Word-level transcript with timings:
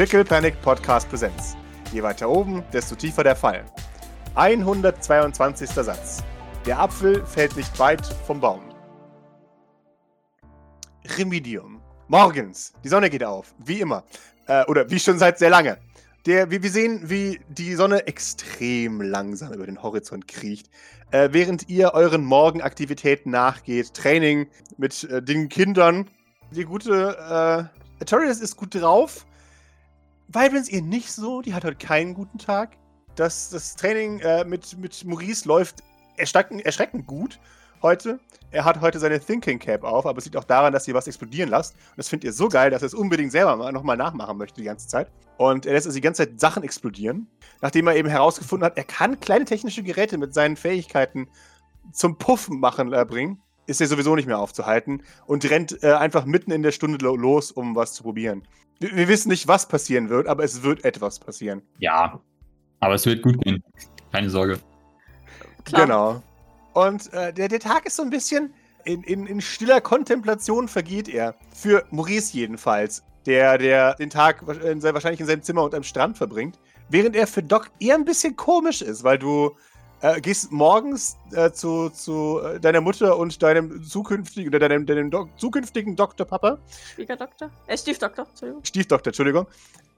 Pickle 0.00 0.24
Panic 0.24 0.58
Podcast 0.62 1.10
Präsenz. 1.10 1.58
Je 1.92 2.02
weiter 2.02 2.26
oben, 2.26 2.64
desto 2.72 2.94
tiefer 2.94 3.22
der 3.22 3.36
Fall. 3.36 3.66
122. 4.34 5.68
Satz. 5.68 6.24
Der 6.64 6.78
Apfel 6.78 7.22
fällt 7.26 7.54
nicht 7.54 7.78
weit 7.78 8.06
vom 8.26 8.40
Baum. 8.40 8.62
Remedium. 11.18 11.82
Morgens. 12.08 12.72
Die 12.82 12.88
Sonne 12.88 13.10
geht 13.10 13.22
auf. 13.22 13.54
Wie 13.58 13.80
immer. 13.80 14.04
Äh, 14.46 14.64
oder 14.68 14.90
wie 14.90 14.98
schon 14.98 15.18
seit 15.18 15.38
sehr 15.38 15.50
lange. 15.50 15.76
Der, 16.24 16.50
wir, 16.50 16.62
wir 16.62 16.70
sehen, 16.70 17.10
wie 17.10 17.38
die 17.50 17.74
Sonne 17.74 18.06
extrem 18.06 19.02
langsam 19.02 19.52
über 19.52 19.66
den 19.66 19.82
Horizont 19.82 20.26
kriecht. 20.26 20.70
Äh, 21.10 21.28
während 21.32 21.68
ihr 21.68 21.92
euren 21.92 22.24
Morgenaktivitäten 22.24 23.30
nachgeht. 23.32 23.92
Training 23.92 24.48
mit 24.78 25.04
äh, 25.04 25.22
den 25.22 25.50
Kindern. 25.50 26.08
Die 26.52 26.64
gute 26.64 27.18
äh, 27.18 28.00
Artorias 28.00 28.40
ist 28.40 28.56
gut 28.56 28.74
drauf. 28.74 29.26
Vibrance 30.32 30.70
ihr 30.70 30.82
nicht 30.82 31.10
so. 31.10 31.42
Die 31.42 31.54
hat 31.54 31.64
heute 31.64 31.76
keinen 31.76 32.14
guten 32.14 32.38
Tag. 32.38 32.76
Das, 33.16 33.50
das 33.50 33.74
Training 33.74 34.20
äh, 34.20 34.44
mit, 34.44 34.78
mit 34.78 35.04
Maurice 35.04 35.46
läuft 35.46 35.82
erschreckend, 36.16 36.64
erschreckend 36.64 37.06
gut 37.06 37.40
heute. 37.82 38.20
Er 38.52 38.64
hat 38.64 38.80
heute 38.80 39.00
seine 39.00 39.18
Thinking 39.18 39.58
Cap 39.58 39.82
auf, 39.82 40.06
aber 40.06 40.18
es 40.18 40.24
liegt 40.24 40.36
auch 40.36 40.44
daran, 40.44 40.72
dass 40.72 40.86
ihr 40.86 40.94
was 40.94 41.08
explodieren 41.08 41.50
lasst. 41.50 41.74
Und 41.74 41.98
das 41.98 42.08
findet 42.08 42.24
ihr 42.26 42.32
so 42.32 42.48
geil, 42.48 42.70
dass 42.70 42.82
er 42.82 42.86
es 42.86 42.94
unbedingt 42.94 43.32
selber 43.32 43.72
nochmal 43.72 43.96
nachmachen 43.96 44.38
möchte 44.38 44.60
die 44.60 44.66
ganze 44.66 44.86
Zeit. 44.86 45.10
Und 45.36 45.66
er 45.66 45.72
lässt 45.72 45.86
also 45.86 45.96
die 45.96 46.00
ganze 46.00 46.28
Zeit 46.28 46.38
Sachen 46.38 46.62
explodieren, 46.62 47.26
nachdem 47.60 47.88
er 47.88 47.96
eben 47.96 48.08
herausgefunden 48.08 48.64
hat, 48.64 48.76
er 48.76 48.84
kann 48.84 49.18
kleine 49.18 49.46
technische 49.46 49.82
Geräte 49.82 50.16
mit 50.16 50.32
seinen 50.32 50.56
Fähigkeiten 50.56 51.28
zum 51.92 52.18
Puffen 52.18 52.60
machen 52.60 52.92
äh, 52.92 53.04
bringen. 53.04 53.42
Ist 53.70 53.80
er 53.80 53.86
sowieso 53.86 54.16
nicht 54.16 54.26
mehr 54.26 54.40
aufzuhalten 54.40 55.04
und 55.26 55.48
rennt 55.48 55.80
äh, 55.84 55.92
einfach 55.92 56.24
mitten 56.24 56.50
in 56.50 56.64
der 56.64 56.72
Stunde 56.72 56.98
lo 57.04 57.14
los, 57.14 57.52
um 57.52 57.76
was 57.76 57.94
zu 57.94 58.02
probieren. 58.02 58.42
Wir, 58.80 58.96
wir 58.96 59.06
wissen 59.06 59.28
nicht, 59.28 59.46
was 59.46 59.68
passieren 59.68 60.08
wird, 60.08 60.26
aber 60.26 60.42
es 60.42 60.64
wird 60.64 60.84
etwas 60.84 61.20
passieren. 61.20 61.62
Ja, 61.78 62.20
aber 62.80 62.94
es 62.94 63.06
wird 63.06 63.22
gut 63.22 63.40
gehen. 63.44 63.62
Keine 64.10 64.28
Sorge. 64.28 64.58
Klar. 65.64 65.82
Genau. 65.82 66.22
Und 66.72 67.12
äh, 67.12 67.32
der, 67.32 67.46
der 67.46 67.60
Tag 67.60 67.86
ist 67.86 67.94
so 67.94 68.02
ein 68.02 68.10
bisschen 68.10 68.52
in, 68.84 69.04
in, 69.04 69.26
in 69.26 69.40
stiller 69.40 69.80
Kontemplation 69.80 70.66
vergeht 70.66 71.08
er. 71.08 71.36
Für 71.54 71.84
Maurice 71.92 72.36
jedenfalls, 72.36 73.04
der, 73.24 73.56
der 73.56 73.94
den 73.94 74.10
Tag 74.10 74.42
in, 74.64 74.82
wahrscheinlich 74.82 75.20
in 75.20 75.26
seinem 75.26 75.42
Zimmer 75.42 75.62
und 75.62 75.76
am 75.76 75.84
Strand 75.84 76.18
verbringt. 76.18 76.58
Während 76.88 77.14
er 77.14 77.28
für 77.28 77.44
Doc 77.44 77.70
eher 77.78 77.94
ein 77.94 78.04
bisschen 78.04 78.34
komisch 78.34 78.82
ist, 78.82 79.04
weil 79.04 79.16
du 79.16 79.54
äh, 80.02 80.20
gehst 80.20 80.50
morgens 80.50 81.16
äh, 81.32 81.50
zu, 81.50 81.90
zu 81.90 82.40
äh, 82.40 82.60
deiner 82.60 82.80
Mutter 82.80 83.16
und 83.18 83.42
deinem 83.42 83.82
zukünftigen 83.84 84.48
oder 84.54 84.68
deinem, 84.68 84.86
deinem 84.86 85.10
Do 85.10 85.28
zukünftigen 85.36 85.96
Doktor 85.96 86.26
Papa. 86.26 86.58
Schwiegerdoktor? 86.94 87.50
Äh, 87.66 87.76
Stiefdoktor, 87.76 88.26
Entschuldigung. 88.28 88.64
Stiefdoktor, 88.64 89.10
Entschuldigung. 89.10 89.46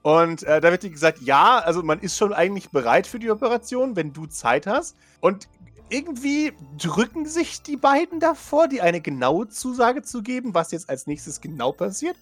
Und 0.01 0.43
äh, 0.43 0.59
da 0.59 0.71
wird 0.71 0.83
dir 0.83 0.89
gesagt, 0.89 1.21
ja, 1.21 1.59
also 1.59 1.81
man 1.81 1.99
ist 1.99 2.17
schon 2.17 2.33
eigentlich 2.33 2.69
bereit 2.69 3.07
für 3.07 3.19
die 3.19 3.31
Operation, 3.31 3.95
wenn 3.95 4.11
du 4.11 4.25
Zeit 4.25 4.67
hast. 4.67 4.97
Und 5.21 5.47
irgendwie 5.89 6.51
drücken 6.77 7.25
sich 7.25 7.61
die 7.61 7.77
beiden 7.77 8.19
davor, 8.19 8.67
die 8.67 8.81
eine 8.81 8.99
genaue 8.99 9.47
Zusage 9.47 10.01
zu 10.01 10.21
geben, 10.21 10.53
was 10.53 10.71
jetzt 10.71 10.89
als 10.89 11.07
nächstes 11.07 11.39
genau 11.39 11.71
passiert. 11.71 12.17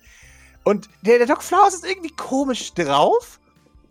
Und 0.64 0.90
der, 1.02 1.18
der 1.18 1.28
Doc 1.28 1.42
Flowers 1.42 1.74
ist 1.74 1.86
irgendwie 1.86 2.14
komisch 2.16 2.74
drauf 2.74 3.40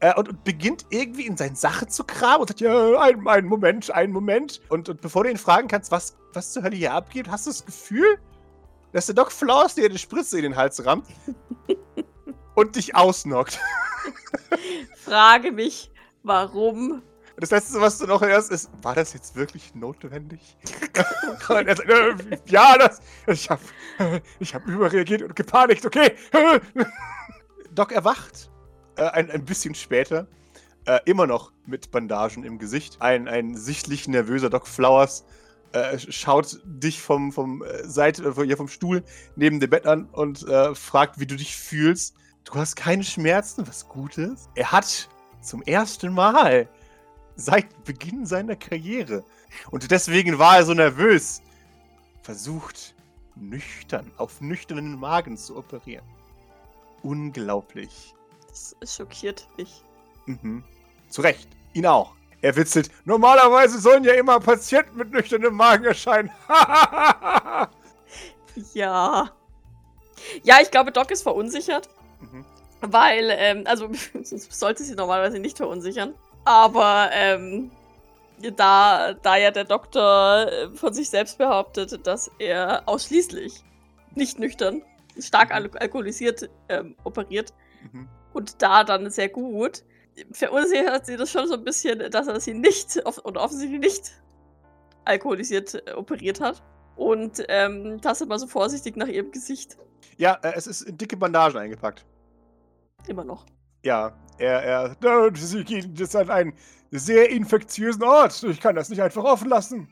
äh, 0.00 0.14
und, 0.14 0.28
und, 0.28 0.44
beginnt 0.44 0.86
irgendwie 0.90 1.26
in 1.26 1.36
seine 1.36 1.56
Sache 1.56 1.86
zu 1.86 2.04
kramen 2.04 2.40
und 2.40 2.48
sagt, 2.48 2.60
ja, 2.60 3.00
einen, 3.00 3.26
einen 3.28 3.48
Moment, 3.48 3.90
einen 3.90 4.12
Moment. 4.12 4.60
Und, 4.68 4.88
und 4.88 5.00
bevor 5.00 5.24
du 5.24 5.30
ihn 5.30 5.36
fragen 5.36 5.68
kannst, 5.68 5.90
was, 5.90 6.16
was 6.32 6.52
zur 6.52 6.62
Hölle 6.62 6.76
hier 6.76 6.92
abgeht, 6.92 7.28
hast 7.28 7.46
du 7.46 7.50
das 7.50 7.64
Gefühl, 7.64 8.18
dass 8.92 9.06
der 9.06 9.14
Doc 9.14 9.30
Flowers 9.30 9.74
dir 9.74 9.84
eine 9.84 9.98
Spritze 9.98 10.38
in 10.38 10.42
den 10.44 10.56
Hals 10.56 10.84
rammt 10.84 11.06
und 12.54 12.76
dich 12.76 12.94
ausnockt. 12.94 13.58
Frage 14.96 15.52
mich, 15.52 15.90
warum 16.22 17.02
das 17.36 17.50
Letzte, 17.50 17.80
was 17.80 17.98
du 17.98 18.06
noch 18.06 18.20
hörst, 18.20 18.50
ist, 18.50 18.70
war 18.82 18.94
das 18.94 19.14
jetzt 19.14 19.34
wirklich 19.34 19.74
notwendig? 19.74 20.58
und 21.48 21.66
er 21.68 21.76
sagt, 21.76 21.88
äh, 21.88 22.14
ja, 22.46 22.76
das, 22.76 23.00
ich 23.26 23.48
habe 23.48 23.62
ich 24.38 24.54
hab 24.54 24.66
überreagiert 24.66 25.22
und 25.22 25.34
gepanikt, 25.34 25.86
okay. 25.86 26.16
Doc 27.72 27.92
erwacht, 27.92 28.49
äh, 29.00 29.04
ein, 29.04 29.30
ein 29.30 29.44
bisschen 29.44 29.74
später, 29.74 30.26
äh, 30.84 31.00
immer 31.06 31.26
noch 31.26 31.52
mit 31.66 31.90
Bandagen 31.90 32.44
im 32.44 32.58
Gesicht. 32.58 33.00
Ein, 33.00 33.28
ein 33.28 33.56
sichtlich 33.56 34.06
nervöser 34.06 34.50
Doc 34.50 34.66
Flowers 34.66 35.24
äh, 35.72 35.98
schaut 35.98 36.60
dich 36.64 37.00
vom, 37.00 37.32
vom, 37.32 37.62
äh, 37.62 37.84
Seite, 37.88 38.24
äh, 38.24 38.56
vom 38.56 38.68
Stuhl 38.68 39.02
neben 39.36 39.60
dem 39.60 39.70
Bett 39.70 39.86
an 39.86 40.06
und 40.06 40.46
äh, 40.46 40.74
fragt, 40.74 41.18
wie 41.18 41.26
du 41.26 41.36
dich 41.36 41.56
fühlst. 41.56 42.14
Du 42.44 42.54
hast 42.54 42.76
keine 42.76 43.04
Schmerzen, 43.04 43.66
was 43.66 43.88
Gutes. 43.88 44.48
Er 44.54 44.72
hat 44.72 45.08
zum 45.40 45.62
ersten 45.62 46.12
Mal 46.12 46.68
seit 47.36 47.84
Beginn 47.84 48.26
seiner 48.26 48.56
Karriere. 48.56 49.24
Und 49.70 49.90
deswegen 49.90 50.38
war 50.38 50.56
er 50.58 50.64
so 50.64 50.74
nervös. 50.74 51.40
Versucht, 52.22 52.94
nüchtern, 53.36 54.10
auf 54.16 54.40
nüchternen 54.40 54.98
Magen 54.98 55.36
zu 55.36 55.56
operieren. 55.56 56.04
Unglaublich. 57.02 58.14
Das 58.50 58.76
schockiert 58.96 59.46
mich. 59.56 59.82
Mhm. 60.26 60.64
Zu 61.08 61.22
Recht. 61.22 61.48
Ihn 61.72 61.86
auch. 61.86 62.12
Er 62.42 62.56
witzelt, 62.56 62.90
normalerweise 63.04 63.78
sollen 63.78 64.02
ja 64.02 64.14
immer 64.14 64.40
Patienten 64.40 64.96
mit 64.96 65.10
nüchternem 65.12 65.54
Magen 65.54 65.84
erscheinen. 65.84 66.30
ja. 68.72 69.30
Ja, 70.42 70.56
ich 70.62 70.70
glaube, 70.70 70.90
Doc 70.90 71.10
ist 71.10 71.22
verunsichert. 71.22 71.88
Mhm. 72.20 72.44
Weil, 72.80 73.28
ähm, 73.30 73.64
also, 73.66 73.90
sollte 74.22 74.84
sie 74.84 74.94
normalerweise 74.94 75.38
nicht 75.38 75.58
verunsichern. 75.58 76.14
Aber 76.44 77.10
ähm, 77.12 77.70
da, 78.56 79.12
da 79.12 79.36
ja 79.36 79.50
der 79.50 79.64
Doktor 79.64 80.46
äh, 80.50 80.70
von 80.74 80.94
sich 80.94 81.10
selbst 81.10 81.36
behauptet, 81.36 82.06
dass 82.06 82.30
er 82.38 82.82
ausschließlich 82.86 83.62
nicht 84.14 84.38
nüchtern, 84.38 84.82
stark 85.18 85.52
al 85.52 85.70
alkoholisiert 85.76 86.48
ähm, 86.70 86.96
operiert 87.04 87.52
mhm. 87.92 88.08
Und 88.32 88.62
da 88.62 88.84
dann 88.84 89.10
sehr 89.10 89.28
gut, 89.28 89.84
verunsichert 90.32 91.06
sie 91.06 91.16
das 91.16 91.30
schon 91.30 91.46
so 91.46 91.54
ein 91.54 91.64
bisschen, 91.64 92.10
dass 92.10 92.26
er 92.26 92.40
sie 92.40 92.54
nicht 92.54 93.04
off 93.04 93.18
oder 93.24 93.42
offensichtlich 93.42 93.80
nicht 93.80 94.12
alkoholisiert 95.04 95.86
äh, 95.86 95.92
operiert 95.92 96.40
hat. 96.40 96.62
Und 96.96 97.44
ähm, 97.48 98.00
tastet 98.02 98.28
mal 98.28 98.38
so 98.38 98.46
vorsichtig 98.46 98.96
nach 98.96 99.06
ihrem 99.06 99.30
Gesicht. 99.30 99.78
Ja, 100.18 100.38
äh, 100.42 100.52
es 100.54 100.66
ist 100.66 100.82
in 100.82 100.98
dicke 100.98 101.16
Bandagen 101.16 101.58
eingepackt. 101.58 102.04
Immer 103.06 103.24
noch. 103.24 103.46
Ja, 103.82 104.12
er, 104.36 104.62
er, 104.62 105.34
sie 105.34 105.64
gehen 105.64 105.94
jetzt 105.96 106.14
an 106.14 106.28
einen 106.28 106.52
sehr 106.90 107.30
infektiösen 107.30 108.02
Ort. 108.02 108.42
Ich 108.42 108.60
kann 108.60 108.76
das 108.76 108.90
nicht 108.90 109.00
einfach 109.00 109.24
offen 109.24 109.48
lassen. 109.48 109.88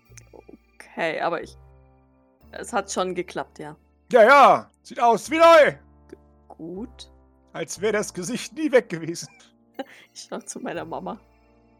Okay, 0.74 1.20
aber 1.20 1.42
ich. 1.42 1.56
Es 2.52 2.72
hat 2.72 2.90
schon 2.90 3.14
geklappt, 3.14 3.58
ja. 3.58 3.76
Ja, 4.12 4.24
ja. 4.24 4.70
Sieht 4.82 5.00
aus 5.00 5.30
wie 5.30 5.38
neu. 5.38 5.72
G 6.08 6.16
gut. 6.48 7.10
Als 7.58 7.80
wäre 7.80 7.94
das 7.94 8.14
Gesicht 8.14 8.52
nie 8.52 8.70
weg 8.70 8.88
gewesen. 8.88 9.28
Ich 10.12 10.26
schaue 10.28 10.44
zu 10.44 10.58
meiner 10.58 10.84
Mama. 10.84 11.20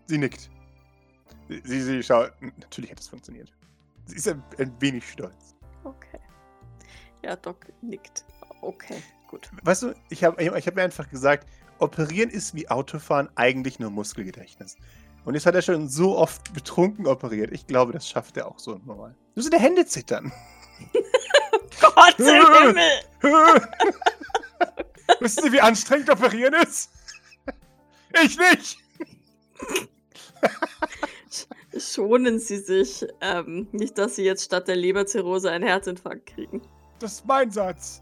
Sie 0.07 0.19
nickt. 0.19 0.49
Sie, 1.49 1.83
sie 1.83 2.01
schaut. 2.01 2.31
Natürlich 2.41 2.93
hat 2.93 3.01
es 3.01 3.09
funktioniert. 3.09 3.53
Sie 4.07 4.15
ist 4.17 4.29
ein, 4.29 4.41
ein 4.57 4.73
wenig 4.81 5.09
stolz. 5.09 5.57
Okay. 5.83 6.21
Ja, 7.25 7.35
Doc 7.35 7.67
nickt. 7.83 8.25
Okay, 8.61 9.03
gut. 9.27 9.51
Weißt 9.65 9.83
du, 9.83 9.95
ich 10.11 10.23
habe 10.23 10.41
ich 10.41 10.67
hab 10.67 10.77
mir 10.77 10.83
einfach 10.83 11.11
gesagt, 11.11 11.49
Operieren 11.81 12.31
ist 12.31 12.55
wie 12.55 12.69
Autofahren 12.69 13.29
eigentlich 13.35 13.81
nur 13.81 13.91
Muskelgedächtnis. 13.91 14.77
Und 15.25 15.35
jetzt 15.35 15.47
hat 15.47 15.57
er 15.57 15.63
schon 15.63 15.89
so 15.89 16.17
oft 16.17 16.53
betrunken 16.55 17.09
operiert. 17.09 17.51
Ich 17.53 17.67
glaube, 17.67 17.93
das 17.93 18.09
schafft 18.09 18.37
er 18.37 18.47
auch 18.47 18.61
so 18.61 18.81
normal. 18.85 19.17
Nur 19.35 19.43
so 19.43 19.51
der 19.51 19.61
Hände 19.61 19.87
zittern. 19.87 20.33
Gott 21.81 22.19
im 22.19 22.27
Himmel! 23.23 23.69
Wissen 25.21 25.43
Sie, 25.45 25.53
wie 25.53 25.61
anstrengend 25.61 26.11
operieren 26.11 26.55
ist? 26.55 26.91
Ich 28.25 28.39
nicht! 28.39 28.79
Schonen 31.79 32.39
Sie 32.39 32.57
sich. 32.57 33.07
Ähm, 33.21 33.69
nicht, 33.73 33.99
dass 33.99 34.17
Sie 34.17 34.25
jetzt 34.25 34.47
statt 34.47 34.67
der 34.67 34.77
Leberzirrhose 34.77 35.51
einen 35.51 35.67
Herzinfarkt 35.67 36.25
kriegen. 36.25 36.63
Das 37.01 37.13
ist 37.13 37.27
mein 37.27 37.51
Satz. 37.51 38.01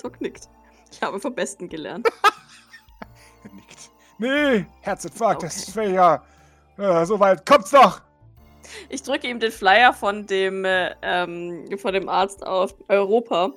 Doc 0.00 0.20
nickt. 0.20 0.48
Ich 0.92 1.02
habe 1.02 1.18
vom 1.18 1.34
Besten 1.34 1.68
gelernt. 1.68 2.08
Er 3.42 3.52
nickt. 3.52 3.90
Nee, 4.18 4.66
Herzinfarkt, 4.82 5.42
okay. 5.42 5.52
das 5.52 5.74
wäre 5.74 5.92
ja. 5.92 6.24
Äh, 6.78 7.04
so 7.04 7.18
weit 7.18 7.44
kommt's 7.44 7.70
doch! 7.70 8.00
Ich 8.88 9.02
drücke 9.02 9.28
ihm 9.28 9.40
den 9.40 9.50
Flyer 9.50 9.92
von 9.92 10.26
dem, 10.26 10.64
äh, 10.64 10.94
ähm, 11.02 11.66
von 11.78 11.92
dem 11.92 12.08
Arzt 12.08 12.46
auf 12.46 12.74
Europa 12.88 13.52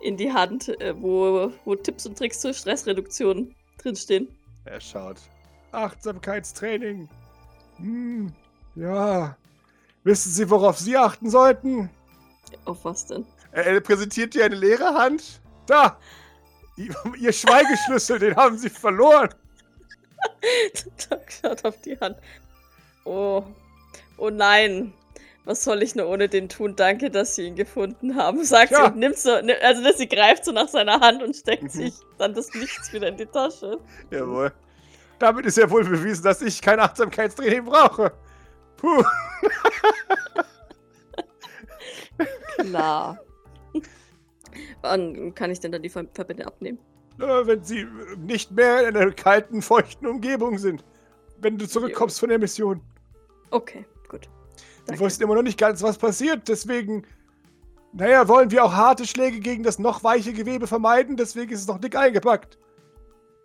in 0.00 0.16
die 0.16 0.32
Hand, 0.32 0.68
äh, 0.80 0.94
wo, 1.00 1.52
wo 1.64 1.74
Tipps 1.74 2.06
und 2.06 2.18
Tricks 2.18 2.40
zur 2.40 2.52
Stressreduktion 2.52 3.54
drinstehen. 3.78 4.28
Er 4.64 4.80
schaut. 4.80 5.16
Achtsamkeitstraining. 5.72 7.08
Hm, 7.78 8.32
ja. 8.76 9.36
Wissen 10.04 10.30
Sie, 10.30 10.48
worauf 10.50 10.78
Sie 10.78 10.96
achten 10.96 11.30
sollten? 11.30 11.90
Auf 12.64 12.84
was 12.84 13.06
denn? 13.06 13.26
Er, 13.52 13.66
er 13.66 13.80
präsentiert 13.80 14.34
dir 14.34 14.44
eine 14.44 14.54
leere 14.54 14.94
Hand. 14.94 15.40
Da! 15.66 15.98
Ihr 16.76 17.32
Schweigeschlüssel, 17.32 18.18
den 18.18 18.36
haben 18.36 18.58
sie 18.58 18.68
verloren. 18.70 19.30
Doc 21.08 21.22
schaut 21.30 21.64
auf 21.64 21.80
die 21.82 21.98
Hand. 22.00 22.16
Oh. 23.04 23.44
Oh 24.16 24.30
nein. 24.30 24.92
Was 25.46 25.62
soll 25.62 25.82
ich 25.82 25.94
nur 25.94 26.08
ohne 26.08 26.28
den 26.28 26.48
tun? 26.48 26.74
Danke, 26.74 27.10
dass 27.10 27.34
Sie 27.34 27.46
ihn 27.48 27.54
gefunden 27.54 28.16
haben, 28.16 28.42
sagt 28.44 28.70
Ja. 28.72 28.78
sie 28.86 28.92
und 28.92 28.96
nimmt 28.98 29.18
so, 29.18 29.30
also 29.30 29.82
dass 29.84 29.98
sie 29.98 30.08
greift 30.08 30.44
so 30.46 30.52
nach 30.52 30.68
seiner 30.68 31.00
Hand 31.00 31.22
und 31.22 31.36
steckt 31.36 31.64
Mhm. 31.64 31.68
sich 31.68 31.94
dann 32.18 32.32
das 32.34 32.48
Nichts 32.54 32.92
wieder 32.94 33.08
in 33.08 33.16
die 33.18 33.26
Tasche. 33.26 33.78
Jawohl. 34.10 34.52
Damit 35.18 35.44
ist 35.46 35.58
ja 35.58 35.70
wohl 35.70 35.84
bewiesen, 35.84 36.24
dass 36.24 36.40
ich 36.42 36.60
kein 36.62 36.80
Achtsamkeitstraining 36.80 37.64
brauche. 37.66 38.12
Puh. 38.78 39.04
Klar. 42.58 43.18
Wann 44.82 45.34
kann 45.34 45.50
ich 45.50 45.60
denn 45.60 45.72
dann 45.72 45.82
die 45.82 45.88
Ver- 45.88 46.06
Verbände 46.14 46.46
abnehmen? 46.46 46.78
Wenn 47.18 47.62
sie 47.62 47.86
nicht 48.18 48.50
mehr 48.50 48.88
in 48.88 48.96
einer 48.96 49.12
kalten, 49.12 49.62
feuchten 49.62 50.06
Umgebung 50.06 50.58
sind. 50.58 50.84
Wenn 51.38 51.58
du 51.58 51.68
zurückkommst 51.68 52.18
von 52.18 52.28
der 52.28 52.38
Mission. 52.38 52.80
Okay, 53.50 53.84
gut. 54.08 54.28
Wir 54.86 54.98
wussten 55.00 55.22
immer 55.22 55.34
noch 55.34 55.42
nicht 55.42 55.58
ganz, 55.58 55.82
was 55.82 55.98
passiert. 55.98 56.48
Deswegen, 56.48 57.06
naja, 57.92 58.28
wollen 58.28 58.50
wir 58.50 58.64
auch 58.64 58.72
harte 58.72 59.06
Schläge 59.06 59.40
gegen 59.40 59.62
das 59.62 59.78
noch 59.78 60.04
weiche 60.04 60.32
Gewebe 60.32 60.66
vermeiden. 60.66 61.16
Deswegen 61.16 61.52
ist 61.52 61.60
es 61.60 61.66
noch 61.66 61.78
dick 61.78 61.96
eingepackt. 61.96 62.58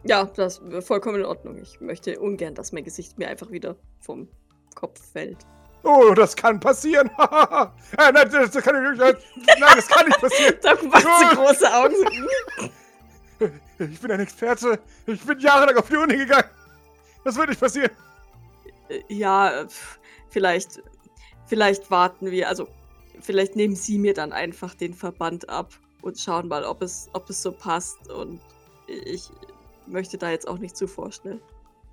Ja, 0.04 0.26
das 0.26 0.60
ist 0.60 0.88
vollkommen 0.88 1.20
in 1.20 1.26
Ordnung. 1.26 1.58
Ich 1.58 1.80
möchte 1.82 2.20
ungern, 2.20 2.56
dass 2.56 2.72
mein 2.72 2.84
Gesicht 2.84 3.18
mir 3.18 3.28
einfach 3.28 3.52
wieder 3.52 3.76
vom 4.00 4.28
Kopf 4.76 5.00
fällt. 5.12 5.46
Oh, 5.84 6.14
das 6.14 6.36
kann 6.36 6.60
passieren. 6.60 7.10
äh, 7.18 8.12
nein, 8.12 8.30
das, 8.32 8.52
kann 8.64 8.92
nicht. 8.92 9.00
Nein, 9.00 9.16
das 9.76 9.88
kann 9.88 10.06
nicht 10.06 10.20
passieren. 10.20 10.56
Doc 10.62 10.84
macht 10.84 11.04
so 11.04 11.36
große 11.42 11.74
Augen. 11.74 11.96
Ich 13.80 14.02
bin 14.02 14.12
ein 14.12 14.20
Experte. 14.20 14.78
Ich 15.06 15.22
bin 15.22 15.40
jahrelang 15.40 15.78
auf 15.78 15.88
die 15.88 15.96
Uni 15.96 16.18
gegangen. 16.18 16.50
Das 17.24 17.38
wird 17.38 17.48
nicht 17.48 17.62
passieren. 17.62 17.92
äh, 18.90 19.02
ja, 19.08 19.66
vielleicht, 20.30 20.84
vielleicht 21.50 21.92
warten 21.92 22.32
wir, 22.32 22.48
also 22.48 22.68
vielleicht 23.20 23.56
nehmen 23.56 23.76
Sie 23.76 23.98
mir 23.98 24.14
dann 24.14 24.32
einfach 24.32 24.74
den 24.76 24.94
Verband 24.94 25.50
ab 25.50 25.74
und 26.02 26.18
schauen 26.20 26.48
mal, 26.48 26.64
ob 26.64 26.82
es, 26.82 27.10
ob 27.14 27.30
es 27.30 27.42
so 27.42 27.52
passt. 27.52 28.10
Und 28.10 28.40
ich 28.88 29.30
möchte 29.88 30.18
da 30.18 30.30
jetzt 30.32 30.48
auch 30.48 30.60
nicht 30.60 30.78
zu 30.78 30.88
vorschnell. 30.88 31.42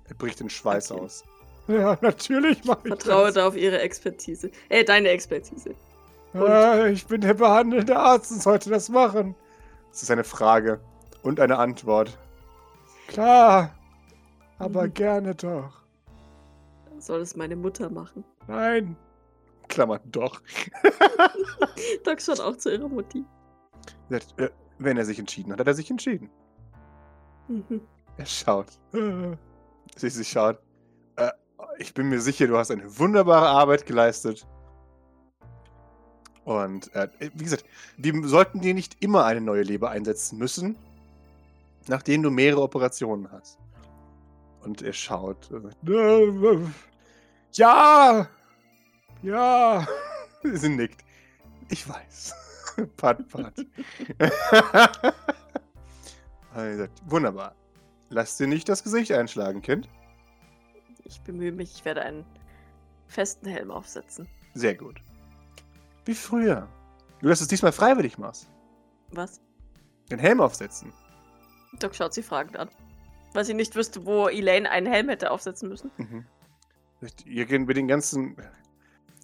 Er 0.07 0.15
bricht 0.15 0.39
in 0.39 0.49
Schweiß 0.49 0.91
Okay. 0.91 1.01
aus. 1.01 1.23
Ja, 1.67 1.97
natürlich 2.01 2.63
mach 2.63 2.77
ich 2.85 2.87
Vertraue 2.87 3.25
das. 3.25 3.33
da 3.35 3.47
auf 3.47 3.57
Ihre 3.57 3.79
Expertise. 3.81 4.49
Äh, 4.69 4.85
deine 4.85 5.09
Expertise. 5.09 5.75
Ah, 6.33 6.85
ich 6.85 7.05
bin 7.07 7.19
der 7.19 7.33
behandelnde 7.33 7.97
Arzt 7.97 8.31
und 8.31 8.41
sollte 8.41 8.69
das 8.69 8.87
machen. 8.87 9.35
Das 9.91 10.03
ist 10.03 10.11
eine 10.11 10.23
Frage 10.23 10.79
und 11.23 11.39
eine 11.41 11.57
Antwort. 11.57 12.17
Klar, 13.07 13.75
aber 14.59 14.83
Mhm. 14.83 14.93
gerne 14.93 15.35
doch. 15.35 15.73
Soll 16.99 17.21
es 17.21 17.35
meine 17.35 17.55
Mutter 17.57 17.89
machen? 17.89 18.23
Nein. 18.47 18.95
Klammern 19.77 19.99
doch. 20.05 20.41
Doc 22.03 22.19
schaut 22.19 22.39
auch 22.39 22.57
zu 22.57 22.71
ihrer 22.71 22.89
Mutti. 22.89 23.23
Äh, 24.09 24.49
Wenn 24.79 24.97
er 24.97 25.05
sich 25.05 25.19
entschieden 25.19 25.51
hat, 25.51 25.59
hat 25.59 25.67
er 25.67 25.75
sich 25.75 25.91
entschieden. 25.91 26.31
Mhm. 27.47 27.81
Er 28.17 28.25
schaut. 28.25 28.65
Sie, 29.95 30.09
sie 30.09 30.25
schaut. 30.25 30.59
Äh, 31.17 31.29
ich 31.77 31.93
bin 31.93 32.09
mir 32.09 32.19
sicher, 32.19 32.47
du 32.47 32.57
hast 32.57 32.71
eine 32.71 32.97
wunderbare 32.97 33.49
Arbeit 33.49 33.85
geleistet. 33.85 34.47
Und 36.43 36.91
äh, 36.95 37.07
wie 37.19 37.43
gesagt, 37.43 37.65
wir 37.97 38.27
sollten 38.27 38.61
dir 38.61 38.73
nicht 38.73 38.97
immer 39.03 39.25
eine 39.25 39.41
neue 39.41 39.61
Leber 39.61 39.91
einsetzen 39.91 40.39
müssen, 40.39 40.75
nachdem 41.87 42.23
du 42.23 42.31
mehrere 42.31 42.63
Operationen 42.63 43.31
hast. 43.31 43.59
Und 44.61 44.81
er 44.81 44.93
schaut. 44.93 45.51
Äh, 45.51 46.61
ja! 47.53 48.27
Ja! 49.21 49.87
Sie 50.43 50.69
nickt. 50.69 51.03
Ich 51.69 51.87
weiß. 51.87 52.33
pat, 52.97 53.27
pat. 53.29 53.53
Er 56.55 56.89
Wunderbar. 57.05 57.55
Lass 58.09 58.37
dir 58.37 58.47
nicht 58.47 58.67
das 58.67 58.83
Gesicht 58.83 59.11
einschlagen, 59.11 59.61
Kind. 59.61 59.87
Ich 61.03 61.21
bemühe 61.21 61.51
mich, 61.51 61.71
ich 61.75 61.85
werde 61.85 62.01
einen 62.01 62.25
festen 63.07 63.47
Helm 63.47 63.69
aufsetzen. 63.69 64.27
Sehr 64.55 64.73
gut. 64.73 65.01
Wie 66.05 66.15
früher. 66.15 66.67
Dass 67.21 67.39
du 67.39 67.43
es 67.43 67.47
diesmal 67.47 67.71
freiwillig 67.71 68.17
machst. 68.17 68.49
Was? 69.11 69.39
Den 70.09 70.19
Helm 70.19 70.41
aufsetzen. 70.41 70.91
Doc 71.79 71.95
schaut 71.95 72.13
sie 72.13 72.23
fragend 72.23 72.57
an. 72.57 72.69
Weil 73.33 73.45
sie 73.45 73.53
nicht 73.53 73.75
wüsste, 73.75 74.05
wo 74.05 74.27
Elaine 74.27 74.69
einen 74.69 74.87
Helm 74.87 75.09
hätte 75.09 75.31
aufsetzen 75.31 75.69
müssen. 75.69 75.91
Mhm. 75.97 76.25
Ihr 77.25 77.45
gehen 77.45 77.65
mit 77.65 77.77
den 77.77 77.87
ganzen. 77.87 78.35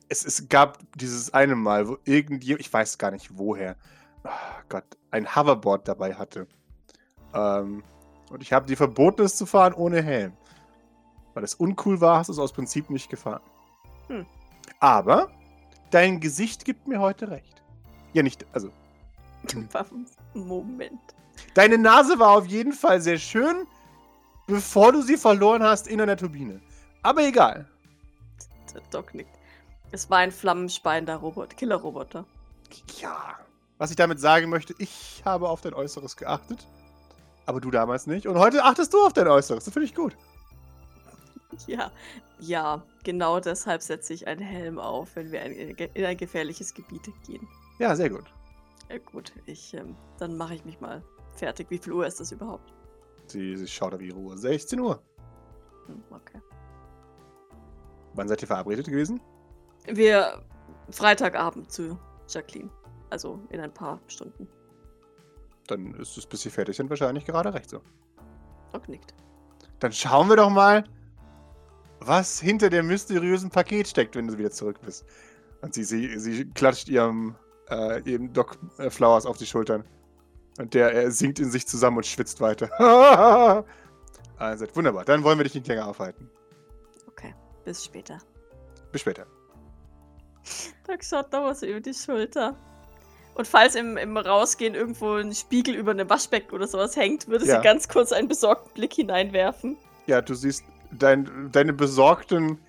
Es, 0.10 0.26
es 0.26 0.48
gab 0.50 0.80
dieses 0.96 1.34
eine 1.34 1.56
Mal, 1.56 1.88
wo 1.88 1.98
irgendjemand, 2.06 2.62
ich 2.62 2.72
weiß 2.72 2.98
gar 2.98 3.12
nicht 3.12 3.38
woher, 3.38 3.76
ah 4.24 4.62
Gott, 4.70 4.86
ein 5.12 5.36
Hoverboard 5.36 5.88
dabei 5.88 6.14
hatte. 6.14 6.48
Ähm, 7.34 7.84
und 8.30 8.42
ich 8.42 8.54
habe 8.54 8.66
dir 8.66 8.78
verboten, 8.78 9.24
es 9.24 9.36
zu 9.36 9.46
fahren 9.46 9.74
ohne 9.74 10.02
Helm. 10.02 10.34
Weil 11.34 11.44
es 11.44 11.56
uncool 11.56 12.00
war, 12.02 12.20
hast 12.20 12.28
du 12.28 12.34
es 12.34 12.40
aus 12.40 12.54
Prinzip 12.54 12.90
nicht 12.90 13.10
gefahren. 13.10 13.42
Hm. 14.08 14.26
Aber 14.80 15.32
dein 15.92 16.20
Gesicht 16.20 16.66
gibt 16.66 16.88
mir 16.88 17.00
heute 17.00 17.30
recht. 17.30 17.62
Ja, 18.14 18.24
nicht, 18.24 18.46
also 18.54 18.70
Moment. 20.34 21.02
Deine 21.54 21.78
Nase 21.78 22.18
war 22.20 22.32
auf 22.32 22.46
jeden 22.46 22.74
Fall 22.74 23.02
sehr 23.02 23.18
schön, 23.18 23.68
bevor 24.48 24.92
du 24.92 25.02
sie 25.02 25.18
verloren 25.18 25.64
hast 25.64 25.88
in 25.88 26.00
einer 26.00 26.18
Turbine. 26.18 26.62
Aber 27.02 27.24
egal. 27.24 27.68
Der 28.74 28.82
Doc 28.92 29.14
nickt. 29.14 29.38
Es 29.94 30.10
war 30.10 30.18
ein 30.18 30.32
flammenspeiender 30.32 31.18
Robot, 31.18 31.56
Killerroboter. 31.56 32.26
Ja. 33.00 33.38
Was 33.78 33.92
ich 33.92 33.96
damit 33.96 34.20
sagen 34.20 34.50
möchte, 34.50 34.74
ich 34.80 35.22
habe 35.24 35.48
auf 35.48 35.62
dein 35.62 35.76
Äußeres 35.76 36.18
geachtet. 36.18 36.66
Aber 37.46 37.62
du 37.62 37.70
damals 37.70 38.08
nicht. 38.08 38.26
Und 38.26 38.40
heute 38.40 38.64
achtest 38.64 38.92
du 38.92 39.06
auf 39.06 39.14
dein 39.14 39.28
Äußeres. 39.28 39.66
Das 39.66 39.72
finde 39.72 39.86
ich 39.86 39.94
gut. 39.94 40.18
Ja, 41.68 41.92
ja, 42.40 42.82
genau 43.04 43.40
deshalb 43.40 43.84
setze 43.84 44.16
ich 44.16 44.26
einen 44.26 44.42
Helm 44.42 44.80
auf, 44.80 45.16
wenn 45.16 45.32
wir 45.32 45.44
in 45.44 46.06
ein 46.06 46.18
gefährliches 46.18 46.74
Gebiet 46.74 47.12
gehen. 47.28 47.48
Ja, 47.78 47.96
sehr 47.96 48.10
gut. 48.10 48.26
Ja, 48.90 48.98
gut, 48.98 49.32
ich, 49.46 49.76
ähm, 49.76 49.96
dann 50.18 50.36
mache 50.36 50.56
ich 50.56 50.66
mich 50.66 50.82
mal 50.82 51.04
fertig. 51.36 51.68
Wie 51.70 51.78
viel 51.78 51.94
Uhr 51.94 52.08
ist 52.08 52.20
das 52.20 52.32
überhaupt? 52.32 52.74
Sie, 53.28 53.56
sie 53.56 53.68
schaut 53.68 53.94
auf 53.94 54.02
ihre 54.02 54.18
Uhr. 54.18 54.36
16 54.36 54.80
Uhr. 54.80 55.00
Hm, 55.86 56.04
okay. 56.10 56.42
Wann 58.16 58.28
seid 58.28 58.42
ihr 58.42 58.48
verabredet 58.48 58.88
gewesen? 58.88 59.22
Wir 59.86 60.44
Freitagabend 60.90 61.72
zu 61.72 61.98
Jacqueline. 62.28 62.70
Also 63.10 63.40
in 63.50 63.60
ein 63.60 63.74
paar 63.74 64.00
Stunden. 64.08 64.48
Dann 65.68 65.94
ist 65.96 66.18
es, 66.18 66.26
bis 66.26 66.42
sie 66.42 66.50
fertig 66.50 66.76
sind, 66.76 66.90
wahrscheinlich 66.90 67.26
gerade 67.26 67.54
recht 67.54 67.70
so. 67.70 67.82
Doc 68.72 68.90
nickt. 68.90 69.14
Dann 69.80 69.92
schauen 69.92 70.30
wir 70.30 70.36
doch 70.36 70.50
mal, 70.50 70.84
was 72.00 72.40
hinter 72.40 72.70
dem 72.70 72.88
mysteriösen 72.88 73.50
Paket 73.50 73.88
steckt, 73.88 74.16
wenn 74.16 74.28
du 74.28 74.38
wieder 74.38 74.52
zurück 74.52 74.80
bist. 74.82 75.06
Und 75.62 75.74
sie, 75.74 75.84
sie, 75.84 76.18
sie 76.20 76.46
klatscht 76.46 76.90
ihrem, 76.90 77.36
äh, 77.70 78.02
ihrem 78.02 78.34
Doc 78.34 78.58
äh, 78.78 78.90
Flowers 78.90 79.26
auf 79.26 79.38
die 79.38 79.46
Schultern. 79.46 79.84
Und 80.60 80.74
der 80.74 80.94
er 80.94 81.12
sinkt 81.12 81.40
in 81.40 81.50
sich 81.50 81.68
zusammen 81.68 81.98
und 81.98 82.06
schwitzt 82.06 82.42
weiter. 82.42 82.70
also, 84.38 84.66
wunderbar. 84.74 85.06
Dann 85.06 85.24
wollen 85.24 85.40
wir 85.40 85.44
dich 85.44 85.56
nicht 85.56 85.68
länger 85.68 85.88
aufhalten. 85.88 86.30
Okay, 87.08 87.34
bis 87.64 87.86
später. 87.86 88.20
Bis 88.92 89.02
später. 89.02 89.26
Doc 90.88 91.04
schaut 91.04 91.32
noch 91.32 91.44
was 91.44 91.64
über 91.64 91.80
die 91.80 91.94
Schulter. 91.94 92.56
Und 93.36 93.48
falls 93.48 93.76
im, 93.76 93.98
im 93.98 94.16
Rausgehen 94.16 94.76
irgendwo 94.76 95.14
ein 95.16 95.34
Spiegel 95.34 95.74
über 95.76 95.92
einem 95.92 96.10
Waschbecken 96.10 96.54
oder 96.54 96.68
sowas 96.68 96.96
hängt, 96.96 97.28
würde 97.28 97.46
Ja. 97.46 97.58
sie 97.58 97.64
ganz 97.64 97.88
kurz 97.88 98.12
einen 98.12 98.28
besorgten 98.28 98.72
Blick 98.74 98.94
hineinwerfen. 98.94 99.78
Ja, 100.06 100.22
du 100.22 100.36
siehst 100.36 100.64
dein, 100.92 101.50
deine 101.52 101.74
besorgten, 101.74 102.60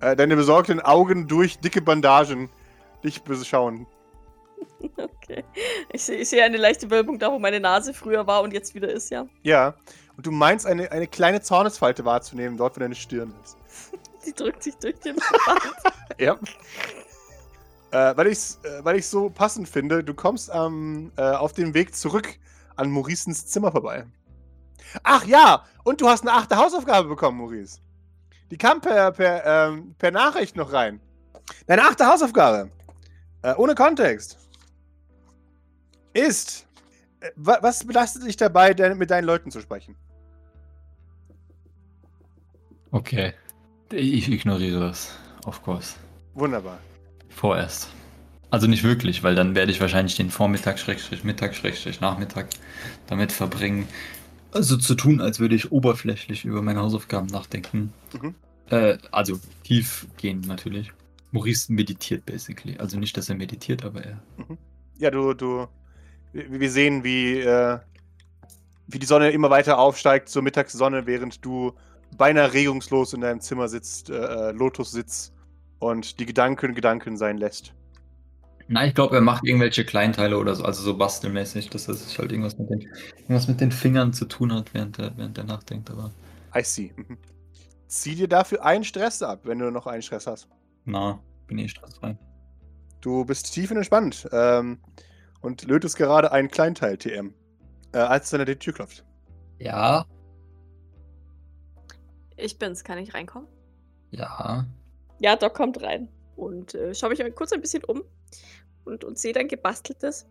äh, 0.00 0.16
deine 0.16 0.34
besorgten 0.34 0.80
Augen 0.80 1.28
durch 1.28 1.58
dicke 1.60 1.80
Bandagen 1.80 2.48
dich 3.04 3.22
beschauen. 3.22 3.86
Okay. 4.96 5.44
Ich 5.92 6.02
sehe 6.04 6.24
sehe 6.24 6.42
eine 6.44 6.56
leichte 6.56 6.90
Wölbung 6.90 7.18
da, 7.18 7.30
wo 7.30 7.38
meine 7.38 7.60
Nase 7.60 7.94
früher 7.94 8.26
war 8.26 8.42
und 8.42 8.52
jetzt 8.52 8.74
wieder 8.74 8.90
ist, 8.90 9.10
ja. 9.10 9.26
Ja. 9.42 9.74
Und 10.16 10.26
du 10.26 10.30
meinst, 10.30 10.66
eine, 10.66 10.90
eine 10.90 11.06
kleine 11.06 11.40
Zornesfalte 11.40 12.04
wahrzunehmen, 12.04 12.56
dort, 12.56 12.76
wo 12.76 12.80
deine 12.80 12.94
Stirn 12.94 13.32
ist. 13.42 13.56
Sie 14.20 14.32
drückt 14.34 14.62
sich 14.62 14.74
durch 14.76 14.98
den 15.00 15.16
Verband. 15.18 15.62
Ja. 16.18 16.38
Äh, 17.92 18.16
weil 18.16 18.28
ich 18.28 18.38
es 18.38 18.60
äh, 18.64 18.84
weil 18.84 18.96
ich's 18.96 19.10
so 19.10 19.30
passend 19.30 19.68
finde, 19.68 20.02
du 20.04 20.14
kommst 20.14 20.50
ähm, 20.52 21.12
äh, 21.16 21.22
auf 21.22 21.52
dem 21.52 21.74
Weg 21.74 21.94
zurück 21.94 22.38
an 22.76 22.90
Mauricens 22.90 23.46
Zimmer 23.46 23.72
vorbei. 23.72 24.06
Ach 25.02 25.24
ja, 25.24 25.64
und 25.84 26.00
du 26.00 26.08
hast 26.08 26.22
eine 26.22 26.32
achte 26.32 26.56
Hausaufgabe 26.56 27.08
bekommen, 27.08 27.38
Maurice. 27.38 27.80
Die 28.50 28.58
kam 28.58 28.80
per, 28.80 29.12
per, 29.12 29.46
ähm, 29.46 29.94
per 29.98 30.10
Nachricht 30.10 30.56
noch 30.56 30.72
rein. 30.72 31.00
Deine 31.66 31.82
achte 31.82 32.06
Hausaufgabe, 32.06 32.70
äh, 33.42 33.54
ohne 33.54 33.74
Kontext, 33.74 34.38
ist 36.12 36.66
Äh, 37.20 37.30
was 37.36 37.84
belastet 37.84 38.24
dich 38.24 38.36
dabei, 38.36 38.74
mit 38.94 39.10
deinen 39.10 39.24
Leuten 39.24 39.50
zu 39.50 39.60
sprechen? 39.60 39.96
Okay. 42.90 43.34
Ich 43.92 44.30
ignoriere 44.30 44.80
das. 44.80 45.16
Of 45.46 45.62
course. 45.62 45.96
Wunderbar. 46.34 46.78
Vorerst. 47.30 47.88
Also 48.50 48.66
nicht 48.66 48.82
wirklich, 48.82 49.22
weil 49.22 49.34
dann 49.34 49.54
werde 49.54 49.70
ich 49.70 49.80
wahrscheinlich 49.80 50.16
den 50.16 50.30
Vormittag, 50.30 50.78
Schrägstrich, 50.78 51.24
Mittag, 51.24 51.54
Schrägstrich, 51.54 52.00
Nachmittag 52.00 52.48
damit 53.06 53.32
verbringen, 53.32 53.86
also 54.52 54.76
zu 54.76 54.96
tun, 54.96 55.20
als 55.20 55.38
würde 55.38 55.54
ich 55.54 55.70
oberflächlich 55.70 56.44
über 56.44 56.60
meine 56.60 56.80
Hausaufgaben 56.80 57.28
nachdenken. 57.28 57.92
Mhm. 58.20 58.34
Äh, 58.70 58.98
also 59.12 59.38
tiefgehend 59.62 60.48
natürlich. 60.48 60.92
Maurice 61.30 61.72
meditiert 61.72 62.26
basically. 62.26 62.76
Also 62.78 62.98
nicht, 62.98 63.16
dass 63.16 63.28
er 63.28 63.36
meditiert, 63.36 63.84
aber 63.84 64.04
er. 64.04 64.22
Mhm. 64.36 64.58
Ja, 64.98 65.10
du, 65.10 65.34
du. 65.34 65.68
Wir 66.32 66.70
sehen, 66.70 67.04
wie, 67.04 67.38
äh, 67.38 67.78
wie 68.88 68.98
die 68.98 69.06
Sonne 69.06 69.30
immer 69.30 69.50
weiter 69.50 69.78
aufsteigt 69.78 70.28
zur 70.28 70.42
Mittagssonne, 70.42 71.06
während 71.06 71.44
du 71.44 71.72
beinahe 72.16 72.52
regungslos 72.52 73.12
in 73.12 73.20
deinem 73.20 73.40
Zimmer 73.40 73.68
sitzt, 73.68 74.10
äh, 74.10 74.14
äh 74.14 74.52
Lotus 74.52 74.90
sitzt 74.90 75.32
und 75.80 76.20
die 76.20 76.26
Gedanken 76.26 76.74
Gedanken 76.74 77.16
sein 77.16 77.38
lässt. 77.38 77.74
Nein, 78.68 78.90
ich 78.90 78.94
glaube, 78.94 79.16
er 79.16 79.20
macht 79.20 79.44
irgendwelche 79.44 79.84
Kleinteile 79.84 80.38
oder 80.38 80.54
so, 80.54 80.62
also 80.62 80.80
so 80.80 80.96
bastelmäßig, 80.96 81.70
dass 81.70 81.86
das 81.86 82.16
halt 82.16 82.30
irgendwas 82.30 82.56
mit 82.56 82.70
den, 82.70 82.82
irgendwas 83.16 83.48
mit 83.48 83.60
den 83.60 83.72
Fingern 83.72 84.12
zu 84.12 84.26
tun 84.26 84.54
hat, 84.54 84.72
während 84.72 84.96
er, 85.00 85.16
während 85.16 85.36
er 85.38 85.44
nachdenkt. 85.44 85.90
Aber 85.90 86.12
I 86.54 86.62
see. 86.62 86.92
Mhm. 86.94 87.18
Zieh 87.88 88.14
dir 88.14 88.28
dafür 88.28 88.64
einen 88.64 88.84
Stress 88.84 89.22
ab, 89.22 89.40
wenn 89.42 89.58
du 89.58 89.72
noch 89.72 89.88
einen 89.88 90.02
Stress 90.02 90.28
hast. 90.28 90.48
Na, 90.84 91.18
bin 91.48 91.58
eh 91.58 91.66
stressfrei. 91.66 92.16
Du 93.00 93.24
bist 93.24 93.52
tief 93.52 93.72
entspannt 93.72 94.28
ähm, 94.30 94.78
und 95.40 95.64
lötest 95.64 95.96
gerade 95.96 96.30
einen 96.30 96.48
Kleinteil 96.48 96.96
TM, 96.96 97.34
äh, 97.92 97.98
als 97.98 98.30
dann 98.30 98.46
die 98.46 98.54
Tür 98.54 98.74
klopft. 98.74 99.04
Ja. 99.58 100.04
Ich 102.36 102.56
bin's, 102.58 102.84
kann 102.84 102.98
ich 102.98 103.14
reinkommen? 103.14 103.48
Ja. 104.12 104.64
Ja, 105.20 105.36
Doc 105.36 105.54
kommt 105.54 105.82
rein 105.82 106.08
und 106.36 106.74
äh, 106.74 106.94
schaue 106.94 107.10
mich 107.10 107.34
kurz 107.34 107.52
ein 107.52 107.60
bisschen 107.60 107.84
um 107.84 108.02
und, 108.84 109.04
und 109.04 109.18
sehe 109.18 109.34
dann 109.34 109.48
gebasteltes. 109.48 110.26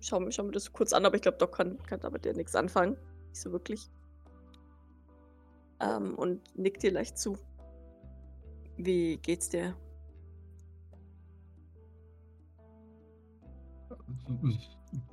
Schau, 0.00 0.30
schau 0.30 0.44
mir 0.44 0.52
das 0.52 0.72
kurz 0.72 0.92
an, 0.92 1.06
aber 1.06 1.16
ich 1.16 1.22
glaube, 1.22 1.38
Doc 1.38 1.56
kann, 1.56 1.78
kann 1.84 2.00
damit 2.00 2.26
ja 2.26 2.34
nichts 2.34 2.54
anfangen. 2.54 2.96
Nicht 3.30 3.40
so 3.40 3.50
wirklich. 3.50 3.90
Ähm, 5.80 6.14
und 6.16 6.54
nickt 6.56 6.82
dir 6.82 6.92
leicht 6.92 7.18
zu. 7.18 7.38
Wie 8.76 9.16
geht's 9.16 9.48
dir? 9.48 9.74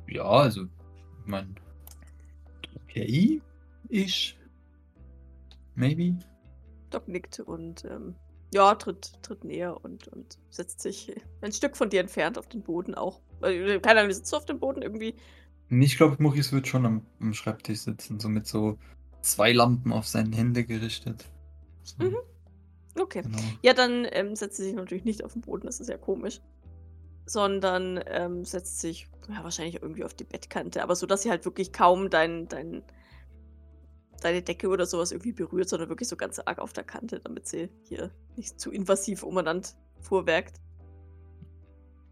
Ja, 0.07 0.23
also, 0.23 0.63
ich 0.63 1.25
meine, 1.25 1.55
okay, 2.83 3.41
ich, 3.87 4.37
maybe. 5.75 6.19
Doc 6.89 7.07
nickt 7.07 7.39
und 7.39 7.85
ähm, 7.85 8.15
ja, 8.53 8.75
tritt, 8.75 9.13
tritt 9.23 9.43
näher 9.43 9.83
und, 9.83 10.07
und 10.09 10.37
setzt 10.49 10.81
sich 10.81 11.13
ein 11.41 11.51
Stück 11.51 11.75
von 11.75 11.89
dir 11.89 11.99
entfernt 11.99 12.37
auf 12.37 12.47
den 12.47 12.61
Boden 12.61 12.95
auch. 12.95 13.19
Keine 13.41 13.99
Ahnung, 13.99 14.09
wie 14.09 14.13
sitzt 14.13 14.31
du 14.31 14.37
auf 14.37 14.45
dem 14.45 14.59
Boden 14.59 14.81
irgendwie? 14.81 15.15
Ich 15.69 15.97
glaube, 15.97 16.21
Maurice 16.21 16.51
wird 16.51 16.67
schon 16.67 16.85
am, 16.85 17.05
am, 17.19 17.33
Schreibtisch 17.33 17.79
sitzen, 17.79 18.19
so 18.19 18.29
mit 18.29 18.45
so 18.45 18.77
zwei 19.21 19.51
Lampen 19.53 19.91
auf 19.91 20.07
seine 20.07 20.35
Hände 20.35 20.63
gerichtet. 20.63 21.25
So. 21.83 22.03
Mhm. 22.03 22.17
Okay. 22.99 23.23
Genau. 23.23 23.39
Ja, 23.63 23.73
dann 23.73 24.07
ähm, 24.11 24.35
setzt 24.35 24.57
sie 24.57 24.63
sich 24.63 24.75
natürlich 24.75 25.03
nicht 25.03 25.23
auf 25.23 25.33
den 25.33 25.41
Boden, 25.41 25.65
das 25.65 25.79
ist 25.79 25.89
ja 25.89 25.97
komisch. 25.97 26.41
Sondern 27.25 28.03
ähm, 28.07 28.45
setzt 28.45 28.81
sich 28.81 29.07
ja, 29.29 29.43
wahrscheinlich 29.43 29.81
irgendwie 29.81 30.03
auf 30.03 30.13
die 30.13 30.25
Bettkante, 30.25 30.83
aber 30.83 30.95
so, 30.95 31.05
dass 31.05 31.23
sie 31.23 31.29
halt 31.29 31.45
wirklich 31.45 31.71
kaum 31.71 32.09
dein, 32.09 32.47
dein 32.49 32.83
deine 34.23 34.41
Decke 34.41 34.69
oder 34.69 34.85
sowas 34.85 35.11
irgendwie 35.11 35.31
berührt, 35.31 35.69
sondern 35.69 35.89
wirklich 35.89 36.09
so 36.09 36.15
ganz 36.15 36.39
arg 36.39 36.59
auf 36.59 36.73
der 36.73 36.83
Kante, 36.83 37.19
damit 37.19 37.47
sie 37.47 37.69
hier 37.83 38.11
nicht 38.35 38.59
zu 38.59 38.71
invasiv 38.71 39.23
umeinander 39.23 39.69
vorwerkt. 40.01 40.59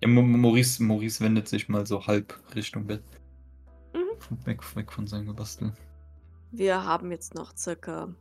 Ja, 0.01 0.07
Maurice, 0.07 0.81
Maurice 0.83 1.23
wendet 1.23 1.47
sich 1.47 1.69
mal 1.69 1.85
so 1.85 2.05
halb 2.07 2.39
Richtung 2.55 2.87
Bett. 2.87 3.03
Mhm. 3.93 4.45
Weg, 4.45 4.75
weg 4.75 4.91
von 4.91 5.07
seinem 5.07 5.27
Gebastel. 5.27 5.73
Wir 6.51 6.83
haben 6.83 7.11
jetzt 7.11 7.35
noch 7.35 7.55
circa 7.55 8.13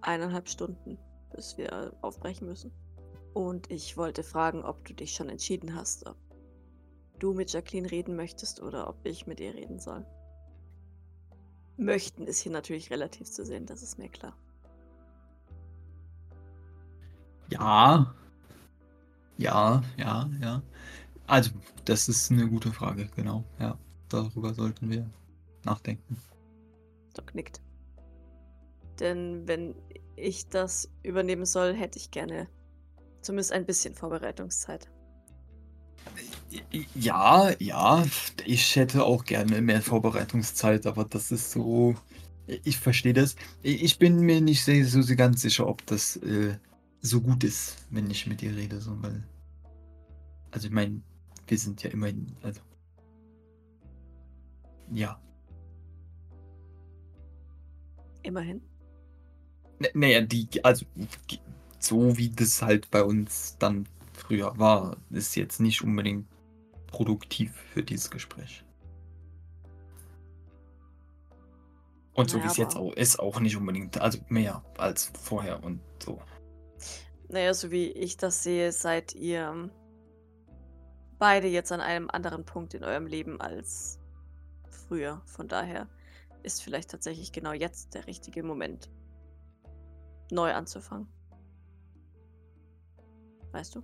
eineinhalb 0.00 0.48
Stunden, 0.48 0.98
bis 1.34 1.56
wir 1.56 1.94
aufbrechen 2.02 2.48
müssen. 2.48 2.72
Und 3.32 3.70
ich 3.70 3.96
wollte 3.96 4.22
fragen, 4.22 4.64
ob 4.64 4.84
du 4.84 4.94
dich 4.94 5.12
schon 5.12 5.28
entschieden 5.28 5.74
hast, 5.74 6.06
ob 6.06 6.16
du 7.20 7.32
mit 7.32 7.52
Jacqueline 7.52 7.90
reden 7.90 8.16
möchtest 8.16 8.60
oder 8.60 8.88
ob 8.88 8.96
ich 9.04 9.26
mit 9.26 9.40
ihr 9.40 9.54
reden 9.54 9.78
soll 9.78 10.04
möchten, 11.78 12.26
ist 12.26 12.40
hier 12.40 12.52
natürlich 12.52 12.90
relativ 12.90 13.30
zu 13.30 13.44
sehen, 13.44 13.66
das 13.66 13.82
ist 13.82 13.98
mir 13.98 14.08
klar. 14.08 14.36
Ja. 17.50 18.14
Ja, 19.38 19.82
ja, 19.96 20.28
ja. 20.40 20.62
Also, 21.26 21.50
das 21.84 22.08
ist 22.08 22.30
eine 22.30 22.48
gute 22.48 22.72
Frage, 22.72 23.08
genau. 23.14 23.44
Ja, 23.58 23.78
darüber 24.08 24.52
sollten 24.52 24.90
wir 24.90 25.08
nachdenken. 25.64 26.16
Doc 27.14 27.34
nickt. 27.34 27.60
Denn 28.98 29.46
wenn 29.46 29.74
ich 30.16 30.48
das 30.48 30.90
übernehmen 31.02 31.44
soll, 31.44 31.74
hätte 31.74 31.98
ich 31.98 32.10
gerne 32.10 32.48
zumindest 33.20 33.52
ein 33.52 33.66
bisschen 33.66 33.94
Vorbereitungszeit. 33.94 34.90
Ja, 36.94 37.50
ja, 37.58 38.06
ich 38.46 38.76
hätte 38.76 39.04
auch 39.04 39.24
gerne 39.24 39.60
mehr 39.60 39.82
Vorbereitungszeit, 39.82 40.86
aber 40.86 41.04
das 41.04 41.30
ist 41.30 41.50
so. 41.50 41.94
Ich 42.46 42.78
verstehe 42.78 43.12
das. 43.12 43.36
Ich 43.62 43.98
bin 43.98 44.20
mir 44.20 44.40
nicht 44.40 44.64
so, 44.64 45.02
so 45.02 45.16
ganz 45.16 45.42
sicher, 45.42 45.66
ob 45.66 45.84
das 45.86 46.16
äh, 46.16 46.56
so 47.02 47.20
gut 47.20 47.44
ist, 47.44 47.76
wenn 47.90 48.10
ich 48.10 48.26
mit 48.26 48.42
ihr 48.42 48.56
rede, 48.56 48.80
so, 48.80 49.00
weil. 49.02 49.22
Also 50.50 50.68
ich 50.68 50.72
meine, 50.72 51.02
wir 51.46 51.58
sind 51.58 51.82
ja 51.82 51.90
immerhin. 51.90 52.34
Also. 52.42 52.60
Ja. 54.90 55.20
Immerhin. 58.22 58.62
naja, 59.92 60.22
die, 60.22 60.48
also 60.64 60.86
so 61.78 62.16
wie 62.16 62.30
das 62.30 62.62
halt 62.62 62.90
bei 62.90 63.02
uns 63.02 63.56
dann 63.58 63.86
früher 64.14 64.58
war, 64.58 64.96
ist 65.10 65.36
jetzt 65.36 65.60
nicht 65.60 65.82
unbedingt 65.82 66.26
produktiv 66.88 67.54
für 67.72 67.82
dieses 67.82 68.10
Gespräch. 68.10 68.64
Und 72.14 72.30
so 72.30 72.38
naja, 72.38 72.48
wie 72.48 72.50
es 72.50 72.56
jetzt 72.56 72.76
auch 72.76 72.92
ist, 72.94 73.20
auch 73.20 73.38
nicht 73.38 73.56
unbedingt, 73.56 74.00
also 74.00 74.18
mehr 74.28 74.64
als 74.76 75.12
vorher 75.22 75.62
und 75.62 75.80
so. 76.02 76.20
Naja, 77.28 77.54
so 77.54 77.70
wie 77.70 77.86
ich 77.86 78.16
das 78.16 78.42
sehe, 78.42 78.72
seid 78.72 79.14
ihr 79.14 79.70
beide 81.18 81.46
jetzt 81.46 81.70
an 81.70 81.80
einem 81.80 82.10
anderen 82.10 82.44
Punkt 82.44 82.74
in 82.74 82.82
eurem 82.82 83.06
Leben 83.06 83.40
als 83.40 84.00
früher. 84.68 85.22
Von 85.26 85.46
daher 85.46 85.88
ist 86.42 86.62
vielleicht 86.62 86.90
tatsächlich 86.90 87.32
genau 87.32 87.52
jetzt 87.52 87.94
der 87.94 88.06
richtige 88.06 88.42
Moment, 88.42 88.90
neu 90.30 90.52
anzufangen. 90.52 91.08
Weißt 93.52 93.74
du? 93.74 93.82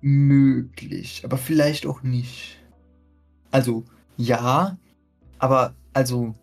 Möglich, 0.00 1.22
aber 1.24 1.38
vielleicht 1.38 1.86
auch 1.86 2.02
nicht. 2.02 2.58
Also, 3.50 3.84
ja, 4.16 4.78
aber 5.38 5.74
also 5.92 6.34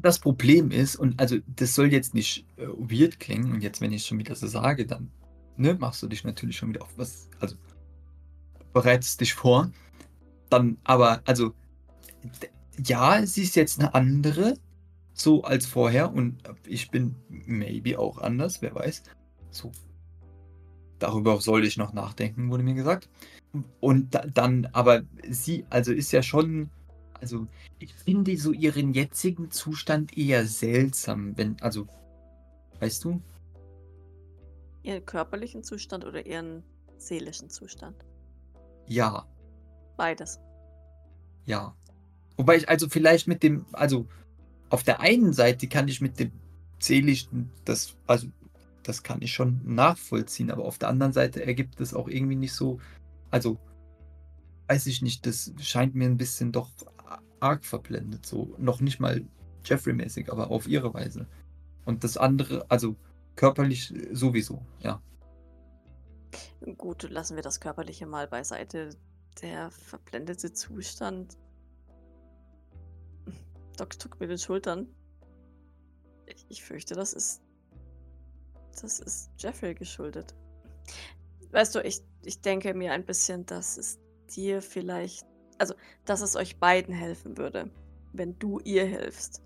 das 0.00 0.18
Problem 0.18 0.70
ist, 0.70 0.96
und 0.96 1.20
also 1.20 1.36
das 1.46 1.74
soll 1.74 1.92
jetzt 1.92 2.14
nicht 2.14 2.46
äh, 2.56 2.66
weird 2.66 3.20
klingen, 3.20 3.52
und 3.52 3.62
jetzt, 3.62 3.80
wenn 3.80 3.92
ich 3.92 4.06
schon 4.06 4.18
wieder 4.18 4.34
so 4.34 4.46
sage, 4.46 4.86
dann 4.86 5.10
ne, 5.56 5.74
machst 5.74 6.02
du 6.02 6.08
dich 6.08 6.24
natürlich 6.24 6.56
schon 6.56 6.70
wieder 6.70 6.82
auf 6.82 6.96
was, 6.96 7.28
also 7.40 7.56
bereitest 8.72 9.20
dich 9.20 9.34
vor. 9.34 9.70
Dann 10.50 10.78
aber, 10.84 11.22
also, 11.26 11.54
ja, 12.84 13.24
sie 13.26 13.42
ist 13.42 13.56
jetzt 13.56 13.78
eine 13.78 13.94
andere, 13.94 14.54
so 15.14 15.44
als 15.44 15.66
vorher, 15.66 16.12
und 16.12 16.42
ich 16.66 16.90
bin 16.90 17.14
maybe 17.28 17.98
auch 17.98 18.18
anders, 18.18 18.62
wer 18.62 18.74
weiß. 18.74 19.02
So 19.50 19.72
Darüber 21.02 21.40
soll 21.40 21.64
ich 21.64 21.76
noch 21.76 21.92
nachdenken, 21.92 22.48
wurde 22.48 22.62
mir 22.62 22.74
gesagt. 22.74 23.08
Und 23.80 24.14
da, 24.14 24.20
dann, 24.20 24.68
aber 24.72 25.02
sie, 25.28 25.66
also 25.68 25.92
ist 25.92 26.12
ja 26.12 26.22
schon, 26.22 26.70
also 27.20 27.48
ich 27.80 27.92
finde 27.92 28.36
so 28.36 28.52
ihren 28.52 28.94
jetzigen 28.94 29.50
Zustand 29.50 30.16
eher 30.16 30.46
seltsam, 30.46 31.36
wenn, 31.36 31.60
also, 31.60 31.88
weißt 32.78 33.02
du? 33.02 33.20
Ihren 34.84 35.04
körperlichen 35.04 35.64
Zustand 35.64 36.04
oder 36.04 36.24
ihren 36.24 36.62
seelischen 36.98 37.50
Zustand? 37.50 37.96
Ja. 38.86 39.26
Beides. 39.96 40.38
Ja. 41.46 41.74
Wobei 42.36 42.58
ich 42.58 42.68
also 42.68 42.88
vielleicht 42.88 43.26
mit 43.26 43.42
dem, 43.42 43.66
also 43.72 44.06
auf 44.70 44.84
der 44.84 45.00
einen 45.00 45.32
Seite 45.32 45.66
kann 45.66 45.88
ich 45.88 46.00
mit 46.00 46.20
dem 46.20 46.30
seelischen, 46.78 47.50
das, 47.64 47.96
also 48.06 48.28
das 48.82 49.02
kann 49.02 49.22
ich 49.22 49.32
schon 49.32 49.60
nachvollziehen, 49.64 50.50
aber 50.50 50.64
auf 50.64 50.78
der 50.78 50.88
anderen 50.88 51.12
Seite 51.12 51.44
ergibt 51.44 51.80
es 51.80 51.94
auch 51.94 52.08
irgendwie 52.08 52.36
nicht 52.36 52.54
so, 52.54 52.80
also 53.30 53.58
weiß 54.68 54.86
ich 54.86 55.02
nicht, 55.02 55.26
das 55.26 55.52
scheint 55.60 55.94
mir 55.94 56.06
ein 56.06 56.16
bisschen 56.16 56.52
doch 56.52 56.70
arg 57.40 57.64
verblendet, 57.64 58.24
so 58.24 58.54
noch 58.58 58.80
nicht 58.80 59.00
mal 59.00 59.24
Jeffrey-mäßig, 59.64 60.30
aber 60.30 60.50
auf 60.50 60.66
ihre 60.66 60.94
Weise. 60.94 61.26
Und 61.84 62.04
das 62.04 62.16
andere, 62.16 62.66
also 62.70 62.96
körperlich 63.36 63.92
sowieso, 64.12 64.62
ja. 64.80 65.00
Gut, 66.78 67.08
lassen 67.10 67.36
wir 67.36 67.42
das 67.42 67.60
Körperliche 67.60 68.06
mal 68.06 68.28
beiseite. 68.28 68.90
Der 69.40 69.70
verblendete 69.70 70.52
Zustand. 70.52 71.38
Doc 73.76 74.00
zuckt 74.00 74.20
mit 74.20 74.30
den 74.30 74.38
Schultern. 74.38 74.86
Ich, 76.26 76.46
ich 76.48 76.62
fürchte, 76.62 76.94
das 76.94 77.12
ist. 77.12 77.42
Das 78.80 79.00
ist 79.00 79.30
Jeffrey 79.38 79.74
geschuldet. 79.74 80.34
Weißt 81.50 81.74
du, 81.74 81.80
ich, 81.80 82.02
ich 82.24 82.40
denke 82.40 82.74
mir 82.74 82.92
ein 82.92 83.04
bisschen, 83.04 83.44
dass 83.46 83.76
es 83.76 83.98
dir 84.34 84.62
vielleicht. 84.62 85.26
Also, 85.58 85.74
dass 86.04 86.22
es 86.22 86.34
euch 86.34 86.58
beiden 86.58 86.94
helfen 86.94 87.36
würde, 87.36 87.70
wenn 88.12 88.38
du 88.38 88.58
ihr 88.60 88.84
hilfst, 88.84 89.42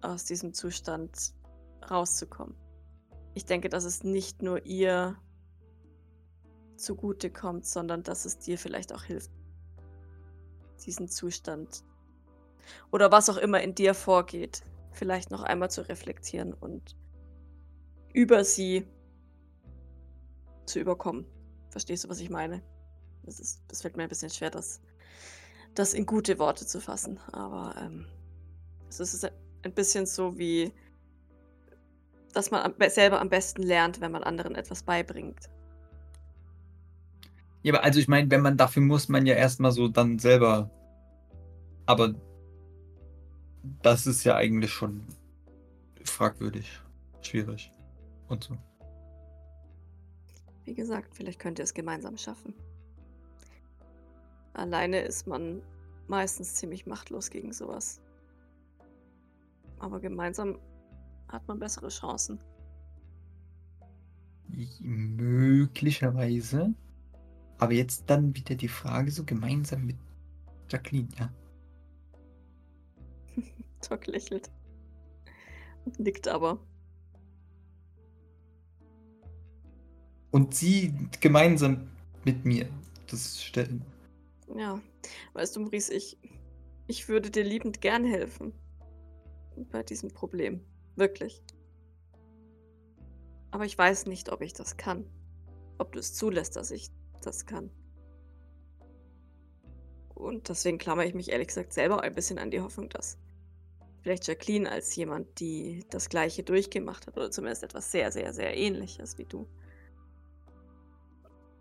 aus 0.00 0.24
diesem 0.24 0.52
Zustand 0.52 1.34
rauszukommen. 1.90 2.54
Ich 3.34 3.44
denke, 3.44 3.68
dass 3.68 3.84
es 3.84 4.04
nicht 4.04 4.42
nur 4.42 4.64
ihr 4.66 5.16
zugute 6.76 7.30
kommt, 7.30 7.66
sondern 7.66 8.02
dass 8.02 8.24
es 8.24 8.38
dir 8.38 8.58
vielleicht 8.58 8.92
auch 8.92 9.02
hilft, 9.02 9.30
diesen 10.84 11.08
Zustand 11.08 11.82
oder 12.90 13.10
was 13.10 13.28
auch 13.28 13.36
immer 13.36 13.60
in 13.60 13.74
dir 13.74 13.94
vorgeht, 13.94 14.62
vielleicht 14.92 15.30
noch 15.30 15.42
einmal 15.42 15.70
zu 15.70 15.88
reflektieren 15.88 16.52
und 16.52 16.96
über 18.18 18.44
sie 18.44 18.84
zu 20.66 20.80
überkommen. 20.80 21.24
Verstehst 21.70 22.02
du, 22.02 22.08
was 22.08 22.18
ich 22.18 22.30
meine? 22.30 22.62
Das, 23.22 23.38
ist, 23.38 23.62
das 23.68 23.82
fällt 23.82 23.96
mir 23.96 24.02
ein 24.02 24.08
bisschen 24.08 24.28
schwer, 24.28 24.50
das, 24.50 24.80
das 25.76 25.94
in 25.94 26.04
gute 26.04 26.40
Worte 26.40 26.66
zu 26.66 26.80
fassen. 26.80 27.20
Aber 27.30 27.76
ähm, 27.80 28.06
es 28.88 28.98
ist 28.98 29.24
ein 29.24 29.72
bisschen 29.72 30.04
so 30.04 30.36
wie, 30.36 30.72
dass 32.32 32.50
man 32.50 32.74
selber 32.88 33.20
am 33.20 33.28
besten 33.28 33.62
lernt, 33.62 34.00
wenn 34.00 34.10
man 34.10 34.24
anderen 34.24 34.56
etwas 34.56 34.82
beibringt. 34.82 35.48
Ja, 37.62 37.72
aber 37.72 37.84
also 37.84 38.00
ich 38.00 38.08
meine, 38.08 38.28
wenn 38.32 38.40
man 38.40 38.56
dafür 38.56 38.82
muss 38.82 39.08
man 39.08 39.26
ja 39.26 39.36
erstmal 39.36 39.70
so 39.70 39.86
dann 39.86 40.18
selber. 40.18 40.72
Aber 41.86 42.16
das 43.82 44.08
ist 44.08 44.24
ja 44.24 44.34
eigentlich 44.34 44.72
schon 44.72 45.06
fragwürdig, 46.02 46.80
schwierig 47.22 47.70
und 48.28 48.44
so. 48.44 48.56
Wie 50.64 50.74
gesagt, 50.74 51.14
vielleicht 51.14 51.38
könnt 51.38 51.58
ihr 51.58 51.64
es 51.64 51.74
gemeinsam 51.74 52.18
schaffen. 52.18 52.54
Alleine 54.52 55.00
ist 55.00 55.26
man 55.26 55.62
meistens 56.08 56.54
ziemlich 56.54 56.86
machtlos 56.86 57.30
gegen 57.30 57.52
sowas. 57.52 58.00
Aber 59.78 60.00
gemeinsam 60.00 60.58
hat 61.28 61.46
man 61.46 61.58
bessere 61.58 61.88
Chancen. 61.88 62.38
Möglicherweise. 64.80 66.74
Aber 67.58 67.72
jetzt 67.72 68.04
dann 68.08 68.34
wieder 68.34 68.54
die 68.54 68.68
Frage 68.68 69.10
so 69.10 69.24
gemeinsam 69.24 69.86
mit 69.86 69.96
Jacqueline, 70.68 71.08
ja. 71.18 71.32
Doc 73.88 74.06
lächelt. 74.06 74.50
Und 75.84 75.98
nickt 76.00 76.28
aber. 76.28 76.58
Und 80.30 80.54
sie 80.54 80.94
gemeinsam 81.20 81.88
mit 82.24 82.44
mir 82.44 82.68
das 83.06 83.42
stellen. 83.42 83.84
Ja, 84.56 84.80
weißt 85.32 85.56
du, 85.56 85.60
Maurice, 85.60 85.92
ich, 85.92 86.18
ich 86.86 87.08
würde 87.08 87.30
dir 87.30 87.44
liebend 87.44 87.80
gern 87.80 88.04
helfen. 88.04 88.52
Bei 89.70 89.82
diesem 89.82 90.10
Problem. 90.10 90.60
Wirklich. 90.96 91.42
Aber 93.50 93.64
ich 93.64 93.76
weiß 93.76 94.06
nicht, 94.06 94.30
ob 94.30 94.42
ich 94.42 94.52
das 94.52 94.76
kann. 94.76 95.04
Ob 95.78 95.92
du 95.92 95.98
es 95.98 96.14
zulässt, 96.14 96.56
dass 96.56 96.70
ich 96.70 96.90
das 97.22 97.46
kann. 97.46 97.70
Und 100.14 100.48
deswegen 100.48 100.78
klammere 100.78 101.06
ich 101.06 101.14
mich 101.14 101.30
ehrlich 101.30 101.48
gesagt 101.48 101.72
selber 101.72 102.02
ein 102.02 102.14
bisschen 102.14 102.38
an 102.38 102.50
die 102.50 102.60
Hoffnung, 102.60 102.88
dass 102.88 103.18
vielleicht 104.02 104.26
Jacqueline 104.26 104.70
als 104.70 104.94
jemand, 104.96 105.38
die 105.38 105.84
das 105.90 106.08
Gleiche 106.08 106.42
durchgemacht 106.42 107.06
hat, 107.06 107.16
oder 107.16 107.30
zumindest 107.30 107.62
etwas 107.62 107.92
sehr, 107.92 108.10
sehr, 108.10 108.32
sehr 108.32 108.56
Ähnliches 108.56 109.16
wie 109.18 109.24
du, 109.24 109.46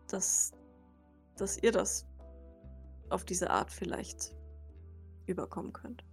dass, 0.08 0.52
dass 1.38 1.58
ihr 1.62 1.72
das 1.72 2.08
auf 3.10 3.26
diese 3.26 3.50
Art 3.50 3.72
vielleicht 3.72 4.36
überkommen 5.26 5.74
könnt. 5.74 6.04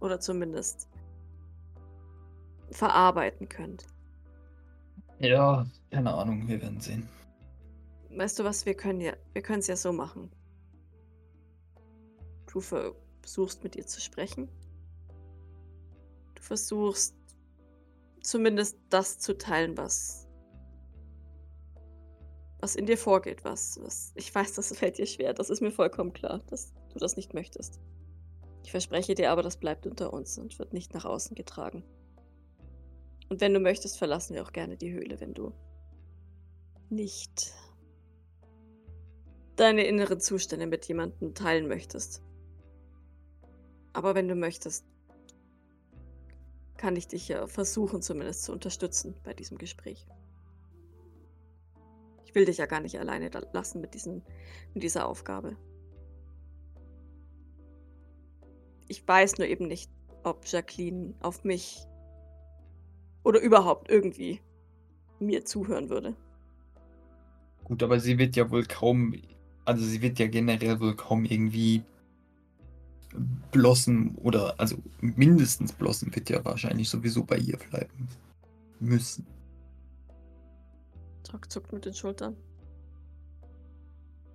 Oder 0.00 0.20
zumindest 0.20 0.88
verarbeiten 2.70 3.48
könnt. 3.48 3.86
Ja, 5.18 5.66
keine 5.90 6.14
Ahnung, 6.14 6.48
wir 6.48 6.60
werden 6.62 6.80
sehen. 6.80 7.08
Weißt 8.10 8.38
du 8.38 8.44
was, 8.44 8.66
wir 8.66 8.74
können 8.74 9.00
ja, 9.00 9.12
wir 9.32 9.42
können 9.42 9.60
es 9.60 9.66
ja 9.66 9.76
so 9.76 9.92
machen. 9.92 10.30
Du 12.46 12.60
versuchst 12.60 13.62
mit 13.62 13.76
ihr 13.76 13.86
zu 13.86 14.00
sprechen. 14.00 14.48
Du 16.34 16.42
versuchst 16.42 17.14
zumindest 18.22 18.78
das 18.88 19.18
zu 19.18 19.36
teilen, 19.36 19.76
was 19.76 20.19
was 22.60 22.76
in 22.76 22.86
dir 22.86 22.98
vorgeht, 22.98 23.44
was, 23.44 23.80
was 23.82 24.12
ich 24.14 24.34
weiß, 24.34 24.54
das 24.54 24.76
fällt 24.76 24.98
dir 24.98 25.06
schwer, 25.06 25.34
das 25.34 25.50
ist 25.50 25.60
mir 25.60 25.70
vollkommen 25.70 26.12
klar, 26.12 26.40
dass 26.48 26.72
du 26.92 26.98
das 26.98 27.16
nicht 27.16 27.34
möchtest. 27.34 27.80
Ich 28.64 28.70
verspreche 28.70 29.14
dir 29.14 29.30
aber, 29.30 29.42
das 29.42 29.56
bleibt 29.56 29.86
unter 29.86 30.12
uns 30.12 30.38
und 30.38 30.58
wird 30.58 30.72
nicht 30.72 30.94
nach 30.94 31.04
außen 31.04 31.34
getragen. 31.34 31.82
Und 33.28 33.40
wenn 33.40 33.54
du 33.54 33.60
möchtest, 33.60 33.98
verlassen 33.98 34.34
wir 34.34 34.42
auch 34.42 34.52
gerne 34.52 34.76
die 34.76 34.92
Höhle, 34.92 35.20
wenn 35.20 35.34
du 35.34 35.52
nicht 36.90 37.54
deine 39.56 39.84
inneren 39.84 40.20
Zustände 40.20 40.66
mit 40.66 40.86
jemandem 40.86 41.34
teilen 41.34 41.68
möchtest. 41.68 42.22
Aber 43.92 44.14
wenn 44.14 44.28
du 44.28 44.34
möchtest, 44.34 44.84
kann 46.76 46.96
ich 46.96 47.08
dich 47.08 47.28
ja 47.28 47.46
versuchen, 47.46 48.02
zumindest 48.02 48.44
zu 48.44 48.52
unterstützen 48.52 49.14
bei 49.22 49.34
diesem 49.34 49.58
Gespräch. 49.58 50.06
Ich 52.30 52.34
will 52.36 52.44
dich 52.44 52.58
ja 52.58 52.66
gar 52.66 52.78
nicht 52.78 52.96
alleine 52.96 53.28
lassen 53.52 53.80
mit, 53.80 53.92
diesen, 53.92 54.22
mit 54.72 54.84
dieser 54.84 55.08
Aufgabe. 55.08 55.56
Ich 58.86 59.06
weiß 59.06 59.38
nur 59.38 59.48
eben 59.48 59.66
nicht, 59.66 59.90
ob 60.22 60.46
Jacqueline 60.46 61.14
auf 61.22 61.42
mich 61.42 61.88
oder 63.24 63.40
überhaupt 63.40 63.90
irgendwie 63.90 64.40
mir 65.18 65.44
zuhören 65.44 65.90
würde. 65.90 66.14
Gut, 67.64 67.82
aber 67.82 67.98
sie 67.98 68.16
wird 68.16 68.36
ja 68.36 68.48
wohl 68.48 68.64
kaum, 68.64 69.12
also 69.64 69.84
sie 69.84 70.00
wird 70.00 70.20
ja 70.20 70.28
generell 70.28 70.78
wohl 70.78 70.94
kaum 70.94 71.24
irgendwie 71.24 71.82
Blossom 73.50 74.16
oder, 74.18 74.54
also 74.60 74.76
mindestens 75.00 75.72
Blossom 75.72 76.14
wird 76.14 76.30
ja 76.30 76.44
wahrscheinlich 76.44 76.88
sowieso 76.88 77.24
bei 77.24 77.38
ihr 77.38 77.56
bleiben 77.56 78.06
müssen. 78.78 79.26
Doc 81.30 81.50
zuckt 81.50 81.72
mit 81.72 81.84
den 81.84 81.94
Schultern. 81.94 82.36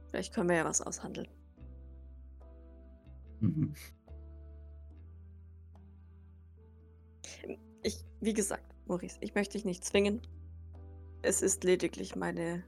Vielleicht 0.07 0.33
können 0.33 0.49
wir 0.49 0.55
ja 0.55 0.65
was 0.65 0.81
aushandeln. 0.81 1.27
Mhm. 3.41 3.73
Ich, 7.83 8.05
wie 8.21 8.33
gesagt, 8.33 8.63
Maurice, 8.87 9.17
ich 9.19 9.35
möchte 9.35 9.53
dich 9.53 9.65
nicht 9.65 9.83
zwingen. 9.83 10.21
Es 11.21 11.41
ist 11.41 11.63
lediglich 11.63 12.15
meine 12.15 12.63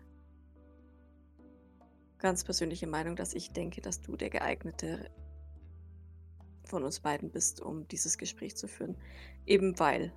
ganz 2.19 2.43
persönliche 2.43 2.87
Meinung, 2.87 3.15
dass 3.15 3.33
ich 3.33 3.51
denke, 3.53 3.81
dass 3.81 4.01
du 4.01 4.17
der 4.17 4.29
geeignete 4.29 5.09
von 6.65 6.83
uns 6.83 6.99
beiden 6.99 7.31
bist, 7.31 7.61
um 7.61 7.87
dieses 7.87 8.17
Gespräch 8.17 8.57
zu 8.57 8.67
führen. 8.67 8.97
Eben 9.45 9.79
weil 9.79 10.11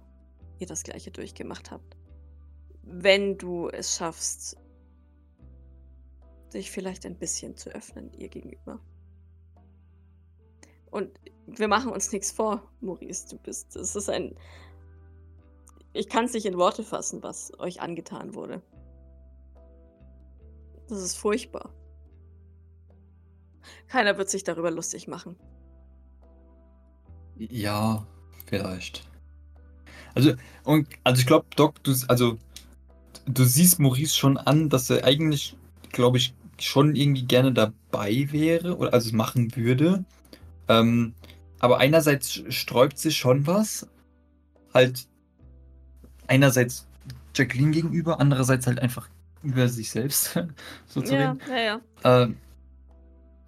ihr 0.58 0.66
das 0.66 0.82
gleiche 0.82 1.10
durchgemacht 1.10 1.70
habt. 1.70 1.96
Wenn 2.82 3.38
du 3.38 3.68
es 3.68 3.96
schaffst, 3.96 4.56
dich 6.52 6.70
vielleicht 6.70 7.06
ein 7.06 7.16
bisschen 7.16 7.56
zu 7.56 7.70
öffnen 7.70 8.12
ihr 8.14 8.28
gegenüber. 8.28 8.80
Und 10.90 11.10
wir 11.46 11.68
machen 11.68 11.92
uns 11.92 12.10
nichts 12.10 12.32
vor, 12.32 12.68
Maurice, 12.80 13.28
du 13.28 13.38
bist. 13.38 13.76
Es 13.76 13.94
ist 13.94 14.10
ein 14.10 14.34
ich 15.92 16.08
kann 16.08 16.24
es 16.24 16.32
nicht 16.32 16.46
in 16.46 16.56
Worte 16.56 16.82
fassen, 16.84 17.22
was 17.22 17.52
euch 17.58 17.80
angetan 17.80 18.34
wurde. 18.34 18.62
Das 20.88 21.00
ist 21.02 21.16
furchtbar. 21.16 21.70
Keiner 23.88 24.16
wird 24.16 24.30
sich 24.30 24.44
darüber 24.44 24.70
lustig 24.70 25.08
machen. 25.08 25.36
Ja, 27.36 28.06
vielleicht. 28.46 29.08
Also, 30.14 30.34
und, 30.64 30.88
also 31.04 31.20
ich 31.20 31.26
glaube, 31.26 31.46
Doc, 31.56 31.82
du, 31.82 31.94
also, 32.08 32.38
du 33.26 33.44
siehst 33.44 33.78
Maurice 33.78 34.16
schon 34.16 34.36
an, 34.38 34.68
dass 34.68 34.90
er 34.90 35.04
eigentlich, 35.04 35.56
glaube 35.92 36.18
ich, 36.18 36.34
schon 36.58 36.94
irgendwie 36.94 37.24
gerne 37.24 37.52
dabei 37.52 38.28
wäre 38.32 38.76
oder 38.76 38.92
also 38.92 39.14
machen 39.16 39.54
würde. 39.56 40.04
Ähm, 40.68 41.14
aber 41.58 41.78
einerseits 41.78 42.42
sträubt 42.52 42.98
sich 42.98 43.16
schon 43.16 43.46
was. 43.46 43.88
Halt 44.74 45.08
einerseits 46.26 46.86
Jacqueline 47.34 47.72
gegenüber, 47.72 48.20
andererseits 48.20 48.66
halt 48.66 48.78
einfach 48.80 49.08
über 49.42 49.68
sich 49.68 49.90
selbst 49.90 50.38
so 50.86 51.02
zu 51.02 51.14
Ja, 51.14 51.32
reden. 51.32 51.40
ja, 51.48 51.56
ja. 51.58 51.80
Ähm, 52.04 52.36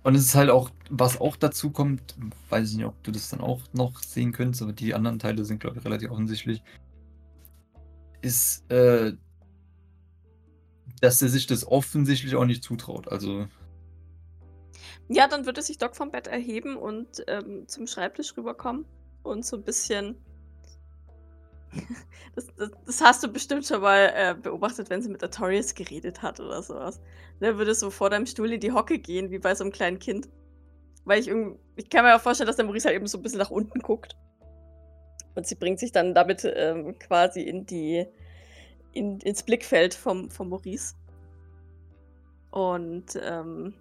und 0.02 0.14
es 0.16 0.24
ist 0.24 0.34
halt 0.34 0.50
auch, 0.50 0.70
was 0.90 1.20
auch 1.20 1.36
dazu 1.36 1.70
kommt, 1.70 2.16
weiß 2.48 2.70
ich 2.70 2.76
nicht, 2.76 2.86
ob 2.86 3.00
du 3.04 3.12
das 3.12 3.28
dann 3.30 3.40
auch 3.40 3.60
noch 3.72 4.02
sehen 4.02 4.32
könntest, 4.32 4.62
aber 4.62 4.72
die 4.72 4.94
anderen 4.94 5.18
Teile 5.18 5.44
sind, 5.44 5.60
glaube 5.60 5.78
ich, 5.78 5.84
relativ 5.84 6.10
offensichtlich, 6.10 6.62
ist, 8.20 8.68
äh, 8.70 9.12
dass 11.00 11.22
er 11.22 11.28
sich 11.28 11.46
das 11.46 11.66
offensichtlich 11.66 12.34
auch 12.34 12.44
nicht 12.44 12.62
zutraut. 12.62 13.08
Also, 13.08 13.46
Ja, 15.08 15.28
dann 15.28 15.46
würde 15.46 15.62
sich 15.62 15.78
Doc 15.78 15.96
vom 15.96 16.10
Bett 16.10 16.26
erheben 16.26 16.76
und 16.76 17.24
ähm, 17.26 17.66
zum 17.68 17.86
Schreibtisch 17.86 18.36
rüberkommen 18.36 18.84
und 19.22 19.44
so 19.44 19.56
ein 19.56 19.64
bisschen. 19.64 20.16
Das, 22.34 22.46
das, 22.56 22.70
das 22.86 23.00
hast 23.02 23.22
du 23.22 23.28
bestimmt 23.28 23.66
schon 23.66 23.82
mal 23.82 24.10
äh, 24.14 24.34
beobachtet, 24.34 24.88
wenn 24.88 25.02
sie 25.02 25.10
mit 25.10 25.22
Artorias 25.22 25.74
geredet 25.74 26.22
hat 26.22 26.40
oder 26.40 26.62
sowas. 26.62 26.98
Der 27.42 27.58
würde 27.58 27.74
so 27.74 27.90
vor 27.90 28.08
deinem 28.08 28.24
Stuhl 28.24 28.50
in 28.54 28.60
die 28.60 28.72
Hocke 28.72 28.98
gehen, 28.98 29.30
wie 29.30 29.38
bei 29.38 29.54
so 29.54 29.64
einem 29.64 29.72
kleinen 29.72 29.98
Kind. 29.98 30.30
Weil 31.04 31.20
ich 31.20 31.28
irgendwie. 31.28 31.58
Ich 31.76 31.90
kann 31.90 32.06
mir 32.06 32.16
auch 32.16 32.22
vorstellen, 32.22 32.46
dass 32.46 32.56
der 32.56 32.64
Maurice 32.64 32.86
halt 32.86 32.96
eben 32.96 33.06
so 33.06 33.18
ein 33.18 33.22
bisschen 33.22 33.38
nach 33.38 33.50
unten 33.50 33.80
guckt. 33.80 34.16
Und 35.34 35.46
sie 35.46 35.56
bringt 35.56 35.78
sich 35.78 35.92
dann 35.92 36.14
damit 36.14 36.50
ähm, 36.54 36.98
quasi 36.98 37.42
in 37.42 37.66
die. 37.66 38.06
In, 38.92 39.20
ins 39.20 39.42
Blickfeld 39.42 39.94
vom, 39.94 40.30
vom 40.30 40.50
Maurice. 40.50 40.94
Und 42.50 43.18
ähm, 43.22 43.74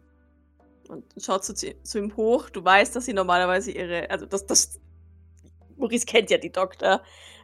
und 0.92 1.06
schaut 1.18 1.46
zu, 1.46 1.54
zu 1.54 1.98
ihm 1.98 2.16
hoch. 2.18 2.50
Du 2.50 2.64
weißt, 2.64 2.96
dass 2.96 3.06
sie 3.06 3.14
normalerweise 3.14 3.72
ihre, 3.72 4.10
also 4.10 4.26
das, 4.26 4.46
das, 4.46 4.80
Maurice 5.78 6.06
kennt 6.06 6.30
ja 6.30 6.38
die 6.38 6.52
Doktor. 6.52 7.02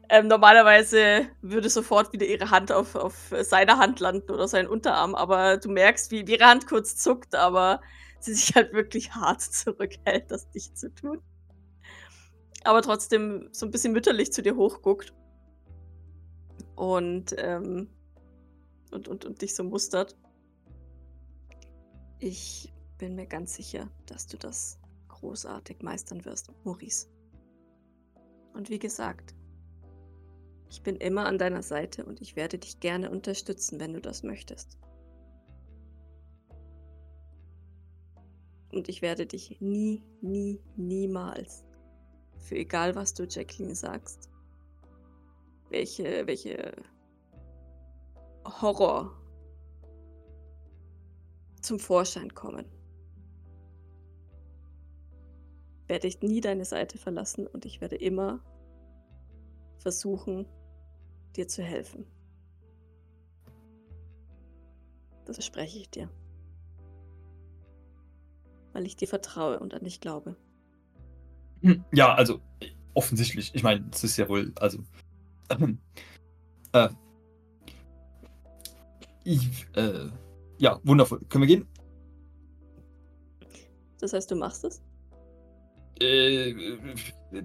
Ähm, 0.10 0.28
normalerweise 0.28 1.28
würde 1.42 1.70
sofort 1.70 2.14
wieder 2.14 2.26
ihre 2.26 2.50
Hand 2.50 2.72
auf, 2.72 2.96
auf 2.96 3.34
seiner 3.42 3.78
Hand 3.78 4.00
landen 4.00 4.32
oder 4.32 4.48
seinen 4.48 4.68
Unterarm, 4.68 5.16
aber 5.16 5.58
du 5.58 5.70
merkst, 5.70 6.12
wie, 6.12 6.28
wie 6.28 6.34
ihre 6.34 6.46
Hand 6.46 6.68
kurz 6.68 6.96
zuckt, 6.96 7.36
aber 7.36 7.82
sie 8.20 8.34
sich 8.34 8.56
halt 8.56 8.74
wirklich 8.74 9.12
hart 9.16 9.42
zurückhält, 9.42 10.30
das 10.30 10.48
nicht 10.54 10.78
zu 10.78 10.94
tun. 10.94 11.22
Aber 12.64 12.82
trotzdem 12.82 13.50
so 13.52 13.66
ein 13.66 13.72
bisschen 13.72 13.94
mütterlich 13.94 14.32
zu 14.32 14.42
dir 14.42 14.56
hochguckt. 14.56 15.14
Und, 16.78 17.36
ähm, 17.38 17.90
und, 18.92 19.10
und, 19.10 19.26
und 19.26 19.42
dich 19.42 19.54
so 19.54 19.66
mustert. 19.66 20.16
Ich 22.20 22.74
bin 22.98 23.16
mir 23.16 23.28
ganz 23.28 23.56
sicher, 23.56 23.90
dass 24.06 24.28
du 24.28 24.38
das 24.38 24.80
großartig 25.10 25.82
meistern 25.82 26.24
wirst, 26.24 26.52
Maurice. 26.64 27.08
Und 28.54 28.70
wie 28.70 28.80
gesagt, 28.80 29.36
ich 30.70 30.84
bin 30.84 30.96
immer 30.98 31.26
an 31.26 31.38
deiner 31.38 31.64
Seite 31.64 32.06
und 32.06 32.22
ich 32.22 32.36
werde 32.36 32.58
dich 32.58 32.80
gerne 32.80 33.10
unterstützen, 33.10 33.80
wenn 33.80 33.94
du 33.94 34.02
das 34.02 34.24
möchtest. 34.24 34.78
Und 38.72 38.90
ich 38.90 39.02
werde 39.02 39.26
dich 39.26 39.62
nie, 39.62 40.04
nie, 40.22 40.62
niemals, 40.76 41.64
für 42.38 42.56
egal 42.56 42.96
was 42.96 43.14
du 43.14 43.24
Jacqueline 43.24 43.76
sagst, 43.76 44.30
welche, 45.70 46.26
welche 46.28 46.74
Horror 48.46 49.12
zum 51.62 51.80
Vorschein 51.80 52.34
kommen, 52.34 52.66
werde 55.88 56.08
ich 56.08 56.22
nie 56.22 56.42
deine 56.42 56.66
Seite 56.66 56.98
verlassen 56.98 57.48
und 57.48 57.66
ich 57.66 57.82
werde 57.82 57.96
immer 57.96 58.42
versuchen, 59.80 60.46
dir 61.36 61.48
zu 61.48 61.64
helfen. 61.64 62.06
Das 65.26 65.38
verspreche 65.38 65.80
ich 65.80 65.90
dir. 65.90 66.10
Weil 68.74 68.86
ich 68.86 68.96
dir 68.96 69.08
vertraue 69.08 69.60
und 69.60 69.74
an 69.74 69.84
dich 69.84 70.00
glaube. 70.00 70.36
hm, 71.62 71.84
ja, 71.92 72.14
also, 72.14 72.40
offensichtlich. 72.94 73.54
Ich 73.54 73.64
meine, 73.64 73.86
es 73.92 74.04
ist 74.04 74.18
ja 74.18 74.30
wohl, 74.30 74.54
also, 74.56 74.80
äh, 76.74 76.90
ich, 79.24 79.68
äh, 79.76 80.10
ja, 80.58 80.80
wundervoll. 80.84 81.22
Können 81.30 81.48
wir 81.48 81.56
gehen? 81.56 81.68
Das 84.00 84.14
heißt, 84.14 84.32
du 84.32 84.36
machst 84.36 84.64
es? 84.64 84.82
Äh, 86.00 86.54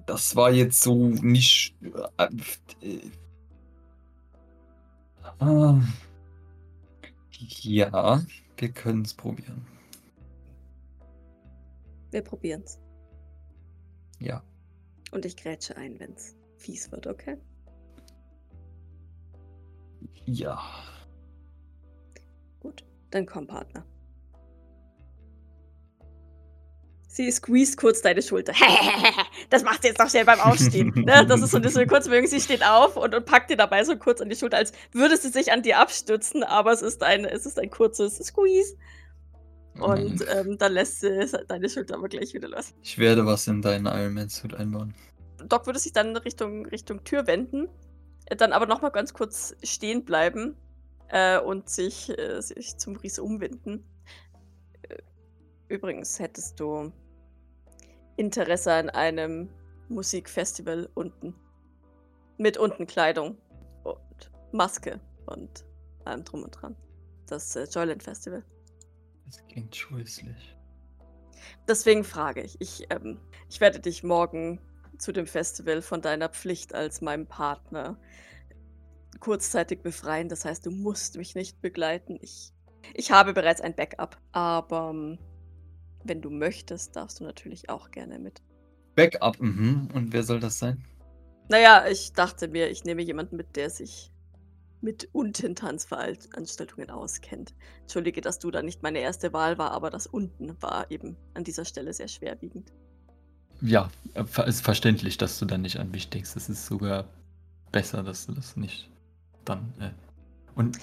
das 0.07 0.37
war 0.37 0.51
jetzt 0.51 0.83
so 0.83 1.09
nicht. 1.09 1.75
Äh, 2.19 2.29
äh, 2.87 3.01
ah, 5.39 5.81
ja, 7.63 8.23
wir 8.57 8.69
können 8.71 9.03
es 9.03 9.15
probieren. 9.15 9.67
Wir 12.11 12.23
probieren's. 12.23 12.79
Ja. 14.19 14.43
Und 15.11 15.25
ich 15.25 15.37
grätsche 15.37 15.77
ein, 15.77 15.99
wenn's 15.99 16.37
fies 16.63 16.91
wird, 16.93 17.07
okay? 17.07 17.39
Ja. 20.27 20.61
Gut, 22.61 22.85
dann 23.11 23.27
komm, 23.27 23.47
Partner. 23.47 23.85
Sie 27.13 27.31
squeezed 27.31 27.77
kurz 27.77 28.01
deine 28.01 28.23
Schulter. 28.23 28.55
das 29.51 29.63
macht 29.65 29.83
sie 29.83 29.89
jetzt 29.89 29.99
noch 29.99 30.09
schnell 30.09 30.25
beim 30.25 30.41
Aufstehen. 30.41 30.93
ne? 30.97 31.27
Das 31.27 31.43
ist 31.43 31.51
so 31.51 31.59
eine 31.59 31.69
so 31.69 31.79
eine 31.79 31.87
Kurzbewegung. 31.87 32.27
Sie 32.27 32.41
steht 32.41 32.65
auf 32.65 32.97
und, 32.97 33.15
und 33.15 33.27
packt 33.27 33.51
dir 33.51 33.57
dabei 33.59 33.85
so 33.85 33.97
kurz 33.97 34.23
an 34.23 34.31
die 34.31 34.37
Schulter, 34.37 34.57
als 34.57 34.73
würde 34.93 35.19
sie 35.19 35.29
sich 35.29 35.53
an 35.53 35.61
dir 35.61 35.79
abstützen, 35.79 36.43
aber 36.43 36.73
es 36.73 36.81
ist 36.81 37.03
ein, 37.03 37.27
es 37.27 37.45
ist 37.45 37.59
ein 37.59 37.69
kurzes 37.69 38.17
Squeeze. 38.17 38.77
Und 39.79 40.25
ähm, 40.35 40.57
dann 40.57 40.73
lässt 40.73 41.01
sie 41.01 41.27
deine 41.49 41.69
Schulter 41.69 41.97
aber 41.97 42.09
gleich 42.09 42.33
wieder 42.33 42.49
los. 42.49 42.73
Ich 42.83 42.97
werde 42.97 43.27
was 43.27 43.47
in 43.47 43.61
deinen 43.61 43.85
Iron 43.85 44.15
Man 44.15 44.31
Suit 44.31 44.55
einbauen. 44.55 44.95
Doc 45.49 45.67
würde 45.67 45.79
sich 45.79 45.93
dann 45.93 46.17
Richtung, 46.17 46.65
Richtung 46.65 47.05
Tür 47.05 47.27
wenden, 47.27 47.69
dann 48.27 48.53
aber 48.53 48.67
nochmal 48.67 48.91
ganz 48.91 49.15
kurz 49.15 49.55
stehen 49.63 50.05
bleiben 50.05 50.57
äh, 51.09 51.39
und 51.39 51.69
sich, 51.69 52.17
äh, 52.19 52.41
sich 52.41 52.77
zum 52.79 52.97
Ries 52.97 53.19
umwenden. 53.19 53.85
Äh, 54.83 54.97
Übrigens 55.69 56.19
hättest 56.19 56.59
du 56.61 56.93
Interesse 58.17 58.73
an 58.73 58.91
einem 58.91 59.49
Musikfestival 59.89 60.89
unten. 60.95 61.35
Mit 62.39 62.57
unten 62.57 62.87
Kleidung 62.87 63.37
und 63.85 64.31
Maske 64.53 65.01
und 65.27 65.65
allem 66.05 66.25
drum 66.25 66.43
und 66.45 66.51
dran. 66.51 66.77
Das 67.27 67.55
äh, 67.57 67.65
Joyland 67.65 68.03
Festival. 68.03 68.45
Das 69.27 69.47
klingt 69.47 69.75
scheußlich. 69.75 70.57
Deswegen 71.69 72.05
frage 72.05 72.43
ich. 72.43 72.61
Ich, 72.61 72.87
ähm, 72.91 73.19
ich 73.49 73.61
werde 73.61 73.81
dich 73.81 74.03
morgen 74.03 74.61
zu 75.03 75.13
dem 75.13 75.27
Festival 75.27 75.83
von 75.83 76.01
deiner 76.01 76.29
Pflicht 76.29 76.75
als 76.75 77.01
meinem 77.01 77.27
Partner 77.27 77.99
kurzzeitig 79.21 79.83
befreien. 79.83 80.29
Das 80.29 80.45
heißt, 80.45 80.65
du 80.65 80.71
musst 80.71 81.17
mich 81.17 81.35
nicht 81.35 81.61
begleiten. 81.61 82.19
Ich, 82.21 82.53
ich 82.95 83.11
habe 83.11 83.33
bereits 83.33 83.61
ein 83.61 83.75
Backup. 83.75 84.17
Aber 84.33 84.91
ähm, 84.91 85.19
wenn 86.05 86.23
du 86.23 86.31
möchtest, 86.31 86.97
darfst 86.97 87.21
du 87.21 87.25
natürlich 87.25 87.69
auch 87.69 87.91
gerne 87.91 88.19
mit. 88.19 88.43
Backup, 88.95 89.41
mhm. 89.41 89.89
Und 89.93 90.13
wer 90.13 90.23
soll 90.23 90.41
das 90.41 90.59
sein? 90.59 90.85
Naja, 91.49 91.87
ich 91.89 92.13
dachte 92.13 92.49
mir, 92.49 92.71
ich 92.71 92.85
nehme 92.85 93.03
jemanden 93.03 93.37
mit, 93.37 93.57
der 93.57 93.71
sich 93.71 94.13
mit 94.81 95.09
unten 95.13 95.55
Tanzveranstaltungen 95.55 96.91
auskennt. 96.91 97.55
Entschuldige, 97.83 98.21
dass 98.21 98.39
du 98.39 98.51
da 98.51 98.63
nicht 98.63 98.83
meine 98.83 98.99
erste 98.99 99.33
Wahl 99.33 99.59
war, 99.59 99.71
aber 99.71 99.91
das 99.91 100.07
unten 100.07 100.61
war 100.61 100.91
eben 100.91 101.17
an 101.35 101.45
dieser 101.45 101.65
Stelle 101.65 101.93
sehr 101.93 102.09
schwerwiegend. 102.09 102.73
Ja, 103.63 103.91
ist 104.47 104.65
verständlich, 104.65 105.19
dass 105.19 105.39
du 105.39 105.47
dann 105.47 105.63
nicht 105.63 105.79
an 105.79 105.91
mich 105.91 106.11
denkst. 106.11 106.31
Es 106.37 106.49
ist 106.49 106.67
sogar 106.67 107.05
besser, 107.71 108.03
dass 108.03 108.27
du 108.27 108.33
das 108.33 108.57
nicht 108.57 108.91
dann. 109.45 109.73
Äh. 109.81 109.91
Und 110.55 110.79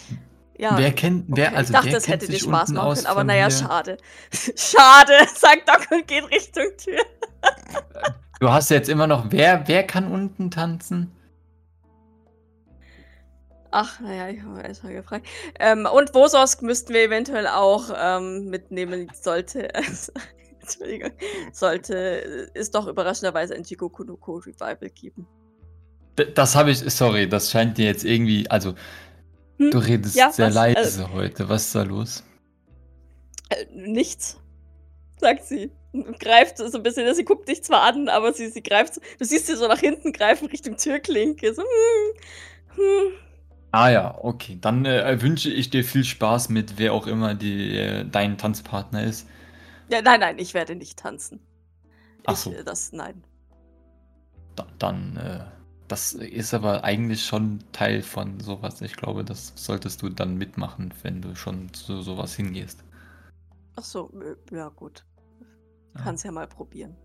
Ja, 0.57 0.77
wer 0.77 0.91
kennt, 0.93 1.25
wer, 1.27 1.49
okay. 1.49 1.57
also 1.57 1.73
ich 1.73 1.79
dachte, 1.79 1.97
es 1.97 2.07
hätte 2.07 2.27
dir 2.27 2.39
Spaß 2.39 2.69
machen 2.69 2.95
können, 2.95 3.05
aber 3.05 3.23
naja, 3.23 3.51
schade. 3.51 3.97
schade, 4.31 5.13
sagt 5.35 5.67
Doc 5.67 5.87
und 5.91 6.07
geht 6.07 6.23
Richtung 6.31 6.65
Tür. 6.77 7.01
Du 8.39 8.49
hast 8.49 8.69
jetzt 8.69 8.87
immer 8.87 9.07
noch, 9.07 9.25
wer, 9.29 9.67
wer 9.67 9.85
kann 9.85 10.09
unten 10.11 10.49
tanzen? 10.49 11.11
Ach, 13.71 13.99
naja, 13.99 14.29
ich 14.29 14.41
habe 14.41 14.61
erstmal 14.61 14.93
gefragt. 14.93 15.27
Ähm, 15.59 15.85
und 15.85 16.15
Wososk 16.15 16.61
müssten 16.61 16.93
wir 16.93 17.03
eventuell 17.03 17.47
auch 17.47 17.89
ähm, 17.95 18.49
mitnehmen, 18.49 19.11
sollte 19.13 19.73
es. 19.75 20.11
Entschuldigung. 20.69 21.11
Sollte 21.51 22.49
es 22.53 22.71
doch 22.71 22.87
überraschenderweise 22.87 23.55
ein 23.55 23.63
Jigoku 23.63 24.03
no 24.03 24.15
Ko 24.17 24.35
Revival 24.37 24.89
geben. 24.89 25.27
D- 26.17 26.31
Das 26.33 26.55
habe 26.55 26.71
ich, 26.71 26.79
sorry, 26.79 27.27
das 27.27 27.51
scheint 27.51 27.77
dir 27.77 27.85
jetzt 27.85 28.03
irgendwie, 28.05 28.49
also 28.49 28.73
Hm? 29.57 29.71
du 29.71 29.77
redest 29.79 30.15
Ja, 30.15 30.31
sehr 30.31 30.47
was? 30.47 30.53
leise 30.55 30.79
Also- 31.03 31.13
heute. 31.13 31.49
Was 31.49 31.65
ist 31.65 31.75
da 31.75 31.83
los? 31.83 32.23
Äh, 33.49 33.65
nichts, 33.73 34.39
sagt 35.19 35.45
sie. 35.45 35.71
Und 35.91 36.19
greift 36.19 36.57
so 36.59 36.65
ein 36.77 36.83
bisschen, 36.83 37.11
sie 37.15 37.25
guckt 37.25 37.49
dich 37.49 37.63
zwar 37.63 37.81
an, 37.81 38.09
aber 38.09 38.31
sie, 38.31 38.47
sie 38.49 38.61
greift, 38.61 38.97
du 39.17 39.25
siehst 39.25 39.47
sie 39.47 39.55
so 39.55 39.67
nach 39.67 39.79
hinten 39.79 40.13
greifen 40.13 40.47
Richtung 40.47 40.77
Türklinke. 40.77 41.51
So, 41.53 41.63
hm, 41.63 42.75
hm. 42.75 43.11
Ah 43.71 43.89
ja, 43.89 44.17
okay. 44.23 44.57
Dann 44.61 44.85
äh, 44.85 45.19
wünsche 45.21 45.49
ich 45.49 45.69
dir 45.71 45.83
viel 45.83 46.03
Spaß 46.03 46.49
mit 46.49 46.77
wer 46.77 46.93
auch 46.93 47.07
immer 47.07 47.33
die, 47.35 47.75
äh, 47.77 48.05
dein 48.05 48.37
Tanzpartner 48.37 49.03
ist. 49.03 49.27
Ja, 49.89 50.01
nein, 50.01 50.19
nein, 50.19 50.39
ich 50.39 50.53
werde 50.53 50.75
nicht 50.75 50.97
tanzen. 50.97 51.39
Ach 52.25 52.35
so. 52.35 52.51
Ich, 52.51 52.59
äh, 52.59 52.63
das, 52.63 52.91
nein. 52.91 53.23
Da, 54.55 54.67
dann, 54.77 55.17
äh, 55.17 55.45
das 55.87 56.13
ist 56.13 56.53
aber 56.53 56.83
eigentlich 56.83 57.25
schon 57.25 57.59
Teil 57.71 58.03
von 58.03 58.39
sowas. 58.39 58.81
Ich 58.81 58.95
glaube, 58.95 59.23
das 59.23 59.53
solltest 59.55 60.01
du 60.01 60.09
dann 60.09 60.37
mitmachen, 60.37 60.93
wenn 61.01 61.21
du 61.21 61.35
schon 61.35 61.73
zu 61.73 62.01
sowas 62.01 62.35
hingehst. 62.35 62.83
Ach 63.75 63.83
so, 63.83 64.11
ja 64.51 64.69
gut. 64.69 65.05
Kannst 65.95 66.23
ja. 66.23 66.29
ja 66.29 66.33
mal 66.33 66.47
probieren. 66.47 66.95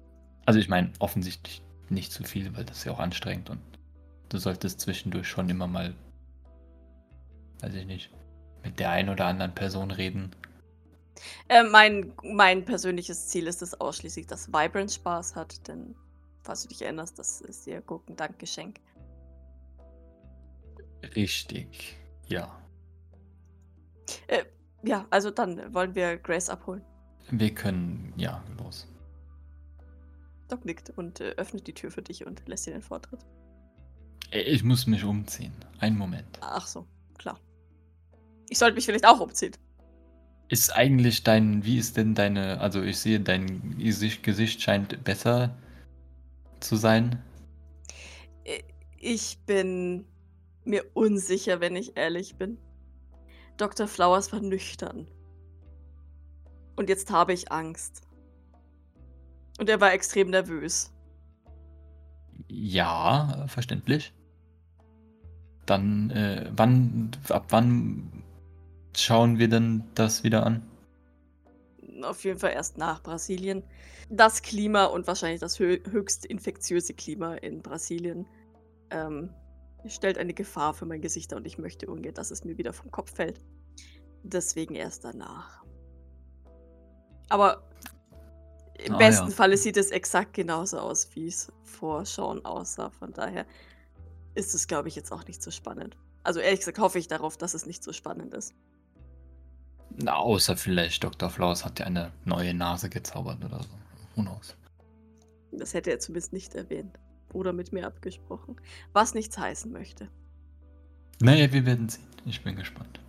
Also 0.44 0.61
ich 0.61 0.68
meine, 0.68 0.92
offensichtlich 0.99 1.62
nicht 1.88 2.12
zu 2.12 2.25
viel, 2.25 2.55
weil 2.57 2.64
das 2.64 2.79
ist 2.79 2.85
ja 2.85 2.92
auch 2.92 2.99
anstrengend 2.99 3.49
und 3.51 3.61
du 4.29 4.38
solltest 4.38 4.81
zwischendurch 4.81 5.29
schon 5.29 5.49
immer 5.49 5.66
mal, 5.66 5.94
weiß 7.61 7.75
ich 7.75 7.87
nicht, 7.87 8.11
mit 8.62 8.79
der 8.79 8.90
einen 8.90 9.09
oder 9.09 9.27
anderen 9.27 9.55
Person 9.55 9.90
reden. 9.90 10.33
Äh, 11.48 11.64
mein, 11.64 12.12
mein 12.22 12.64
persönliches 12.64 13.29
Ziel 13.29 13.46
ist 13.46 13.62
es 13.62 13.81
ausschließlich, 13.81 14.27
dass 14.27 14.48
Vibrant 14.48 14.92
Spaß 14.92 15.37
hat, 15.37 15.66
denn 15.68 15.94
falls 16.42 16.62
du 16.62 16.68
dich 16.68 16.83
erinnerst, 16.83 17.18
das 17.18 17.40
ist 17.40 17.66
ihr 17.66 17.81
Gurkendankgeschenk. 17.81 18.81
Richtig, 21.14 21.96
ja. 22.27 22.59
Äh, 24.27 24.44
ja, 24.83 25.07
also 25.11 25.31
dann 25.31 25.72
wollen 25.72 25.94
wir 25.94 26.16
Grace 26.16 26.50
abholen. 26.50 26.83
Wir 27.31 27.55
können, 27.55 28.12
ja, 28.16 28.42
los. 28.59 28.87
Doc 30.48 30.64
nickt 30.64 30.90
und 30.90 31.20
äh, 31.20 31.31
öffnet 31.37 31.66
die 31.66 31.72
Tür 31.72 31.90
für 31.90 32.03
dich 32.03 32.27
und 32.27 32.46
lässt 32.46 32.66
dir 32.66 32.72
den 32.72 32.83
Vortritt. 32.83 33.20
Ich 34.31 34.62
muss 34.62 34.87
mich 34.87 35.05
umziehen. 35.05 35.55
Einen 35.79 35.96
Moment. 35.96 36.38
Ach 36.40 36.66
so, 36.66 36.87
klar. 37.16 37.38
Ich 38.48 38.59
sollte 38.59 38.74
mich 38.74 38.85
vielleicht 38.85 39.07
auch 39.07 39.20
umziehen. 39.20 39.53
Ist 40.54 40.70
eigentlich 40.70 41.24
dein, 41.24 41.64
wie 41.64 41.78
ist 41.78 41.96
denn 41.96 42.14
deine, 42.14 42.60
also 42.60 42.80
ich 42.80 43.00
sehe, 43.00 43.18
dein 43.18 43.76
Gesicht 43.76 44.62
scheint 44.62 45.02
besser 45.02 45.58
zu 46.60 46.76
sein. 46.76 47.20
Ich 49.00 49.40
bin 49.46 50.06
mir 50.64 50.84
unsicher, 50.94 51.60
wenn 51.60 51.74
ich 51.74 51.96
ehrlich 51.96 52.36
bin. 52.36 52.58
Dr. 53.56 53.88
Flowers 53.88 54.32
war 54.32 54.38
nüchtern. 54.38 55.08
Und 56.76 56.88
jetzt 56.88 57.10
habe 57.10 57.32
ich 57.32 57.50
Angst. 57.50 58.02
Und 59.58 59.68
er 59.68 59.80
war 59.80 59.92
extrem 59.92 60.30
nervös. 60.30 60.94
Ja, 62.46 63.44
verständlich. 63.48 64.12
Dann, 65.66 66.10
äh, 66.10 66.48
wann, 66.54 67.10
ab 67.28 67.46
wann 67.48 68.23
schauen 68.96 69.38
wir 69.38 69.48
denn 69.48 69.85
das 69.94 70.24
wieder 70.24 70.44
an? 70.44 70.62
Auf 72.02 72.24
jeden 72.24 72.38
Fall 72.38 72.52
erst 72.52 72.76
nach 72.78 73.02
Brasilien. 73.02 73.62
Das 74.11 74.42
Klima 74.42 74.87
und 74.87 75.07
wahrscheinlich 75.07 75.40
das 75.40 75.59
hö 75.59 75.78
höchst 75.90 76.26
infektiöse 76.26 76.92
Klima 76.94 77.35
in 77.37 77.62
Brasilien 77.62 78.26
ähm, 78.90 79.30
stellt 79.87 80.18
eine 80.18 80.35
Gefahr 80.35 80.74
für 80.74 80.87
mein 80.87 81.00
Gesicht 81.00 81.33
und 81.33 81.46
ich 81.46 81.59
möchte 81.59 81.87
ungern, 81.87 82.14
dass 82.14 82.30
es 82.30 82.44
mir 82.44 82.59
wieder 82.59 82.72
vom 82.72 82.90
Kopf 82.90 83.14
fällt. 83.14 83.40
Deswegen 84.22 84.74
erst 84.74 85.04
danach. 85.04 85.62
Aber 87.28 87.62
im 88.78 88.94
ah, 88.94 88.98
besten 88.98 89.28
ja. 89.28 89.35
Falle 89.35 89.57
sieht 89.57 89.76
es 89.76 89.90
exakt 89.90 90.35
genauso 90.35 90.78
aus, 90.78 91.09
wie 91.14 91.26
es 91.26 91.52
vor 91.62 92.04
Sean 92.04 92.44
aussah. 92.44 92.90
Von 92.90 93.12
daher 93.12 93.46
ist 94.35 94.54
es, 94.54 94.66
glaube 94.66 94.88
ich, 94.88 94.96
jetzt 94.96 95.12
auch 95.12 95.26
nicht 95.26 95.42
so 95.42 95.50
spannend. 95.50 95.96
Also 96.22 96.40
ehrlich 96.40 96.61
gesagt 96.61 96.78
hoffe 96.78 96.98
ich 96.98 97.07
darauf, 97.07 97.37
dass 97.37 97.54
es 97.54 97.66
nicht 97.66 97.85
so 97.85 97.92
spannend 97.92 98.35
ist. 98.35 98.54
Na, 99.96 100.16
außer 100.16 100.57
vielleicht 100.57 101.04
Dr. 101.04 101.30
Flaus 101.30 101.64
hat 101.64 101.78
ja 101.78 101.87
eine 101.87 102.11
neue 102.24 102.52
Nase 102.52 102.88
gezaubert 102.90 103.44
oder 103.44 103.62
so. 103.62 103.68
Who 104.16 104.22
knows? 104.22 104.57
Das 105.52 105.74
hätte 105.74 105.90
er 105.90 106.00
zumindest 106.00 106.33
nicht 106.33 106.54
erwähnt. 106.54 106.98
Oder 107.33 107.52
mit 107.52 107.72
mir 107.72 107.87
abgesprochen. 107.87 108.61
Was 108.92 109.14
nichts 109.14 109.38
heißen 109.38 109.70
möchte. 109.70 110.09
Naja, 111.20 111.52
wir 111.52 111.64
werden 111.66 111.88
sehen. 111.88 112.07
Ich 112.26 112.42
bin 112.42 112.57
gespannt. 112.57 113.00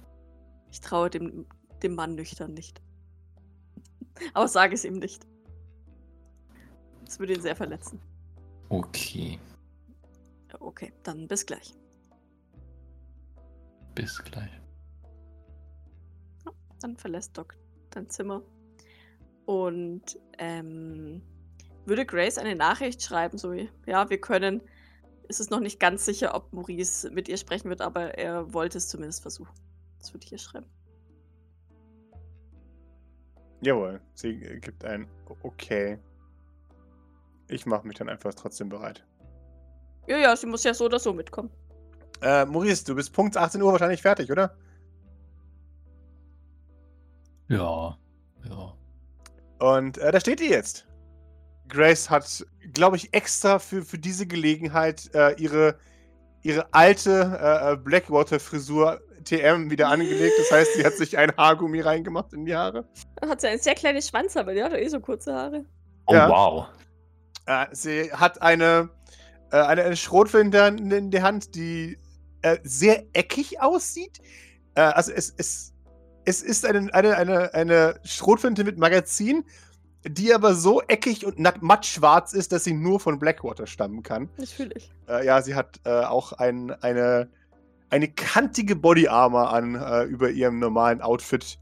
Ich 0.71 0.81
traue 0.81 1.09
dem, 1.09 1.45
dem 1.81 1.95
Mann 1.95 2.15
nüchtern 2.15 2.53
nicht. 2.53 2.81
Aber 4.33 4.47
sage 4.47 4.75
es 4.75 4.85
ihm 4.85 4.99
nicht. 4.99 5.25
Das 7.03 7.19
würde 7.19 7.33
ihn 7.33 7.41
sehr 7.41 7.55
verletzen. 7.55 7.99
Okay. 8.69 9.39
Okay, 10.59 10.93
dann 11.03 11.27
bis 11.27 11.45
gleich. 11.45 11.73
Bis 13.93 14.23
gleich. 14.23 14.49
Dann 16.85 16.97
verlässt 16.97 17.35
Doc 17.35 17.55
dein 17.89 18.11
Zimmer. 18.11 18.43
Und 19.47 20.19
ähm, 20.37 21.23
würde 21.85 22.05
Grace 22.05 22.37
eine 22.37 22.55
Nachricht 22.55 23.01
schreiben, 23.01 23.39
so 23.39 23.53
wie, 23.53 23.71
ja, 23.87 24.07
wir 24.11 24.21
können. 24.21 24.61
Es 25.27 25.39
ist 25.39 25.49
noch 25.49 25.61
nicht 25.61 25.79
ganz 25.79 26.05
sicher, 26.05 26.35
ob 26.35 26.53
Maurice 26.53 27.09
mit 27.09 27.27
ihr 27.27 27.37
sprechen 27.37 27.69
wird, 27.69 27.81
aber 27.81 28.19
er 28.19 28.53
wollte 28.53 28.77
es 28.77 28.87
zumindest 28.87 29.23
versuchen. 29.23 29.51
Das 29.97 30.13
würde 30.13 30.27
ich 30.27 30.31
ihr 30.33 30.37
schreiben. 30.37 30.67
Jawohl, 33.61 33.99
sie 34.13 34.37
gibt 34.61 34.85
ein 34.85 35.07
Okay. 35.41 35.97
Ich 37.47 37.65
mache 37.65 37.87
mich 37.87 37.97
dann 37.97 38.09
einfach 38.09 38.35
trotzdem 38.35 38.69
bereit. 38.69 39.03
Ja, 40.05 40.17
ja, 40.19 40.35
sie 40.35 40.45
muss 40.45 40.63
ja 40.63 40.75
so 40.75 40.85
oder 40.85 40.99
so 40.99 41.13
mitkommen. 41.13 41.49
Äh, 42.21 42.45
Maurice, 42.45 42.85
du 42.85 42.93
bist 42.93 43.11
Punkt 43.11 43.37
18 43.37 43.59
Uhr 43.59 43.71
wahrscheinlich 43.71 44.03
fertig, 44.03 44.31
oder? 44.31 44.55
Ja, 47.47 47.97
ja. 48.49 48.73
Und 49.59 49.97
äh, 49.97 50.11
da 50.11 50.19
steht 50.19 50.39
die 50.39 50.49
jetzt. 50.49 50.87
Grace 51.67 52.09
hat, 52.09 52.45
glaube 52.73 52.97
ich, 52.97 53.13
extra 53.13 53.59
für, 53.59 53.83
für 53.83 53.97
diese 53.97 54.27
Gelegenheit 54.27 55.09
äh, 55.13 55.33
ihre, 55.41 55.77
ihre 56.43 56.73
alte 56.73 57.39
äh, 57.41 57.73
äh 57.73 57.77
Blackwater-Frisur 57.77 59.01
TM 59.23 59.71
wieder 59.71 59.87
angelegt. 59.87 60.33
Das 60.37 60.51
heißt, 60.51 60.73
sie 60.75 60.85
hat 60.85 60.93
sich 60.93 61.17
ein 61.17 61.35
Haargummi 61.35 61.81
reingemacht 61.81 62.33
in 62.33 62.45
die 62.45 62.55
Haare. 62.55 62.87
Hat 63.27 63.41
sie 63.41 63.47
einen 63.47 63.59
sehr 63.59 63.75
kleinen 63.75 64.01
Schwanz, 64.01 64.37
aber 64.37 64.53
die 64.53 64.63
hat 64.63 64.73
eh 64.73 64.87
so 64.87 64.99
kurze 64.99 65.33
Haare. 65.33 65.65
Oh, 66.05 66.13
ja. 66.13 66.29
wow. 66.29 66.67
Äh, 67.47 67.65
sie 67.71 68.11
hat 68.11 68.41
eine, 68.41 68.89
äh, 69.51 69.57
eine, 69.57 69.83
eine 69.83 69.95
Schrotflinte 69.95 70.59
in, 70.59 70.91
in 70.91 71.11
der 71.11 71.23
Hand, 71.23 71.55
die 71.55 71.97
äh, 72.43 72.57
sehr 72.63 73.03
eckig 73.13 73.59
aussieht. 73.61 74.19
Äh, 74.75 74.81
also 74.81 75.11
es, 75.11 75.33
es, 75.37 75.73
es 76.25 76.41
ist 76.41 76.65
eine, 76.65 76.93
eine, 76.93 77.15
eine, 77.17 77.53
eine 77.53 77.99
Schrotflinte 78.03 78.63
mit 78.63 78.77
Magazin, 78.77 79.43
die 80.07 80.33
aber 80.33 80.53
so 80.53 80.81
eckig 80.81 81.25
und 81.25 81.39
matt 81.61 81.85
schwarz 81.85 82.33
ist, 82.33 82.51
dass 82.51 82.63
sie 82.63 82.73
nur 82.73 82.99
von 82.99 83.19
Blackwater 83.19 83.65
stammen 83.65 84.03
kann. 84.03 84.29
Natürlich. 84.37 84.91
Äh, 85.07 85.25
ja, 85.25 85.41
sie 85.41 85.55
hat 85.55 85.79
äh, 85.83 85.89
auch 85.89 86.33
ein, 86.33 86.71
eine 86.71 87.29
eine 87.89 88.09
kantige 88.09 88.75
Body 88.75 89.07
Armor 89.07 89.53
an 89.53 89.75
äh, 89.75 90.03
über 90.03 90.29
ihrem 90.29 90.59
normalen 90.59 91.01
Outfit, 91.01 91.57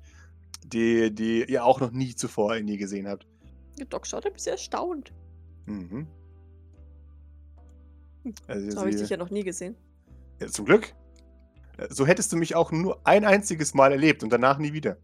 die, 0.65 1.13
die 1.13 1.43
ihr 1.45 1.63
auch 1.63 1.79
noch 1.79 1.91
nie 1.91 2.15
zuvor 2.15 2.55
in 2.55 2.67
ihr 2.67 2.77
gesehen 2.77 3.07
habt. 3.07 3.27
Der 3.77 3.85
Doc 3.85 4.07
schaut 4.07 4.25
ein 4.25 4.33
bisschen 4.33 4.53
erstaunt. 4.53 5.13
Mhm. 5.65 6.07
Hm, 8.23 8.35
also 8.47 8.71
so 8.71 8.79
habe 8.79 8.89
ich 8.89 8.95
dich 8.95 9.09
ja 9.09 9.17
noch 9.17 9.29
nie 9.29 9.43
gesehen. 9.43 9.75
Ja, 10.39 10.47
zum 10.47 10.65
Glück. 10.65 10.93
So 11.89 12.05
hättest 12.05 12.31
du 12.31 12.37
mich 12.37 12.55
auch 12.55 12.71
nur 12.71 13.05
ein 13.05 13.25
einziges 13.25 13.73
Mal 13.73 13.91
erlebt 13.91 14.23
und 14.23 14.31
danach 14.31 14.57
nie 14.57 14.73
wieder. 14.73 14.97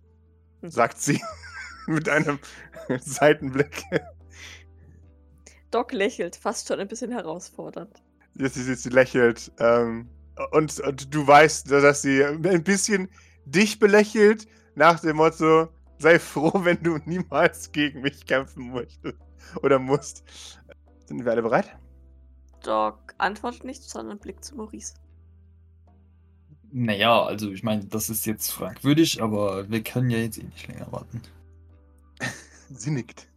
Hm. 0.61 0.69
Sagt 0.69 1.01
sie 1.01 1.21
mit 1.87 2.07
einem 2.09 2.39
Seitenblick. 2.99 3.83
Doc 5.71 5.91
lächelt, 5.91 6.35
fast 6.35 6.67
schon 6.67 6.79
ein 6.79 6.87
bisschen 6.87 7.11
herausfordernd. 7.11 8.01
Sie, 8.35 8.47
sie, 8.47 8.75
sie 8.75 8.89
lächelt. 8.89 9.51
Ähm, 9.59 10.09
und, 10.51 10.79
und 10.79 11.13
du 11.13 11.27
weißt, 11.27 11.69
dass 11.69 12.01
sie 12.01 12.23
ein 12.23 12.63
bisschen 12.63 13.09
dich 13.45 13.79
belächelt, 13.79 14.47
nach 14.75 14.99
dem 14.99 15.17
Motto, 15.17 15.67
sei 15.97 16.19
froh, 16.19 16.51
wenn 16.63 16.81
du 16.81 16.97
niemals 17.05 17.71
gegen 17.71 18.01
mich 18.01 18.25
kämpfen 18.25 18.71
möchtest 18.71 19.17
oder 19.61 19.79
musst. 19.79 20.23
Sind 21.05 21.25
wir 21.25 21.31
alle 21.31 21.41
bereit? 21.41 21.75
Doc 22.63 23.13
antwortet 23.17 23.63
nicht, 23.63 23.83
sondern 23.83 24.19
blickt 24.19 24.45
zu 24.45 24.55
Maurice. 24.55 24.93
Naja, 26.71 27.23
also 27.23 27.51
ich 27.51 27.63
meine, 27.63 27.85
das 27.85 28.09
ist 28.09 28.25
jetzt 28.25 28.51
fragwürdig, 28.51 29.21
aber 29.21 29.69
wir 29.69 29.83
können 29.83 30.09
ja 30.09 30.19
jetzt 30.19 30.37
eh 30.37 30.43
nicht 30.43 30.67
länger 30.67 30.91
warten. 30.91 31.21
Sie 32.69 32.91
nickt. 32.91 33.27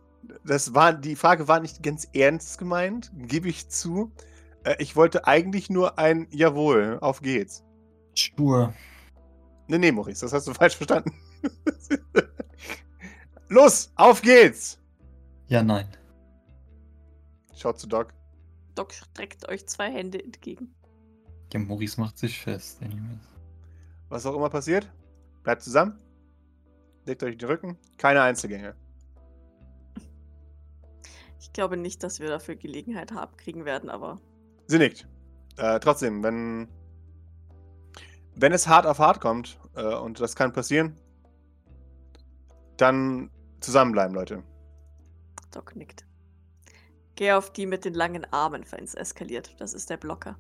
Das 0.45 0.75
war, 0.75 0.93
die 0.93 1.17
Frage 1.17 1.49
war 1.49 1.61
nicht 1.61 1.83
ganz 1.83 2.09
ernst 2.13 2.59
gemeint, 2.59 3.11
gebe 3.15 3.49
ich 3.49 3.69
zu. 3.69 4.13
Äh, 4.65 4.77
ich 4.79 4.97
wollte 4.97 5.27
eigentlich 5.27 5.71
nur 5.71 5.99
ein 5.99 6.27
Jawohl, 6.31 6.99
auf 7.01 7.21
geht's. 7.23 7.65
Spur. 8.15 8.75
Nee, 9.69 9.79
nee, 9.79 9.93
Maurice, 9.93 10.21
das 10.21 10.33
hast 10.33 10.47
du 10.47 10.55
falsch 10.55 10.77
verstanden. 10.77 11.13
Los, 13.49 13.93
auf 13.97 14.23
geht's! 14.23 14.79
Ja, 15.49 15.63
nein. 15.63 15.87
Schaut 17.55 17.79
zu 17.79 17.87
Doc. 17.87 18.15
Doc 18.75 18.93
streckt 18.93 19.49
euch 19.49 19.67
zwei 19.67 19.91
Hände 19.91 20.23
entgegen. 20.23 20.75
Ja, 21.53 21.59
Maurice 21.59 22.01
macht 22.01 22.19
sich 22.19 22.41
fest. 22.41 22.83
anyways. 22.83 23.29
Was 24.09 24.27
auch 24.27 24.35
immer 24.35 24.51
passiert, 24.51 24.91
bleibt 25.43 25.63
zusammen. 25.63 25.99
Legt 27.05 27.23
euch 27.23 27.37
den 27.37 27.49
Rücken. 27.49 27.79
Keine 27.99 28.23
Einzelgänge. 28.23 28.75
Ich 31.41 31.53
glaube 31.53 31.77
nicht, 31.77 32.03
dass 32.03 32.21
wir 32.21 32.29
dafür 32.29 32.57
Gelegenheit 32.57 33.13
haben 33.13 33.37
kriegen 33.37 33.65
werden, 33.65 33.91
aber 33.91 34.21
Sie 34.67 34.79
nickt. 34.79 35.07
Äh, 35.57 35.81
trotzdem, 35.81 36.23
wenn, 36.23 36.69
wenn 38.37 38.53
es 38.53 38.69
hart 38.69 38.87
auf 38.87 38.99
hart 38.99 39.21
kommt, 39.21 39.59
äh, 39.75 39.95
und 39.95 40.21
das 40.21 40.37
kann 40.37 40.53
passieren, 40.53 40.97
dann 42.77 43.31
zusammenbleiben, 43.61 44.15
Leute. 44.15 44.43
Doc 45.51 45.77
nickt. 45.77 46.07
Geh 47.17 47.33
auf 47.33 47.53
die 47.53 47.67
mit 47.67 47.85
den 47.85 47.95
langen 47.95 48.25
Armen, 48.33 48.65
wenn 48.71 48.85
es 48.85 48.95
eskaliert. 48.95 49.55
Das 49.61 49.75
ist 49.75 49.91
der 49.91 49.99
Blocker. 49.99 50.39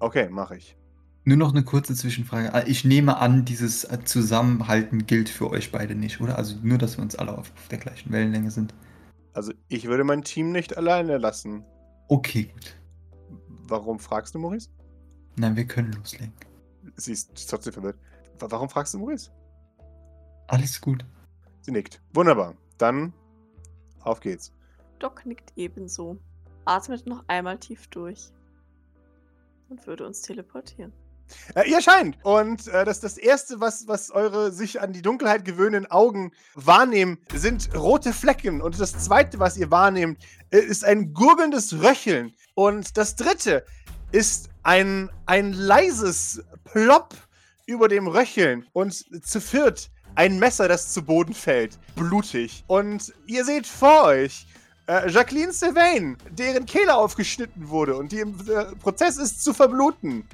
Okay, 0.00 0.28
mache 0.28 0.56
ich. 0.56 0.76
Nur 1.24 1.36
noch 1.36 1.52
eine 1.52 1.62
kurze 1.64 1.94
Zwischenfrage. 1.94 2.54
Ah, 2.54 2.64
Ich 2.66 2.84
nehme 2.84 3.18
an, 3.18 3.44
dieses 3.44 3.86
Zusammenhalten 4.04 5.06
gilt 5.06 5.28
für 5.28 5.50
euch 5.50 5.72
beide 5.72 5.94
nicht, 5.94 6.20
oder? 6.20 6.38
Also 6.38 6.56
nur, 6.62 6.78
dass 6.78 6.96
wir 6.96 7.02
uns 7.02 7.16
alle 7.16 7.32
auf, 7.36 7.52
auf 7.54 7.68
der 7.68 7.78
gleichen 7.78 8.10
Wellenlänge 8.12 8.50
sind. 8.50 8.74
Also, 9.34 9.52
ich 9.68 9.86
würde 9.86 10.04
mein 10.04 10.22
Team 10.22 10.52
nicht 10.52 10.76
alleine 10.76 11.18
lassen. 11.18 11.64
Okay, 12.08 12.44
gut. 12.52 12.76
Warum 13.68 13.98
fragst 13.98 14.34
du, 14.34 14.38
Maurice? 14.38 14.70
Nein, 15.36 15.54
wir 15.54 15.66
können 15.66 15.92
loslegen. 15.92 16.32
Sie 16.96 17.12
ist 17.12 17.48
trotzdem 17.48 17.72
verwirrt. 17.74 17.98
Wa- 18.38 18.46
Warum 18.50 18.68
fragst 18.70 18.94
du, 18.94 18.98
Maurice? 18.98 19.30
Alles 20.46 20.80
gut. 20.80 21.04
Sie 21.60 21.70
nickt. 21.72 22.00
Wunderbar. 22.14 22.54
Dann 22.78 23.12
auf 24.00 24.20
geht's. 24.20 24.52
Doc 24.98 25.26
nickt 25.26 25.52
ebenso. 25.56 26.16
Atmet 26.64 27.06
noch 27.06 27.22
einmal 27.28 27.58
tief 27.58 27.86
durch. 27.88 28.32
Und 29.68 29.86
würde 29.86 30.06
uns 30.06 30.22
teleportieren. 30.22 30.92
Äh, 31.54 31.68
ihr 31.68 31.76
erscheint. 31.76 32.18
Und 32.22 32.68
äh, 32.68 32.84
das, 32.84 33.00
das 33.00 33.18
Erste, 33.18 33.60
was, 33.60 33.86
was 33.86 34.10
eure 34.10 34.52
sich 34.52 34.80
an 34.80 34.92
die 34.92 35.02
Dunkelheit 35.02 35.44
gewöhnenden 35.44 35.90
Augen 35.90 36.32
wahrnehmen, 36.54 37.18
sind 37.34 37.74
rote 37.74 38.12
Flecken. 38.12 38.60
Und 38.60 38.80
das 38.80 38.92
Zweite, 38.92 39.38
was 39.38 39.56
ihr 39.56 39.70
wahrnehmt, 39.70 40.22
äh, 40.50 40.58
ist 40.58 40.84
ein 40.84 41.12
gurgelndes 41.12 41.82
Röcheln. 41.82 42.32
Und 42.54 42.96
das 42.96 43.16
Dritte 43.16 43.64
ist 44.10 44.48
ein, 44.62 45.10
ein 45.26 45.52
leises 45.52 46.42
Plopp 46.64 47.14
über 47.66 47.88
dem 47.88 48.06
Röcheln. 48.06 48.66
Und 48.72 48.94
zu 49.24 49.40
viert 49.40 49.90
ein 50.14 50.38
Messer, 50.38 50.68
das 50.68 50.92
zu 50.92 51.02
Boden 51.02 51.34
fällt. 51.34 51.78
Blutig. 51.94 52.64
Und 52.66 53.14
ihr 53.26 53.44
seht 53.44 53.66
vor 53.66 54.04
euch 54.04 54.46
äh, 54.88 55.08
Jacqueline 55.08 55.52
Sylvain, 55.52 56.16
deren 56.30 56.66
Kehle 56.66 56.94
aufgeschnitten 56.94 57.68
wurde 57.68 57.94
und 57.96 58.10
die 58.10 58.20
im 58.20 58.34
äh, 58.48 58.64
Prozess 58.76 59.18
ist 59.18 59.44
zu 59.44 59.52
verbluten. 59.52 60.26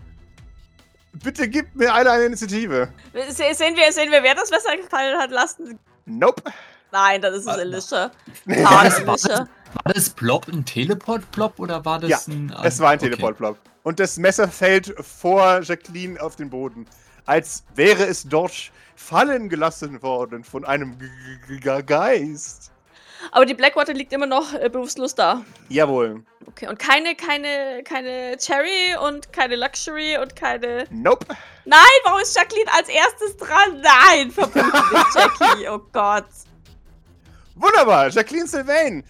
Bitte 1.13 1.49
gib 1.49 1.75
mir 1.75 1.93
alle 1.93 2.11
eine 2.11 2.25
Initiative. 2.25 2.89
Se 3.13 3.55
sehen, 3.55 3.77
wir, 3.77 3.93
sehen 3.93 4.11
wir, 4.11 4.23
wer 4.23 4.35
das 4.35 4.51
Messer 4.51 4.77
gefallen 4.77 5.19
hat 5.19 5.31
lassen? 5.31 5.79
Nope. 6.07 6.43
Nein, 6.91 7.21
das 7.21 7.39
ist. 7.39 7.49
Alicia. 7.49 8.13
War 8.47 8.85
das, 8.85 9.05
war, 9.05 9.17
das, 9.17 9.29
war 9.29 9.93
das 9.93 10.11
Plop 10.11 10.47
ein 10.47 10.65
Teleport-Plop 10.65 11.59
oder 11.59 11.85
war 11.85 11.99
das 11.99 12.11
Ja, 12.11 12.19
ein. 12.29 12.55
Es 12.63 12.79
war 12.79 12.91
ein 12.91 12.99
okay. 12.99 13.11
Teleport-Block. 13.11 13.59
Und 13.83 13.99
das 13.99 14.17
Messer 14.17 14.47
fällt 14.47 14.95
vor 15.05 15.61
Jacqueline 15.63 16.21
auf 16.21 16.37
den 16.37 16.51
Boden. 16.51 16.87
Als 17.27 17.65
wäre 17.75 18.05
es 18.05 18.29
dort 18.29 18.71
fallen 18.95 19.49
gelassen 19.49 20.03
worden 20.03 20.45
von 20.45 20.65
einem 20.65 20.97
G 20.99 21.09
G 21.49 21.59
G 21.59 21.83
Geist. 21.83 22.74
Aber 23.33 23.47
die 23.47 23.55
Blackwater 23.55 23.93
liegt 23.95 24.13
immer 24.13 24.27
noch 24.27 24.55
äh, 24.55 24.69
bewusstlos 24.69 25.15
da. 25.15 25.45
Jawohl. 25.69 26.25
Okay, 26.47 26.69
und 26.69 26.79
keine, 26.79 27.15
keine, 27.15 27.83
keine 27.85 28.37
Cherry 28.39 28.97
und 29.03 29.33
keine 29.33 29.57
Luxury 29.57 30.19
und 30.19 30.37
keine. 30.37 30.85
Nope. 30.91 31.27
Nein, 31.65 31.81
warum 32.05 32.21
ist 32.21 32.37
Jacqueline 32.37 32.71
als 32.73 32.89
erstes 32.89 33.37
dran? 33.37 33.83
Nein, 33.83 34.31
verbluten 34.31 34.71
nicht, 34.93 35.15
Jackie. 35.15 35.69
Oh 35.69 35.81
Gott. 35.93 36.27
Wunderbar. 37.55 38.09
Jacqueline 38.11 38.47
Sylvain. 38.47 39.05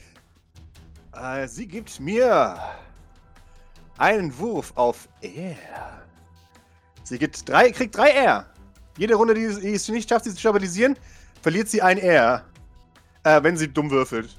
Äh, 1.14 1.46
sie 1.48 1.66
gibt 1.66 2.00
mir 2.00 2.58
einen 3.98 4.36
Wurf 4.38 4.72
auf 4.76 5.08
R. 5.20 5.56
Sie 7.02 7.18
gibt 7.18 7.48
drei, 7.48 7.70
kriegt 7.70 7.96
drei 7.96 8.10
R. 8.10 8.46
Jede 8.96 9.14
Runde, 9.14 9.34
die, 9.34 9.48
die 9.60 9.74
es 9.74 9.88
nicht 9.88 10.08
schafft, 10.08 10.24
sie 10.24 10.32
zu 10.32 10.40
stabilisieren, 10.40 10.96
verliert 11.42 11.68
sie 11.68 11.82
ein 11.82 11.98
R. 11.98 12.44
Äh, 13.24 13.42
wenn 13.42 13.56
sie 13.56 13.68
dumm 13.68 13.90
würfelt. 13.90 14.36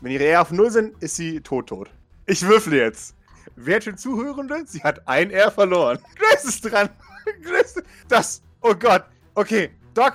Wenn 0.00 0.12
ihre 0.12 0.26
R 0.26 0.42
auf 0.42 0.50
null 0.50 0.70
sind, 0.70 1.00
ist 1.00 1.16
sie 1.16 1.40
tot 1.40 1.68
tot. 1.68 1.90
Ich 2.26 2.42
würfle 2.42 2.76
jetzt. 2.76 3.14
Werte 3.56 3.94
Zuhörende, 3.94 4.64
sie 4.66 4.82
hat 4.82 5.06
ein 5.06 5.30
R 5.30 5.50
verloren. 5.50 5.98
Grace 6.16 6.44
ist 6.44 6.62
dran. 6.62 6.88
Grace, 7.42 7.80
das. 8.08 8.42
Oh 8.60 8.74
Gott. 8.74 9.04
Okay, 9.34 9.70
Doc. 9.94 10.14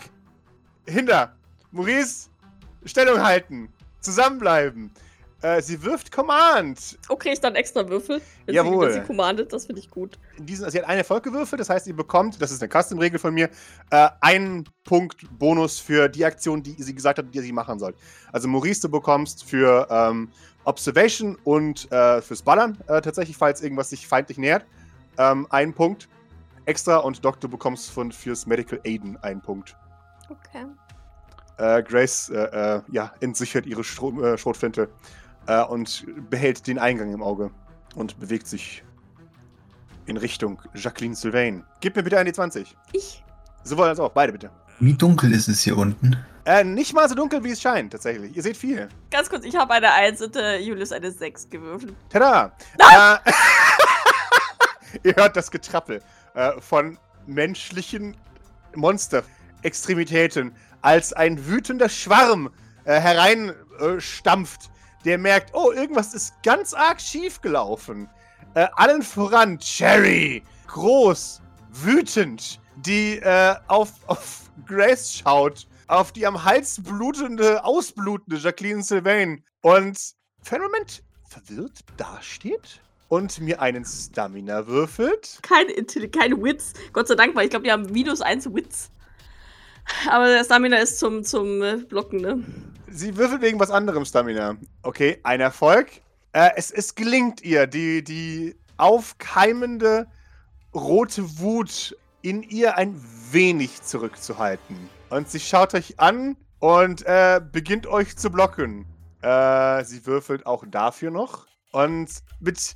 Hinter. 0.85 1.33
Maurice, 1.71 2.29
Stellung 2.85 3.21
halten. 3.21 3.69
Zusammenbleiben. 4.01 4.91
Äh, 5.41 5.61
sie 5.61 5.83
wirft 5.83 6.11
Command. 6.11 6.97
Okay, 7.09 7.33
ich 7.33 7.39
dann 7.39 7.55
extra 7.55 7.87
Würfel. 7.87 8.21
Wenn 8.45 8.55
Jawohl. 8.55 8.89
Sie, 8.89 8.95
wenn 8.95 9.01
sie 9.01 9.07
commandet, 9.07 9.53
das 9.53 9.67
finde 9.67 9.81
ich 9.81 9.89
gut. 9.89 10.17
In 10.37 10.47
diesen, 10.47 10.69
sie 10.69 10.79
hat 10.79 10.87
eine 10.87 10.99
Erfolg 10.99 11.23
gewürfelt, 11.23 11.59
das 11.59 11.69
heißt, 11.69 11.85
ihr 11.85 11.95
bekommt, 11.95 12.41
das 12.41 12.51
ist 12.51 12.63
eine 12.63 12.71
Custom-Regel 12.71 13.19
von 13.19 13.33
mir, 13.33 13.49
äh, 13.91 14.09
einen 14.21 14.67
Punkt 14.83 15.27
Bonus 15.37 15.79
für 15.79 16.09
die 16.09 16.25
Aktion, 16.25 16.63
die 16.63 16.81
sie 16.81 16.95
gesagt 16.95 17.19
hat, 17.19 17.25
die 17.31 17.39
sie 17.39 17.51
machen 17.51 17.77
soll. 17.77 17.93
Also 18.31 18.47
Maurice, 18.47 18.81
du 18.81 18.89
bekommst 18.89 19.43
für 19.43 19.87
ähm, 19.91 20.29
Observation 20.63 21.37
und 21.43 21.91
äh, 21.91 22.21
fürs 22.21 22.41
Ballern 22.41 22.77
äh, 22.87 22.99
tatsächlich, 23.01 23.37
falls 23.37 23.61
irgendwas 23.61 23.91
sich 23.91 24.07
feindlich 24.07 24.39
nähert, 24.39 24.65
ähm, 25.19 25.45
einen 25.51 25.73
Punkt 25.73 26.09
extra 26.65 26.97
und 26.97 27.23
Doc, 27.23 27.39
du 27.39 27.47
bekommst 27.47 27.91
von, 27.91 28.11
fürs 28.11 28.47
Medical 28.47 28.79
Aiden 28.85 29.17
einen 29.17 29.41
Punkt. 29.41 29.75
Okay. 30.29 30.65
Äh, 31.57 31.83
Grace 31.83 32.29
äh, 32.29 32.81
ja, 32.91 33.13
entsichert 33.19 33.65
ihre 33.65 33.83
Stro 33.83 34.37
Schrotflinte 34.37 34.89
äh, 35.47 35.63
und 35.63 36.05
behält 36.29 36.67
den 36.67 36.79
Eingang 36.79 37.13
im 37.13 37.23
Auge 37.23 37.51
und 37.95 38.19
bewegt 38.19 38.47
sich 38.47 38.83
in 40.05 40.17
Richtung 40.17 40.61
Jacqueline 40.73 41.15
Sylvain. 41.15 41.63
Gib 41.81 41.95
mir 41.95 42.03
bitte 42.03 42.17
eine 42.17 42.31
20. 42.31 42.75
Ich. 42.93 43.23
Sowohl 43.63 43.87
als 43.87 43.99
auch, 43.99 44.11
beide 44.11 44.31
bitte. 44.31 44.49
Wie 44.79 44.93
dunkel 44.93 45.33
ist 45.33 45.47
es 45.47 45.61
hier 45.61 45.77
unten? 45.77 46.17
Äh, 46.45 46.63
nicht 46.63 46.93
mal 46.93 47.09
so 47.09 47.15
dunkel, 47.15 47.43
wie 47.43 47.51
es 47.51 47.61
scheint, 47.61 47.91
tatsächlich. 47.91 48.35
Ihr 48.35 48.43
seht 48.43 48.55
viel. 48.55 48.87
Ganz 49.11 49.29
kurz, 49.29 49.43
ich 49.43 49.55
habe 49.55 49.73
eine 49.73 49.91
1 49.91 50.21
und 50.21 50.35
äh, 50.35 50.59
Julius 50.59 50.91
eine 50.91 51.11
6 51.11 51.49
gewürfelt. 51.49 51.93
Tada! 52.09 52.53
Äh, 52.77 53.31
ihr 55.03 55.15
hört 55.15 55.35
das 55.35 55.51
Getrappel 55.51 56.01
äh, 56.35 56.51
von 56.61 56.97
menschlichen 57.25 58.15
Monster-Extremitäten, 58.75 60.53
als 60.81 61.11
ein 61.11 61.47
wütender 61.47 61.89
Schwarm 61.89 62.51
äh, 62.85 62.99
hereinstampft, 62.99 64.69
der 65.07 65.17
merkt, 65.17 65.51
oh, 65.53 65.71
irgendwas 65.71 66.13
ist 66.13 66.33
ganz 66.43 66.73
arg 66.73 66.99
schief 66.99 67.39
gelaufen. 67.39 68.09
Äh, 68.55 68.67
allen 68.73 69.01
voran 69.01 69.57
Cherry, 69.57 70.43
groß, 70.67 71.41
wütend, 71.71 72.59
die 72.75 73.17
äh, 73.19 73.55
auf, 73.67 73.93
auf 74.07 74.51
Grace 74.65 75.13
schaut, 75.13 75.65
auf 75.87 76.11
die 76.11 76.27
am 76.27 76.43
Hals 76.43 76.83
blutende, 76.83 77.63
ausblutende 77.63 78.35
Jacqueline 78.35 78.83
Sylvain 78.83 79.45
und 79.61 79.97
für 80.43 80.55
einen 80.55 80.65
Moment 80.65 81.03
verwirrt 81.29 81.79
dasteht 81.95 82.81
und 83.07 83.39
mir 83.39 83.61
einen 83.61 83.85
Stamina 83.85 84.67
würfelt. 84.67 85.39
Kein, 85.41 85.67
kein 86.11 86.43
Witz. 86.43 86.73
Gott 86.91 87.07
sei 87.07 87.15
Dank, 87.15 87.33
weil 87.33 87.45
ich 87.45 87.51
glaube, 87.51 87.63
die 87.63 87.71
haben 87.71 87.89
minus 87.93 88.19
1 88.19 88.53
Witz. 88.53 88.91
Aber 90.09 90.27
der 90.27 90.43
Stamina 90.43 90.77
ist 90.77 90.99
zum, 90.99 91.23
zum 91.23 91.61
äh, 91.61 91.77
Blocken, 91.77 92.19
ne? 92.19 92.43
Sie 92.89 93.15
würfelt 93.17 93.41
wegen 93.41 93.59
was 93.59 93.71
anderem 93.71 94.05
Stamina. 94.05 94.57
Okay, 94.83 95.19
ein 95.23 95.39
Erfolg. 95.39 95.87
Äh, 96.33 96.51
es, 96.55 96.71
es 96.71 96.95
gelingt 96.95 97.41
ihr, 97.41 97.67
die, 97.67 98.03
die 98.03 98.55
aufkeimende 98.77 100.07
rote 100.73 101.39
Wut 101.39 101.97
in 102.21 102.43
ihr 102.43 102.77
ein 102.77 102.99
wenig 103.31 103.81
zurückzuhalten. 103.83 104.89
Und 105.09 105.29
sie 105.29 105.39
schaut 105.39 105.73
euch 105.73 105.99
an 105.99 106.35
und 106.59 107.05
äh, 107.05 107.41
beginnt 107.51 107.87
euch 107.87 108.17
zu 108.17 108.29
blocken. 108.29 108.85
Äh, 109.21 109.83
sie 109.83 110.05
würfelt 110.05 110.45
auch 110.45 110.63
dafür 110.67 111.11
noch. 111.11 111.47
Und 111.71 112.09
mit 112.39 112.75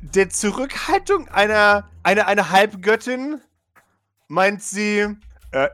der 0.00 0.30
Zurückhaltung 0.30 1.28
einer, 1.28 1.88
einer, 2.02 2.26
einer 2.26 2.50
Halbgöttin 2.50 3.40
meint 4.28 4.62
sie, 4.62 5.16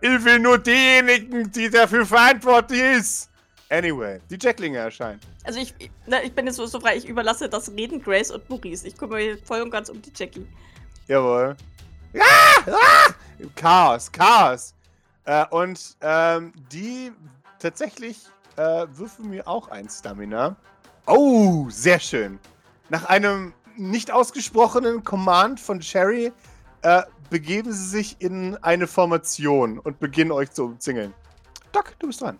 ich 0.00 0.24
will 0.24 0.38
nur 0.40 0.58
diejenigen, 0.58 1.50
die 1.52 1.70
dafür 1.70 2.04
verantwortlich 2.04 2.80
ist. 2.80 3.30
Anyway, 3.70 4.18
die 4.30 4.38
Jacklinge 4.40 4.78
erscheinen. 4.78 5.20
Also 5.44 5.60
ich, 5.60 5.74
ich- 5.78 5.90
ne, 6.06 6.22
ich 6.22 6.32
bin 6.34 6.46
jetzt 6.46 6.56
so, 6.56 6.66
so 6.66 6.80
frei, 6.80 6.96
ich 6.96 7.06
überlasse 7.06 7.48
das 7.48 7.70
Reden 7.70 8.02
Grace 8.02 8.30
und 8.30 8.48
Maurice. 8.48 8.86
Ich 8.86 8.96
kümmere 8.96 9.34
mich 9.34 9.44
voll 9.44 9.60
und 9.60 9.70
ganz 9.70 9.88
um 9.88 10.00
die 10.00 10.12
Jackie. 10.14 10.46
Jawohl. 11.06 11.54
Ah! 12.18 12.70
Ah! 12.70 13.12
Chaos, 13.54 14.10
Chaos. 14.10 14.74
Äh, 15.24 15.44
und 15.50 15.96
ähm, 16.00 16.52
die 16.72 17.12
tatsächlich 17.58 18.18
äh, 18.56 18.86
würfel 18.94 19.26
mir 19.26 19.46
auch 19.46 19.68
ein 19.68 19.88
Stamina. 19.88 20.56
Oh, 21.06 21.66
sehr 21.68 22.00
schön. 22.00 22.38
Nach 22.88 23.04
einem 23.04 23.52
nicht 23.76 24.10
ausgesprochenen 24.10 25.04
Command 25.04 25.60
von 25.60 25.80
Cherry 25.80 26.32
äh, 26.82 27.02
begeben 27.30 27.72
sie 27.72 27.88
sich 27.88 28.16
in 28.20 28.56
eine 28.62 28.86
Formation 28.86 29.78
und 29.78 30.00
beginnen 30.00 30.32
euch 30.32 30.50
zu 30.50 30.64
umzingeln. 30.64 31.14
Doc, 31.72 31.94
du 31.98 32.08
bist 32.08 32.20
dran. 32.20 32.38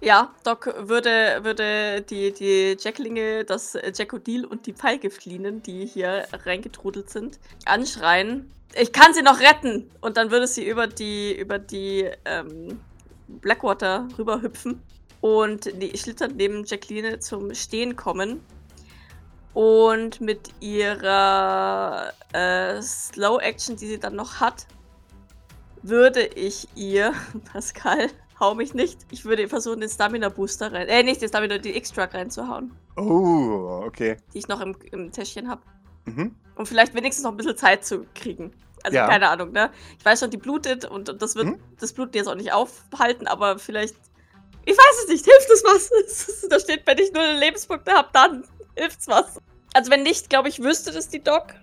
Ja, 0.00 0.34
Doc 0.42 0.66
würde, 0.66 1.40
würde 1.42 2.02
die, 2.02 2.32
die 2.32 2.76
Jacklinge, 2.78 3.44
das 3.44 3.72
Jackodil 3.94 4.44
und 4.44 4.66
die 4.66 4.74
Pfeilgiftlinen, 4.74 5.62
die 5.62 5.86
hier 5.86 6.26
reingetrudelt 6.44 7.08
sind, 7.08 7.38
anschreien. 7.64 8.50
Ich 8.78 8.92
kann 8.92 9.14
sie 9.14 9.22
noch 9.22 9.40
retten! 9.40 9.90
Und 10.00 10.16
dann 10.16 10.30
würde 10.30 10.46
sie 10.46 10.68
über 10.68 10.88
die, 10.88 11.34
über 11.38 11.58
die 11.58 12.10
ähm, 12.24 12.80
Blackwater 13.28 14.08
rüberhüpfen 14.18 14.82
und 15.20 15.72
schlitternd 15.94 16.36
neben 16.36 16.64
Jacqueline 16.64 17.20
zum 17.20 17.54
Stehen 17.54 17.96
kommen. 17.96 18.40
Und 19.54 20.20
mit 20.20 20.50
ihrer 20.60 22.12
äh, 22.32 22.82
Slow 22.82 23.38
Action, 23.40 23.76
die 23.76 23.86
sie 23.86 23.98
dann 24.00 24.16
noch 24.16 24.40
hat, 24.40 24.66
würde 25.82 26.22
ich 26.22 26.66
ihr, 26.74 27.12
Pascal, 27.52 28.08
hau 28.40 28.54
mich 28.54 28.74
nicht. 28.74 28.98
Ich 29.10 29.24
würde 29.24 29.46
versuchen, 29.48 29.80
den 29.80 29.88
Stamina 29.88 30.28
Booster 30.28 30.72
rein. 30.72 30.88
Äh, 30.88 31.02
nicht 31.04 31.22
den 31.22 31.28
Stamina, 31.28 31.58
die 31.58 31.76
X-Truck 31.76 32.14
reinzuhauen. 32.14 32.72
Oh, 32.96 33.82
okay. 33.86 34.16
Die 34.32 34.38
ich 34.38 34.48
noch 34.48 34.60
im, 34.60 34.76
im 34.90 35.12
Täschchen 35.12 35.48
habe. 35.48 35.62
Mhm. 36.06 36.34
Um 36.56 36.66
vielleicht 36.66 36.94
wenigstens 36.94 37.24
noch 37.24 37.30
ein 37.32 37.36
bisschen 37.36 37.56
Zeit 37.56 37.84
zu 37.84 38.06
kriegen. 38.14 38.52
Also 38.82 38.96
Ja. 38.96 39.08
keine 39.08 39.28
Ahnung, 39.30 39.52
ne? 39.52 39.70
Ich 39.98 40.04
weiß 40.04 40.20
schon, 40.20 40.30
die 40.30 40.36
blutet 40.36 40.84
und 40.84 41.20
das 41.22 41.34
wird 41.36 41.46
Mhm. 41.46 41.58
das 41.80 41.92
Blut 41.92 42.14
jetzt 42.14 42.26
auch 42.28 42.34
nicht 42.34 42.52
aufhalten, 42.52 43.26
aber 43.26 43.58
vielleicht. 43.58 43.96
Ich 44.66 44.76
weiß 44.76 45.04
es 45.04 45.08
nicht, 45.10 45.24
hilft 45.24 45.50
es 45.50 45.62
was? 45.64 46.46
Da 46.50 46.58
steht, 46.58 46.86
wenn 46.86 46.98
ich 46.98 47.12
null 47.12 47.24
Lebenspunkte 47.38 47.92
habe, 47.92 48.08
dann 48.12 48.44
hilft's 48.76 49.08
was. 49.08 49.40
Also 49.74 49.90
wenn 49.90 50.02
nicht, 50.02 50.30
glaube 50.30 50.48
ich, 50.48 50.62
wüsste 50.62 50.92
das 50.92 51.08
die 51.08 51.22
Doc. 51.22 51.54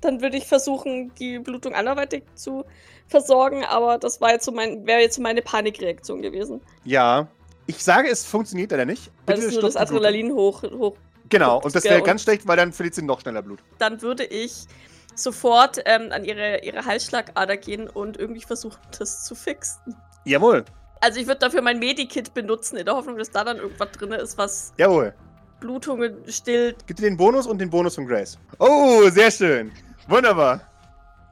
Dann 0.00 0.22
würde 0.22 0.38
ich 0.38 0.46
versuchen, 0.46 1.12
die 1.16 1.38
Blutung 1.38 1.74
anderweitig 1.74 2.24
zu 2.34 2.64
versorgen, 3.06 3.64
aber 3.64 3.98
das 3.98 4.20
war 4.20 4.30
jetzt 4.30 4.46
so 4.46 4.52
mein, 4.52 4.86
wäre 4.86 5.00
jetzt 5.00 5.16
so 5.16 5.22
meine 5.22 5.42
Panikreaktion 5.42 6.22
gewesen. 6.22 6.62
Ja. 6.84 7.28
Ich 7.66 7.84
sage, 7.84 8.08
es 8.08 8.24
funktioniert 8.24 8.70
leider 8.70 8.86
nicht. 8.86 9.10
Weil 9.26 9.36
Bitte 9.36 9.48
es 9.48 9.54
nur 9.54 9.62
das. 9.62 9.76
Adrenalin 9.76 10.32
hoch, 10.32 10.62
hoch 10.62 10.96
Genau, 11.28 11.60
und 11.60 11.74
das 11.74 11.84
wäre 11.84 12.02
ganz 12.02 12.22
schlecht, 12.22 12.46
weil 12.48 12.56
dann 12.56 12.72
verliert 12.72 12.94
sie 12.96 13.02
noch 13.02 13.20
schneller 13.20 13.42
Blut. 13.42 13.60
dann 13.78 14.02
würde 14.02 14.24
ich 14.24 14.66
sofort 15.14 15.80
ähm, 15.84 16.10
an 16.12 16.24
ihre, 16.24 16.64
ihre 16.64 16.84
Halsschlagader 16.84 17.56
gehen 17.56 17.88
und 17.88 18.16
irgendwie 18.16 18.40
versuchen, 18.40 18.78
das 18.98 19.24
zu 19.24 19.34
fixen. 19.34 19.94
Jawohl, 20.24 20.64
Also 21.00 21.20
ich 21.20 21.26
würde 21.26 21.40
dafür 21.40 21.62
mein 21.62 21.78
Medikit 21.78 22.34
benutzen, 22.34 22.76
in 22.76 22.86
der 22.86 22.96
Hoffnung, 22.96 23.16
dass 23.18 23.30
da 23.30 23.44
dann 23.44 23.58
irgendwas 23.58 23.90
drin 23.92 24.12
ist, 24.12 24.38
was 24.38 24.72
jawohl. 24.76 25.14
Blutungen 25.60 26.16
stillt. 26.26 26.76
Gib 26.86 26.96
dir 26.96 27.02
den 27.02 27.16
Bonus 27.16 27.46
und 27.46 27.58
den 27.58 27.70
Bonus 27.70 27.94
von 27.94 28.06
Grace. 28.06 28.38
Oh, 28.58 29.08
sehr 29.10 29.30
schön. 29.30 29.70
Wunderbar. 30.08 30.60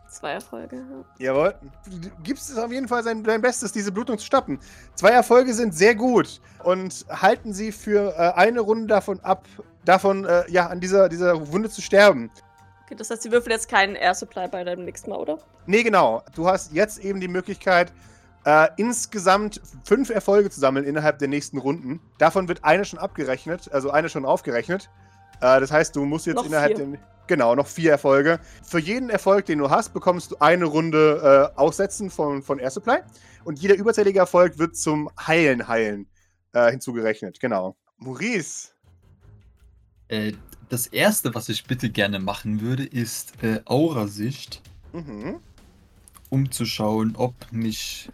Zwei 0.08 0.32
Erfolge. 0.32 0.76
Ja. 1.18 1.26
Jawohl. 1.26 1.54
Du 1.86 2.10
gibst 2.22 2.50
es 2.50 2.56
auf 2.56 2.72
jeden 2.72 2.88
Fall 2.88 3.02
sein, 3.02 3.22
dein 3.22 3.40
Bestes, 3.42 3.72
diese 3.72 3.92
Blutung 3.92 4.18
zu 4.18 4.24
stoppen. 4.24 4.58
Zwei 4.94 5.10
Erfolge 5.10 5.52
sind 5.52 5.74
sehr 5.74 5.94
gut 5.94 6.40
und 6.64 7.04
halten 7.10 7.52
sie 7.52 7.72
für 7.72 8.14
äh, 8.16 8.32
eine 8.34 8.60
Runde 8.60 8.86
davon 8.86 9.20
ab, 9.20 9.44
davon, 9.84 10.24
äh, 10.24 10.50
ja, 10.50 10.66
an 10.66 10.80
dieser, 10.80 11.08
dieser 11.08 11.52
Wunde 11.52 11.68
zu 11.68 11.82
sterben. 11.82 12.30
Okay, 12.84 12.94
das 12.96 13.10
heißt, 13.10 13.22
sie 13.22 13.30
würfeln 13.30 13.52
jetzt 13.52 13.68
keinen 13.68 13.96
Air 13.96 14.14
Supply 14.14 14.48
bei 14.48 14.64
deinem 14.64 14.86
nächsten 14.86 15.10
Mal, 15.10 15.18
oder? 15.18 15.38
Nee, 15.66 15.82
genau. 15.82 16.22
Du 16.34 16.48
hast 16.48 16.72
jetzt 16.72 16.98
eben 17.00 17.20
die 17.20 17.28
Möglichkeit, 17.28 17.92
äh, 18.48 18.68
insgesamt 18.78 19.60
fünf 19.84 20.08
Erfolge 20.08 20.48
zu 20.48 20.58
sammeln 20.58 20.86
innerhalb 20.86 21.18
der 21.18 21.28
nächsten 21.28 21.58
Runden. 21.58 22.00
Davon 22.16 22.48
wird 22.48 22.64
eine 22.64 22.86
schon 22.86 22.98
abgerechnet, 22.98 23.70
also 23.72 23.90
eine 23.90 24.08
schon 24.08 24.24
aufgerechnet. 24.24 24.88
Äh, 25.42 25.60
das 25.60 25.70
heißt, 25.70 25.94
du 25.94 26.06
musst 26.06 26.24
jetzt 26.26 26.36
Noch 26.36 26.46
innerhalb 26.46 26.74
vier. 26.78 26.86
der. 26.86 26.98
Genau, 27.26 27.54
noch 27.54 27.66
vier 27.66 27.90
Erfolge. 27.90 28.40
Für 28.62 28.78
jeden 28.78 29.10
Erfolg, 29.10 29.44
den 29.44 29.58
du 29.58 29.68
hast, 29.68 29.92
bekommst 29.92 30.30
du 30.30 30.36
eine 30.38 30.64
Runde 30.64 31.52
äh, 31.54 31.58
Aussetzen 31.60 32.08
von, 32.08 32.42
von 32.42 32.58
Air 32.58 32.70
Supply. 32.70 33.00
Und 33.44 33.58
jeder 33.58 33.74
überzählige 33.74 34.18
Erfolg 34.20 34.58
wird 34.58 34.78
zum 34.78 35.10
Heilen, 35.26 35.68
Heilen 35.68 36.06
äh, 36.54 36.70
hinzugerechnet. 36.70 37.38
Genau. 37.40 37.76
Maurice. 37.98 38.70
Äh, 40.08 40.32
das 40.70 40.86
erste, 40.86 41.34
was 41.34 41.50
ich 41.50 41.66
bitte 41.66 41.90
gerne 41.90 42.18
machen 42.18 42.62
würde, 42.62 42.84
ist 42.86 43.42
äh, 43.42 43.60
Aurasicht, 43.66 44.62
Mhm. 44.94 45.40
um 46.30 46.50
zu 46.50 46.64
schauen, 46.64 47.14
ob 47.14 47.34
nicht 47.52 48.10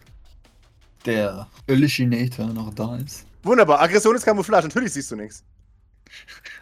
der 1.04 1.48
Hallucinator 1.68 2.46
noch 2.46 2.74
da 2.74 2.96
ist. 2.96 3.26
Wunderbar. 3.42 3.80
Aggression 3.80 4.16
ist 4.16 4.24
Camouflage. 4.24 4.68
Natürlich 4.68 4.92
siehst 4.92 5.10
du 5.10 5.16
nichts. 5.16 5.44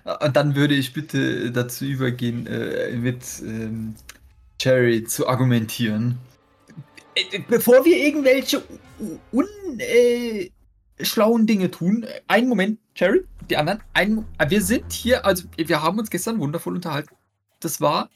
Äh, 0.05 0.25
Und 0.25 0.37
dann 0.37 0.55
würde 0.55 0.75
ich 0.75 0.93
bitte 0.93 1.51
dazu 1.53 1.85
übergehen, 1.85 2.47
äh, 2.47 2.97
mit 2.97 3.23
ähm, 3.43 3.95
Cherry 4.59 5.05
zu 5.05 5.29
argumentieren. 5.29 6.19
Äh, 7.15 7.41
Bevor 7.49 7.85
wir 7.85 7.97
irgendwelche 7.97 8.63
unschlauen 9.31 11.43
äh, 11.43 11.47
Dinge 11.47 11.71
tun, 11.71 12.05
äh, 12.05 12.21
einen 12.29 12.49
Moment, 12.49 12.79
Cherry, 12.95 13.25
die 13.49 13.57
anderen, 13.57 13.83
ein, 13.93 14.25
äh, 14.39 14.51
wir 14.51 14.63
sind 14.63 14.93
hier, 14.93 15.25
also 15.25 15.45
wir 15.57 15.83
haben 15.83 15.99
uns 15.99 16.11
gestern 16.11 16.39
wundervoll 16.39 16.75
unterhalten. 16.75 17.15
Das 17.61 17.81
war 17.81 18.11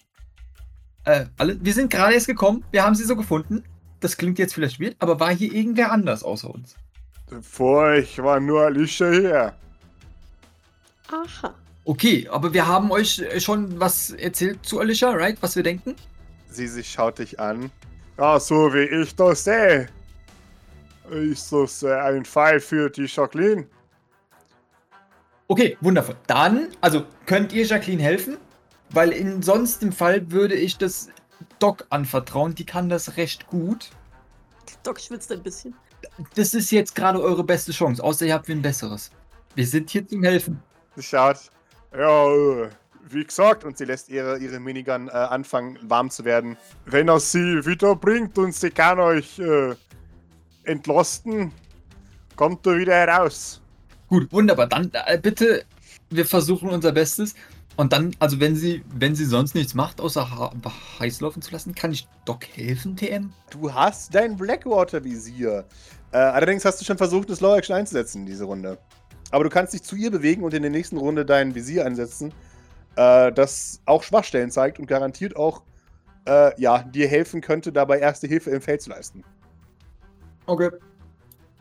äh, 1.05 1.27
alle, 1.37 1.65
wir 1.65 1.73
sind 1.73 1.91
gerade 1.91 2.15
erst 2.15 2.27
gekommen, 2.27 2.65
wir 2.73 2.85
haben 2.85 2.95
sie 2.95 3.05
so 3.05 3.17
gefunden. 3.17 3.63
Das 4.01 4.17
klingt 4.17 4.39
jetzt 4.39 4.55
vielleicht 4.55 4.81
weird, 4.81 4.97
aber 4.99 5.21
war 5.21 5.35
hier 5.35 5.53
irgendwer 5.53 5.93
anders 5.93 6.23
außer 6.23 6.51
uns? 6.51 6.77
Vor 7.41 7.83
euch 7.83 8.19
war 8.19 8.41
nur 8.41 8.63
Alicia 8.63 9.11
hier. 9.11 9.55
Aha. 11.09 11.55
Okay, 11.85 12.29
aber 12.31 12.53
wir 12.53 12.67
haben 12.67 12.91
euch 12.91 13.21
äh, 13.21 13.41
schon 13.41 13.79
was 13.79 14.11
erzählt 14.11 14.65
zu 14.65 14.81
Alicia, 14.81 15.11
right? 15.11 15.39
Was 15.41 15.55
wir 15.57 15.63
denken? 15.63 15.95
Sie 16.49 16.67
sich 16.67 16.91
schaut 16.91 17.19
dich 17.19 17.39
an. 17.39 17.71
Ja, 18.19 18.41
so 18.41 18.73
wie 18.75 19.03
ich 19.03 19.15
das 19.15 19.45
sehe. 19.45 19.89
Ist 21.11 21.53
das 21.53 21.83
äh, 21.83 21.95
ein 21.95 22.25
Fall 22.25 22.59
für 22.61 22.91
die 22.91 23.07
Jacqueline? 23.07 23.67
Okay, 25.49 25.77
wundervoll. 25.81 26.17
Dann, 26.27 26.69
also 26.81 27.05
könnt 27.25 27.53
ihr 27.53 27.65
Jacqueline 27.65 28.03
helfen? 28.03 28.37
Weil 28.91 29.11
in 29.11 29.43
sonst 29.43 29.83
im 29.83 29.93
Fall 29.93 30.31
würde 30.31 30.55
ich 30.55 30.79
das 30.79 31.09
Doc 31.59 31.87
anvertrauen. 31.91 32.55
Die 32.55 32.67
kann 32.67 32.89
das 32.89 33.17
recht 33.17 33.47
gut. 33.47 33.91
Doc 34.83 35.01
schwitzt 35.01 35.33
ein 35.33 35.43
bisschen. 35.43 35.75
Das 36.35 36.55
ist 36.55 36.71
jetzt 36.71 36.95
gerade 36.95 37.21
eure 37.21 37.45
beste 37.45 37.73
Chance, 37.73 38.03
außer 38.03 38.27
ihr 38.27 38.35
habt 38.35 38.49
ein 38.49 38.63
besseres. 38.63 39.11
Wir 39.55 39.67
sind 39.67 39.91
hier 39.91 40.07
zum 40.07 40.23
Helfen. 40.23 40.63
Sie 40.95 41.03
schaut. 41.03 41.51
Ja, 41.93 42.29
äh, 42.29 42.69
wie 43.09 43.25
gesagt, 43.25 43.65
und 43.65 43.79
sie 43.79 43.85
lässt 43.85 44.09
ihre, 44.09 44.39
ihre 44.39 44.61
Minigun 44.61 45.09
äh, 45.09 45.13
anfangen, 45.13 45.79
warm 45.83 46.11
zu 46.11 46.25
werden. 46.25 46.57
Wenn 46.85 47.09
er 47.09 47.21
sie 47.21 47.65
wiederbringt 47.65 48.37
und 48.39 48.55
sie 48.55 48.71
kann 48.71 48.99
euch 48.99 49.39
äh, 49.39 49.75
entlasten, 50.65 51.53
kommt 52.35 52.67
er 52.67 52.79
wieder 52.79 52.95
heraus. 52.95 53.61
Gut, 54.09 54.31
wunderbar. 54.33 54.67
Dann 54.67 54.91
äh, 54.93 55.19
bitte, 55.19 55.65
wir 56.11 56.27
versuchen 56.27 56.69
unser 56.69 56.93
Bestes. 56.93 57.35
Und 57.77 57.93
dann, 57.93 58.17
also 58.19 58.41
wenn 58.41 58.57
sie, 58.57 58.83
wenn 58.95 59.15
sie 59.15 59.27
sonst 59.27 59.55
nichts 59.55 59.75
macht, 59.75 60.01
außer 60.01 60.31
ha 60.31 60.51
heiß 60.99 61.21
laufen 61.21 61.43
zu 61.43 61.53
lassen, 61.53 61.75
kann 61.75 61.93
ich 61.93 62.09
Doc 62.25 62.47
helfen, 62.55 62.97
TM? 62.97 63.33
Du 63.51 63.73
hast 63.73 64.15
dein 64.15 64.37
Blackwater-Visier. 64.37 65.67
Äh, 66.13 66.17
allerdings 66.17 66.65
hast 66.65 66.81
du 66.81 66.87
schon 66.87 66.97
versucht, 66.97 67.29
das 67.29 67.41
Low 67.41 67.55
Action 67.55 67.77
einzusetzen 67.77 68.21
in 68.21 68.27
diese 68.27 68.45
Runde. 68.45 68.79
Aber 69.31 69.45
du 69.45 69.51
kannst 69.51 69.75
dich 69.75 69.83
zu 69.83 69.95
ihr 69.95 70.11
bewegen 70.11 70.43
und 70.43 70.55
in 70.55 70.63
der 70.63 70.71
nächsten 70.71 70.97
Runde 70.97 71.27
dein 71.27 71.55
Visier 71.55 71.85
einsetzen, 71.85 72.33
äh, 72.97 73.31
das 73.33 73.83
auch 73.85 74.03
Schwachstellen 74.03 74.51
zeigt 74.51 74.79
und 74.79 74.87
garantiert 74.87 75.37
auch 75.37 75.63
äh, 76.27 76.59
ja, 76.61 76.83
dir 76.83 77.09
helfen 77.09 77.43
könnte, 77.43 77.73
dabei 77.73 77.99
erste 77.99 78.27
Hilfe 78.27 78.51
im 78.51 78.63
Feld 78.63 78.81
zu 78.81 78.91
leisten. 78.91 79.23
Okay. 80.47 80.71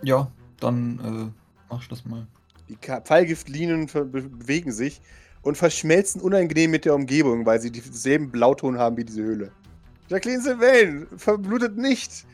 Ja, 0.01 0.31
dann 0.61 1.33
äh, 1.33 1.41
mach 1.69 1.81
ich 1.81 1.89
das 1.89 2.05
mal. 2.05 2.25
Die 2.69 2.77
Pfeilgiftlinien 2.77 3.87
bewegen 3.87 4.71
sich 4.71 5.01
und 5.45 5.57
verschmelzen 5.57 6.21
unangenehm 6.21 6.71
mit 6.71 6.85
der 6.85 6.95
Umgebung, 6.95 7.45
weil 7.45 7.61
sie 7.61 7.71
denselben 7.71 8.31
Blauton 8.31 8.77
haben 8.77 8.97
wie 8.97 9.05
diese 9.05 9.21
Höhle. 9.21 9.51
Jacqueline 10.09 10.41
Sylvain 10.41 11.07
verblutet 11.17 11.77
nicht. 11.77 12.25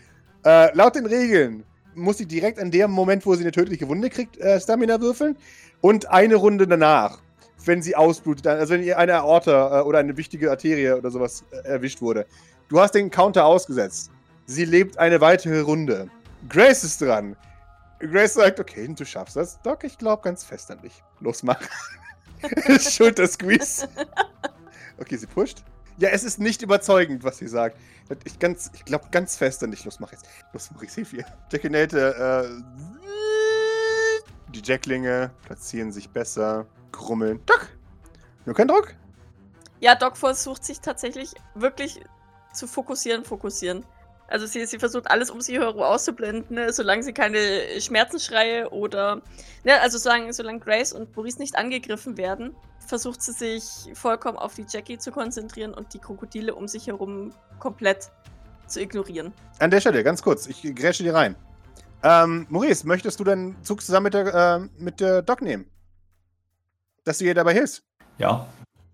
Äh, 0.43 0.75
laut 0.75 0.95
den 0.95 1.05
Regeln 1.05 1.63
muss 1.93 2.17
sie 2.17 2.25
direkt 2.25 2.57
an 2.57 2.71
dem 2.71 2.89
Moment, 2.89 3.25
wo 3.25 3.35
sie 3.35 3.43
eine 3.43 3.51
tödliche 3.51 3.87
Wunde 3.87 4.09
kriegt, 4.09 4.37
äh, 4.37 4.59
Stamina 4.59 4.99
würfeln. 5.01 5.37
Und 5.81 6.09
eine 6.09 6.35
Runde 6.35 6.65
danach, 6.65 7.19
wenn 7.65 7.81
sie 7.81 7.95
ausblutet, 7.95 8.47
also 8.47 8.73
wenn 8.73 8.83
ihr 8.83 8.97
eine 8.97 9.15
Aorta 9.15 9.79
äh, 9.79 9.83
oder 9.83 9.99
eine 9.99 10.15
wichtige 10.15 10.49
Arterie 10.49 10.93
oder 10.93 11.11
sowas 11.11 11.43
äh, 11.51 11.67
erwischt 11.67 12.01
wurde. 12.01 12.25
Du 12.69 12.79
hast 12.79 12.95
den 12.95 13.11
Counter 13.11 13.45
ausgesetzt. 13.45 14.09
Sie 14.45 14.63
lebt 14.63 14.97
eine 14.97 15.19
weitere 15.19 15.59
Runde. 15.59 16.09
Grace 16.47 16.85
ist 16.85 17.01
dran. 17.01 17.35
Grace 17.99 18.35
sagt, 18.35 18.59
okay, 18.59 18.87
du 18.87 19.05
schaffst 19.05 19.35
das. 19.35 19.61
Doc, 19.61 19.83
ich 19.83 19.97
glaube 19.97 20.23
ganz 20.23 20.45
fest 20.45 20.71
an 20.71 20.81
dich. 20.81 21.03
Los, 21.19 21.43
mach. 21.43 21.59
Schulter-Squeeze. 22.79 23.87
Okay, 24.97 25.17
sie 25.17 25.27
pusht. 25.27 25.63
Ja, 25.97 26.09
es 26.09 26.23
ist 26.23 26.39
nicht 26.39 26.61
überzeugend, 26.61 27.23
was 27.23 27.37
sie 27.37 27.47
sagt. 27.47 27.77
Ich, 28.23 28.33
ich 28.41 28.85
glaube 28.85 29.05
ganz 29.11 29.35
fest 29.35 29.63
an 29.63 29.71
dich. 29.71 29.85
Los, 29.85 29.99
mach 29.99 30.11
jetzt. 30.11 30.25
Los, 30.53 30.71
Maurice, 30.71 30.95
hilf 30.95 31.13
ihr. 31.13 31.25
Jackinate, 31.51 32.49
äh, 32.49 32.61
Die 34.51 34.61
Jacklinge 34.63 35.31
platzieren 35.45 35.91
sich 35.91 36.09
besser, 36.09 36.65
krummeln. 36.91 37.39
Doc! 37.45 37.69
Nur 38.45 38.55
kein 38.55 38.67
Druck? 38.67 38.95
Ja, 39.79 39.95
Doc 39.95 40.17
versucht 40.17 40.65
sich 40.65 40.79
tatsächlich 40.79 41.33
wirklich 41.55 42.01
zu 42.53 42.67
fokussieren, 42.67 43.23
fokussieren. 43.23 43.85
Also 44.31 44.45
sie, 44.45 44.65
sie 44.65 44.79
versucht 44.79 45.11
alles 45.11 45.29
um 45.29 45.41
sie 45.41 45.59
herum 45.59 45.81
auszublenden, 45.81 46.55
ne, 46.55 46.71
solange 46.71 47.03
sie 47.03 47.11
keine 47.11 47.37
Schmerzensschreie 47.81 48.69
oder, 48.69 49.21
ne, 49.65 49.81
also 49.81 49.97
solange, 49.97 50.31
solange 50.31 50.59
Grace 50.59 50.93
und 50.93 51.13
Maurice 51.17 51.37
nicht 51.37 51.57
angegriffen 51.57 52.15
werden, 52.15 52.55
versucht 52.87 53.21
sie 53.21 53.33
sich 53.33 53.63
vollkommen 53.93 54.37
auf 54.37 54.55
die 54.55 54.65
Jackie 54.69 54.97
zu 54.97 55.11
konzentrieren 55.11 55.73
und 55.73 55.93
die 55.93 55.99
Krokodile 55.99 56.55
um 56.55 56.69
sich 56.69 56.87
herum 56.87 57.33
komplett 57.59 58.09
zu 58.67 58.79
ignorieren. 58.79 59.33
An 59.59 59.69
der 59.69 59.81
Stelle, 59.81 60.01
ganz 60.01 60.21
kurz, 60.21 60.47
ich 60.47 60.61
grätsche 60.75 61.03
dir 61.03 61.13
rein. 61.13 61.35
Ähm, 62.01 62.47
Maurice, 62.49 62.87
möchtest 62.87 63.19
du 63.19 63.25
deinen 63.25 63.61
Zug 63.65 63.81
zusammen 63.81 64.05
mit 64.05 64.13
der, 64.13 64.33
äh, 64.33 64.59
mit 64.81 65.01
der 65.01 65.23
Doc 65.23 65.41
nehmen? 65.41 65.69
Dass 67.03 67.17
du 67.17 67.25
ihr 67.25 67.35
dabei 67.35 67.53
hilfst? 67.53 67.83
Ja. 68.17 68.47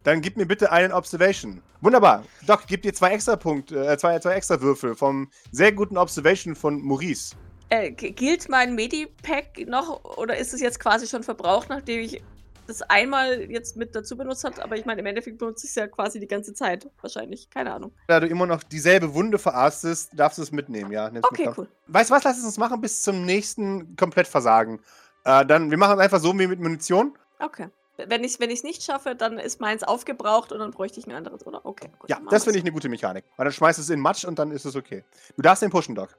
Dann 0.08 0.22
gib 0.22 0.38
mir 0.38 0.45
bitte 0.45 0.72
einen 0.72 0.93
Observation. 0.93 1.62
Wunderbar. 1.82 2.24
Doc, 2.45 2.62
gib 2.66 2.82
dir 2.82 2.93
zwei 2.93 3.12
extra 3.12 3.36
Punkte, 3.36 3.86
äh, 3.86 3.97
zwei, 3.97 4.18
zwei 4.20 4.36
extra 4.36 4.62
Würfel 4.62 4.95
vom 4.95 5.30
sehr 5.51 5.74
guten 5.74 5.97
Observation 5.97 6.55
von 6.55 6.82
Maurice. 6.82 7.36
Äh, 7.68 7.91
gilt 7.91 8.47
mein 8.47 8.74
Medipack 8.74 9.68
noch 9.68 10.16
oder 10.16 10.38
ist 10.38 10.53
es 10.53 10.62
jetzt 10.62 10.80
quasi 10.80 11.08
schon 11.08 11.24
verbraucht, 11.24 11.68
nachdem 11.68 11.99
ich 11.99 12.24
das 12.68 12.84
einmal 12.84 13.51
jetzt 13.51 13.76
mit 13.76 13.93
dazu 13.97 14.16
benutzt 14.16 14.45
habe? 14.45 14.64
Aber 14.64 14.78
ich 14.78 14.86
meine, 14.86 15.01
im 15.01 15.08
Endeffekt 15.08 15.39
benutze 15.39 15.66
ich 15.66 15.72
es 15.72 15.76
ja 15.76 15.88
quasi 15.88 16.22
die 16.22 16.28
ganze 16.28 16.53
Zeit. 16.53 16.89
Wahrscheinlich. 17.01 17.49
Keine 17.49 17.74
Ahnung. 17.74 17.91
Da 18.08 18.22
du 18.22 18.28
immer 18.28 18.45
noch 18.45 18.64
dieselbe 18.64 19.14
Wunde 19.14 19.38
verarztest, 19.38 20.12
darfst 20.14 20.38
du 20.38 20.41
es 20.41 20.53
mitnehmen, 20.53 20.93
ja. 20.93 21.12
Okay, 21.22 21.49
cool. 21.58 21.68
Weißt 21.88 22.12
du 22.12 22.14
was? 22.14 22.24
Lass 22.24 22.38
es 22.38 22.45
uns 22.45 22.58
machen 22.58 22.80
bis 22.80 23.03
zum 23.03 23.26
nächsten 23.26 23.97
Komplettversagen. 23.97 24.80
Äh, 25.26 25.45
dann, 25.45 25.70
wir 25.70 25.78
machen 25.78 25.95
es 25.95 25.99
einfach 25.99 26.22
so 26.22 26.32
wie 26.39 26.47
mit 26.47 26.62
Munition. 26.62 27.18
Okay. 27.39 27.68
Wenn 27.98 28.24
ich 28.24 28.34
es 28.34 28.39
wenn 28.39 28.52
ich's 28.52 28.64
nicht 28.64 28.84
schaffe, 28.84 29.16
dann 29.16 29.39
ist 29.39 29.60
meins 29.60 29.84
aufgebraucht 29.84 30.52
und 30.52 30.60
dann 30.60 30.72
bräuchte 30.72 31.00
ich 31.00 31.08
ein 31.08 31.14
anderes, 31.14 31.45
oder? 31.45 31.66
Okay, 31.66 31.89
gut. 31.98 32.10
Ja, 32.10 32.22
das 32.30 32.43
finde 32.43 32.60
ich 32.60 32.64
eine 32.64 32.72
gute 32.72 32.89
Mechanik. 32.89 33.26
Weil 33.36 33.45
dann 33.45 33.54
schmeißt 33.54 33.80
du 33.80 33.82
es 33.82 33.89
in 33.89 34.00
Matsch 34.00 34.24
und 34.24 34.38
dann 34.38 34.52
ist 34.52 34.66
es 34.66 34.76
okay. 34.76 35.04
Du 35.36 35.41
darfst 35.41 35.64
den 35.64 35.72
pushen, 35.72 35.95
Doc. 35.95 36.16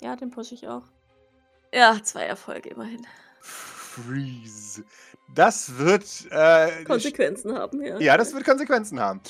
Ja, 0.00 0.16
den 0.16 0.30
pushe 0.30 0.54
ich 0.54 0.66
auch. 0.66 0.84
Ja, 1.72 1.98
zwei 2.02 2.24
Erfolge 2.24 2.70
immerhin. 2.70 3.06
Freeze. 3.40 4.84
Das 5.34 5.76
wird. 5.76 6.04
Äh, 6.30 6.84
Konsequenzen 6.84 7.54
haben, 7.54 7.82
ja. 7.82 7.98
Ja, 7.98 8.16
das 8.16 8.32
wird 8.32 8.44
Konsequenzen 8.44 8.98
haben. 8.98 9.20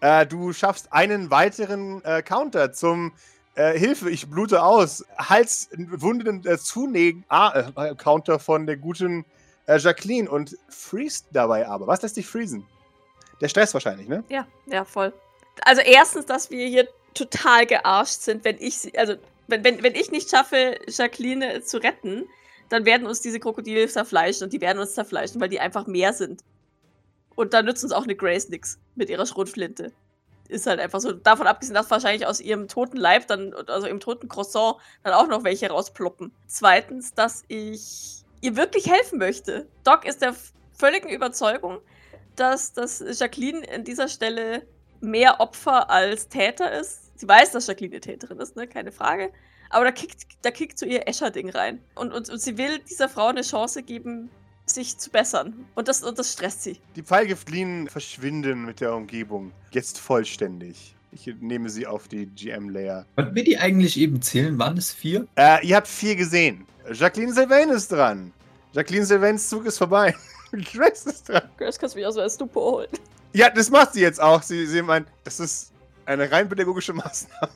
Äh, 0.00 0.26
du 0.26 0.52
schaffst 0.52 0.92
einen 0.92 1.30
weiteren 1.30 2.04
äh, 2.04 2.22
Counter 2.22 2.72
zum 2.72 3.12
äh, 3.54 3.78
Hilfe, 3.78 4.10
ich 4.10 4.30
blute 4.30 4.62
aus. 4.62 5.04
Halswunden 5.18 6.46
äh, 6.46 6.58
zunägen. 6.58 7.24
Ah, 7.28 7.72
äh, 7.76 7.94
Counter 7.96 8.38
von 8.38 8.66
der 8.66 8.76
guten 8.76 9.24
äh, 9.70 9.78
Jacqueline 9.78 10.30
und 10.30 10.56
freest 10.68 11.26
dabei 11.32 11.66
aber. 11.68 11.86
Was 11.86 12.02
lässt 12.02 12.16
dich 12.16 12.26
freezen? 12.26 12.66
Der 13.40 13.48
Stress 13.48 13.72
wahrscheinlich, 13.72 14.08
ne? 14.08 14.24
Ja, 14.28 14.46
ja, 14.66 14.84
voll. 14.84 15.12
Also 15.62 15.80
erstens, 15.82 16.26
dass 16.26 16.50
wir 16.50 16.66
hier 16.66 16.88
total 17.14 17.66
gearscht 17.66 18.20
sind, 18.20 18.44
wenn 18.44 18.56
ich 18.58 18.78
sie, 18.78 18.96
also 18.98 19.14
wenn, 19.46 19.64
wenn, 19.64 19.82
wenn 19.82 19.94
ich 19.94 20.10
nicht 20.10 20.30
schaffe, 20.30 20.78
Jacqueline 20.86 21.62
zu 21.62 21.78
retten, 21.78 22.28
dann 22.68 22.84
werden 22.84 23.06
uns 23.06 23.20
diese 23.20 23.40
Krokodile 23.40 23.88
zerfleischen 23.88 24.44
und 24.44 24.52
die 24.52 24.60
werden 24.60 24.78
uns 24.78 24.94
zerfleischen, 24.94 25.40
weil 25.40 25.48
die 25.48 25.60
einfach 25.60 25.86
mehr 25.86 26.12
sind. 26.12 26.42
Und 27.34 27.54
dann 27.54 27.64
nützt 27.64 27.82
uns 27.82 27.92
auch 27.92 28.04
eine 28.04 28.14
Grace 28.14 28.48
nix 28.48 28.78
mit 28.94 29.08
ihrer 29.08 29.26
Schrotflinte. 29.26 29.92
Ist 30.48 30.66
halt 30.66 30.80
einfach 30.80 31.00
so. 31.00 31.12
Davon 31.12 31.46
abgesehen, 31.46 31.74
dass 31.74 31.90
wahrscheinlich 31.90 32.26
aus 32.26 32.40
ihrem 32.40 32.68
toten 32.68 32.96
Leib, 32.96 33.28
dann, 33.28 33.54
also 33.66 33.86
im 33.86 34.00
toten 34.00 34.28
Croissant, 34.28 34.76
dann 35.04 35.14
auch 35.14 35.28
noch 35.28 35.44
welche 35.44 35.68
rausploppen. 35.68 36.32
Zweitens, 36.48 37.14
dass 37.14 37.44
ich 37.48 38.19
ihr 38.40 38.56
wirklich 38.56 38.90
helfen 38.90 39.18
möchte. 39.18 39.66
Doc 39.84 40.04
ist 40.04 40.22
der 40.22 40.34
völligen 40.72 41.08
Überzeugung, 41.08 41.78
dass, 42.36 42.72
dass 42.72 43.02
Jacqueline 43.18 43.66
an 43.72 43.84
dieser 43.84 44.08
Stelle 44.08 44.66
mehr 45.00 45.40
Opfer 45.40 45.90
als 45.90 46.28
Täter 46.28 46.72
ist. 46.78 47.18
Sie 47.18 47.28
weiß, 47.28 47.52
dass 47.52 47.66
Jacqueline 47.66 47.94
eine 47.94 48.00
Täterin 48.00 48.38
ist, 48.38 48.56
ne? 48.56 48.66
Keine 48.66 48.92
Frage. 48.92 49.32
Aber 49.68 49.84
da 49.84 49.92
kickt, 49.92 50.26
da 50.42 50.50
kickt 50.50 50.78
so 50.78 50.86
ihr 50.86 51.06
Escher-Ding 51.06 51.50
rein. 51.50 51.80
Und, 51.94 52.12
und, 52.12 52.28
und 52.28 52.40
sie 52.40 52.58
will 52.58 52.80
dieser 52.80 53.08
Frau 53.08 53.28
eine 53.28 53.42
Chance 53.42 53.82
geben, 53.82 54.30
sich 54.66 54.98
zu 54.98 55.10
bessern. 55.10 55.66
Und 55.74 55.88
das, 55.88 56.02
und 56.02 56.18
das 56.18 56.32
stresst 56.32 56.62
sie. 56.62 56.80
Die 56.96 57.02
Pfeilgiftlinien 57.02 57.88
verschwinden 57.88 58.64
mit 58.64 58.80
der 58.80 58.94
Umgebung. 58.94 59.52
Jetzt 59.70 59.98
vollständig. 59.98 60.96
Ich 61.12 61.26
nehme 61.40 61.68
sie 61.70 61.86
auf 61.86 62.06
die 62.08 62.26
GM-Layer. 62.26 63.04
Wollten 63.16 63.34
wir 63.34 63.44
die 63.44 63.58
eigentlich 63.58 63.98
eben 63.98 64.22
zählen? 64.22 64.58
Waren 64.58 64.76
es 64.76 64.92
vier? 64.92 65.26
Äh, 65.36 65.66
ihr 65.66 65.76
habt 65.76 65.88
vier 65.88 66.14
gesehen. 66.14 66.66
Jacqueline 66.92 67.32
Sylvain 67.32 67.68
ist 67.70 67.90
dran. 67.90 68.32
Jacqueline 68.72 69.04
Sylvains 69.04 69.48
Zug 69.48 69.66
ist 69.66 69.78
vorbei. 69.78 70.14
Grace 70.72 71.06
ist 71.06 71.28
dran. 71.28 71.42
Grace 71.58 71.78
kannst 71.78 71.94
du 71.94 71.98
mich 71.98 72.06
auch 72.06 72.12
so 72.12 72.20
als 72.20 72.36
Dupo 72.36 72.60
holen. 72.60 72.88
Ja, 73.32 73.50
das 73.50 73.70
macht 73.70 73.92
sie 73.94 74.00
jetzt 74.00 74.20
auch. 74.20 74.42
Sie, 74.42 74.66
sie 74.66 74.82
meint, 74.82 75.08
das 75.24 75.40
ist 75.40 75.72
eine 76.06 76.30
rein 76.30 76.48
pädagogische 76.48 76.92
Maßnahme. 76.92 77.52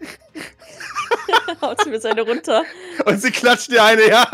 Haut 1.60 1.82
sie 1.82 1.90
mir 1.90 2.00
seine 2.00 2.22
runter. 2.22 2.64
Und 3.04 3.20
sie 3.20 3.30
klatscht 3.30 3.70
dir 3.70 3.82
eine, 3.82 4.08
ja. 4.08 4.28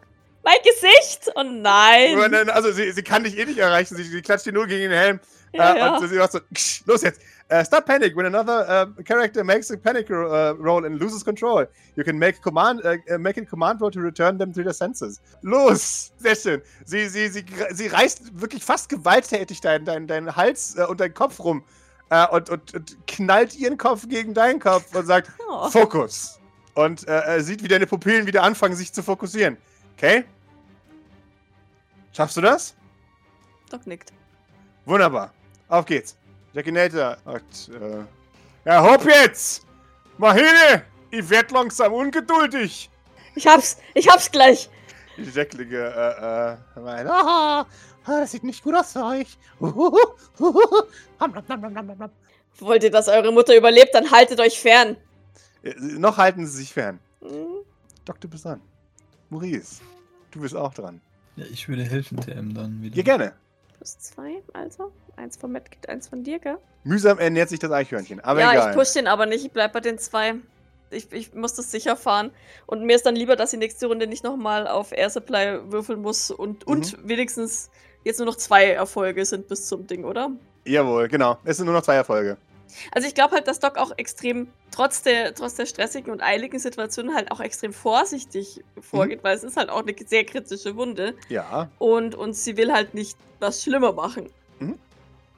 Mein 0.42 0.56
Gesicht! 0.64 1.30
Oh 1.34 1.42
nein! 1.42 2.48
Also 2.50 2.72
sie, 2.72 2.92
sie 2.92 3.02
kann 3.02 3.24
dich 3.24 3.36
eh 3.36 3.44
nicht 3.44 3.58
erreichen. 3.58 3.96
Sie, 3.96 4.04
sie 4.04 4.22
klatscht 4.22 4.46
dir 4.46 4.52
nur 4.52 4.66
gegen 4.66 4.90
den 4.90 4.98
Helm. 4.98 5.20
Ja, 5.52 5.74
äh, 5.74 5.78
ja. 5.78 5.96
Und 5.96 6.08
sie 6.08 6.16
macht 6.16 6.32
so, 6.32 6.40
"Ksch, 6.54 6.82
los 6.86 7.02
jetzt. 7.02 7.20
Uh, 7.50 7.64
stop 7.64 7.84
panic. 7.84 8.14
When 8.14 8.26
another 8.26 8.64
uh, 8.68 8.86
character 9.02 9.42
makes 9.42 9.70
a 9.70 9.76
panic 9.76 10.08
uh, 10.10 10.54
roll 10.56 10.84
and 10.84 11.00
loses 11.00 11.24
control, 11.24 11.66
you 11.96 12.04
can 12.04 12.16
make 12.16 12.40
command, 12.42 12.80
uh, 12.84 12.96
uh, 13.12 13.18
make 13.18 13.38
a 13.38 13.44
command 13.44 13.80
roll 13.80 13.90
to 13.90 14.00
return 14.00 14.38
them 14.38 14.52
to 14.52 14.62
their 14.62 14.72
senses. 14.72 15.20
Los! 15.42 16.12
Sehr 16.18 16.36
schön. 16.36 16.62
Sie, 16.84 17.08
sie, 17.08 17.28
sie, 17.28 17.44
sie 17.72 17.88
reißt 17.88 18.40
wirklich 18.40 18.64
fast 18.64 18.88
gewalttätig 18.88 19.60
deinen 19.60 19.84
dein, 19.84 20.06
dein 20.06 20.36
Hals 20.36 20.76
äh, 20.76 20.84
und 20.84 21.00
deinen 21.00 21.14
Kopf 21.14 21.40
rum 21.40 21.64
äh, 22.10 22.26
und, 22.28 22.50
und, 22.50 22.74
und 22.74 23.06
knallt 23.08 23.56
ihren 23.56 23.76
Kopf 23.76 24.08
gegen 24.08 24.32
deinen 24.32 24.60
Kopf 24.60 24.94
und 24.94 25.06
sagt, 25.06 25.32
Oh. 25.48 25.68
Fokus. 25.68 26.38
Und 26.74 27.08
äh, 27.08 27.40
sieht, 27.42 27.64
wie 27.64 27.68
deine 27.68 27.86
Pupillen 27.86 28.28
wieder 28.28 28.44
anfangen, 28.44 28.76
sich 28.76 28.92
zu 28.92 29.02
fokussieren. 29.02 29.56
Okay? 29.96 30.24
Schaffst 32.12 32.36
du 32.36 32.40
das? 32.40 32.76
Doc 33.70 33.86
nickt. 33.88 34.12
Wunderbar. 34.84 35.32
Auf 35.68 35.84
geht's. 35.84 36.16
Jackinator 36.52 37.16
sagt, 37.24 37.68
äh, 37.68 38.04
ja, 38.64 38.82
hopp 38.82 39.04
jetzt! 39.06 39.66
Mach 40.18 40.34
hin! 40.34 40.82
Ich 41.10 41.28
werd 41.30 41.50
langsam 41.50 41.92
ungeduldig! 41.92 42.90
Ich 43.34 43.46
hab's! 43.46 43.78
Ich 43.94 44.08
hab's 44.08 44.30
gleich! 44.30 44.68
Die 45.16 45.30
Jacklinge, 45.30 45.76
äh, 45.76 46.78
äh, 46.78 46.82
meinen, 46.82 47.08
ah, 47.08 47.66
das 48.04 48.32
sieht 48.32 48.44
nicht 48.44 48.62
gut 48.64 48.74
aus 48.74 48.92
für 48.92 49.04
euch. 49.04 49.38
Huhuhu, 49.60 49.98
huhuhu, 50.38 50.82
ham, 51.20 51.34
nam, 51.46 51.86
nam. 51.86 52.10
Wollt 52.58 52.82
ihr, 52.82 52.90
dass 52.90 53.08
eure 53.08 53.32
Mutter 53.32 53.56
überlebt, 53.56 53.94
dann 53.94 54.10
haltet 54.10 54.40
euch 54.40 54.58
fern. 54.58 54.96
Äh, 55.62 55.74
noch 55.78 56.16
halten 56.16 56.46
sie 56.46 56.58
sich 56.58 56.72
fern. 56.72 56.98
Hm, 57.20 57.64
Doktor, 58.04 58.28
bist 58.28 58.44
dran. 58.44 58.60
Maurice, 59.28 59.80
du 60.32 60.40
bist 60.40 60.56
auch 60.56 60.74
dran. 60.74 61.00
Ja, 61.36 61.44
ich 61.50 61.68
würde 61.68 61.84
helfen, 61.84 62.20
TM 62.20 62.54
dann 62.54 62.82
wieder. 62.82 62.96
Ja, 62.96 63.02
gerne. 63.02 63.34
Plus 63.80 63.98
zwei, 63.98 64.42
also. 64.52 64.92
Eins 65.16 65.38
von 65.38 65.52
Medkit, 65.52 65.88
eins 65.88 66.06
von 66.08 66.22
dir, 66.22 66.38
gell? 66.38 66.58
Mühsam 66.84 67.18
ernährt 67.18 67.48
sich 67.48 67.58
das 67.58 67.70
Eichhörnchen, 67.70 68.20
aber 68.20 68.40
ja, 68.40 68.52
egal. 68.52 68.70
ich 68.70 68.76
push 68.76 68.92
den 68.92 69.06
aber 69.06 69.24
nicht. 69.24 69.42
Ich 69.44 69.52
bleib 69.52 69.72
bei 69.72 69.80
den 69.80 69.96
zwei. 69.98 70.34
Ich, 70.90 71.10
ich 71.12 71.32
muss 71.34 71.54
das 71.54 71.70
sicher 71.70 71.96
fahren. 71.96 72.30
Und 72.66 72.84
mir 72.84 72.94
ist 72.96 73.06
dann 73.06 73.16
lieber, 73.16 73.36
dass 73.36 73.50
die 73.52 73.56
nächste 73.56 73.86
Runde 73.86 74.06
nicht 74.06 74.22
nochmal 74.22 74.66
auf 74.68 74.92
Air 74.92 75.08
Supply 75.08 75.60
würfeln 75.72 76.02
muss 76.02 76.30
und, 76.30 76.66
Mhm. 76.66 76.72
und 76.72 77.08
wenigstens 77.08 77.70
jetzt 78.04 78.18
nur 78.18 78.26
noch 78.26 78.36
zwei 78.36 78.66
Erfolge 78.70 79.24
sind 79.24 79.48
bis 79.48 79.66
zum 79.66 79.86
Ding, 79.86 80.04
oder? 80.04 80.30
Jawohl, 80.66 81.08
genau. 81.08 81.38
Es 81.44 81.56
sind 81.56 81.64
nur 81.66 81.74
noch 81.74 81.82
zwei 81.82 81.94
Erfolge. 81.94 82.36
Also 82.92 83.08
ich 83.08 83.14
glaube 83.14 83.34
halt, 83.34 83.48
dass 83.48 83.60
Doc 83.60 83.76
auch 83.78 83.92
extrem, 83.96 84.48
trotz 84.70 85.02
der, 85.02 85.34
trotz 85.34 85.54
der 85.54 85.66
stressigen 85.66 86.12
und 86.12 86.20
eiligen 86.20 86.58
Situation, 86.58 87.14
halt 87.14 87.30
auch 87.30 87.40
extrem 87.40 87.72
vorsichtig 87.72 88.62
vorgeht, 88.80 89.22
weil 89.22 89.36
es 89.36 89.44
ist 89.44 89.56
halt 89.56 89.70
auch 89.70 89.82
eine 89.82 89.94
sehr 90.06 90.24
kritische 90.24 90.76
Wunde. 90.76 91.14
Ja. 91.28 91.70
Und, 91.78 92.14
und 92.14 92.34
sie 92.34 92.56
will 92.56 92.72
halt 92.72 92.94
nicht 92.94 93.16
was 93.38 93.62
schlimmer 93.62 93.92
machen. 93.92 94.30
Mhm. 94.58 94.78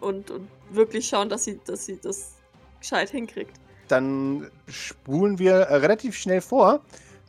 Und, 0.01 0.31
und 0.31 0.49
wirklich 0.71 1.09
schauen, 1.09 1.29
dass 1.29 1.45
sie, 1.45 1.61
dass 1.65 1.87
sie 1.87 1.99
das 2.01 2.33
gescheit 2.81 3.11
hinkriegt. 3.11 3.57
Dann 3.89 4.51
spulen 4.69 5.39
wir 5.39 5.55
äh, 5.55 5.77
relativ 5.77 6.17
schnell 6.17 6.41
vor, 6.41 6.81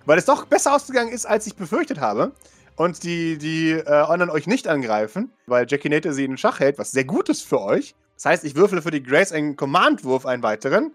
weil 0.05 0.17
es 0.17 0.25
doch 0.25 0.45
besser 0.45 0.75
ausgegangen 0.75 1.11
ist, 1.11 1.25
als 1.25 1.47
ich 1.47 1.55
befürchtet 1.55 1.99
habe. 1.99 2.31
Und 2.75 3.03
die, 3.03 3.37
die 3.37 3.71
äh, 3.71 3.85
anderen 3.85 4.31
euch 4.31 4.47
nicht 4.47 4.67
angreifen, 4.67 5.31
weil 5.45 5.67
Jackie 5.69 5.89
Nater 5.89 6.13
sie 6.13 6.25
in 6.25 6.37
Schach 6.37 6.59
hält, 6.59 6.79
was 6.79 6.91
sehr 6.91 7.03
gut 7.03 7.29
ist 7.29 7.43
für 7.43 7.61
euch. 7.61 7.93
Das 8.15 8.25
heißt, 8.25 8.43
ich 8.43 8.55
würfele 8.55 8.81
für 8.81 8.91
die 8.91 9.03
Grace 9.03 9.31
einen 9.31 9.55
Command-Wurf, 9.55 10.25
einen 10.25 10.43
weiteren, 10.43 10.93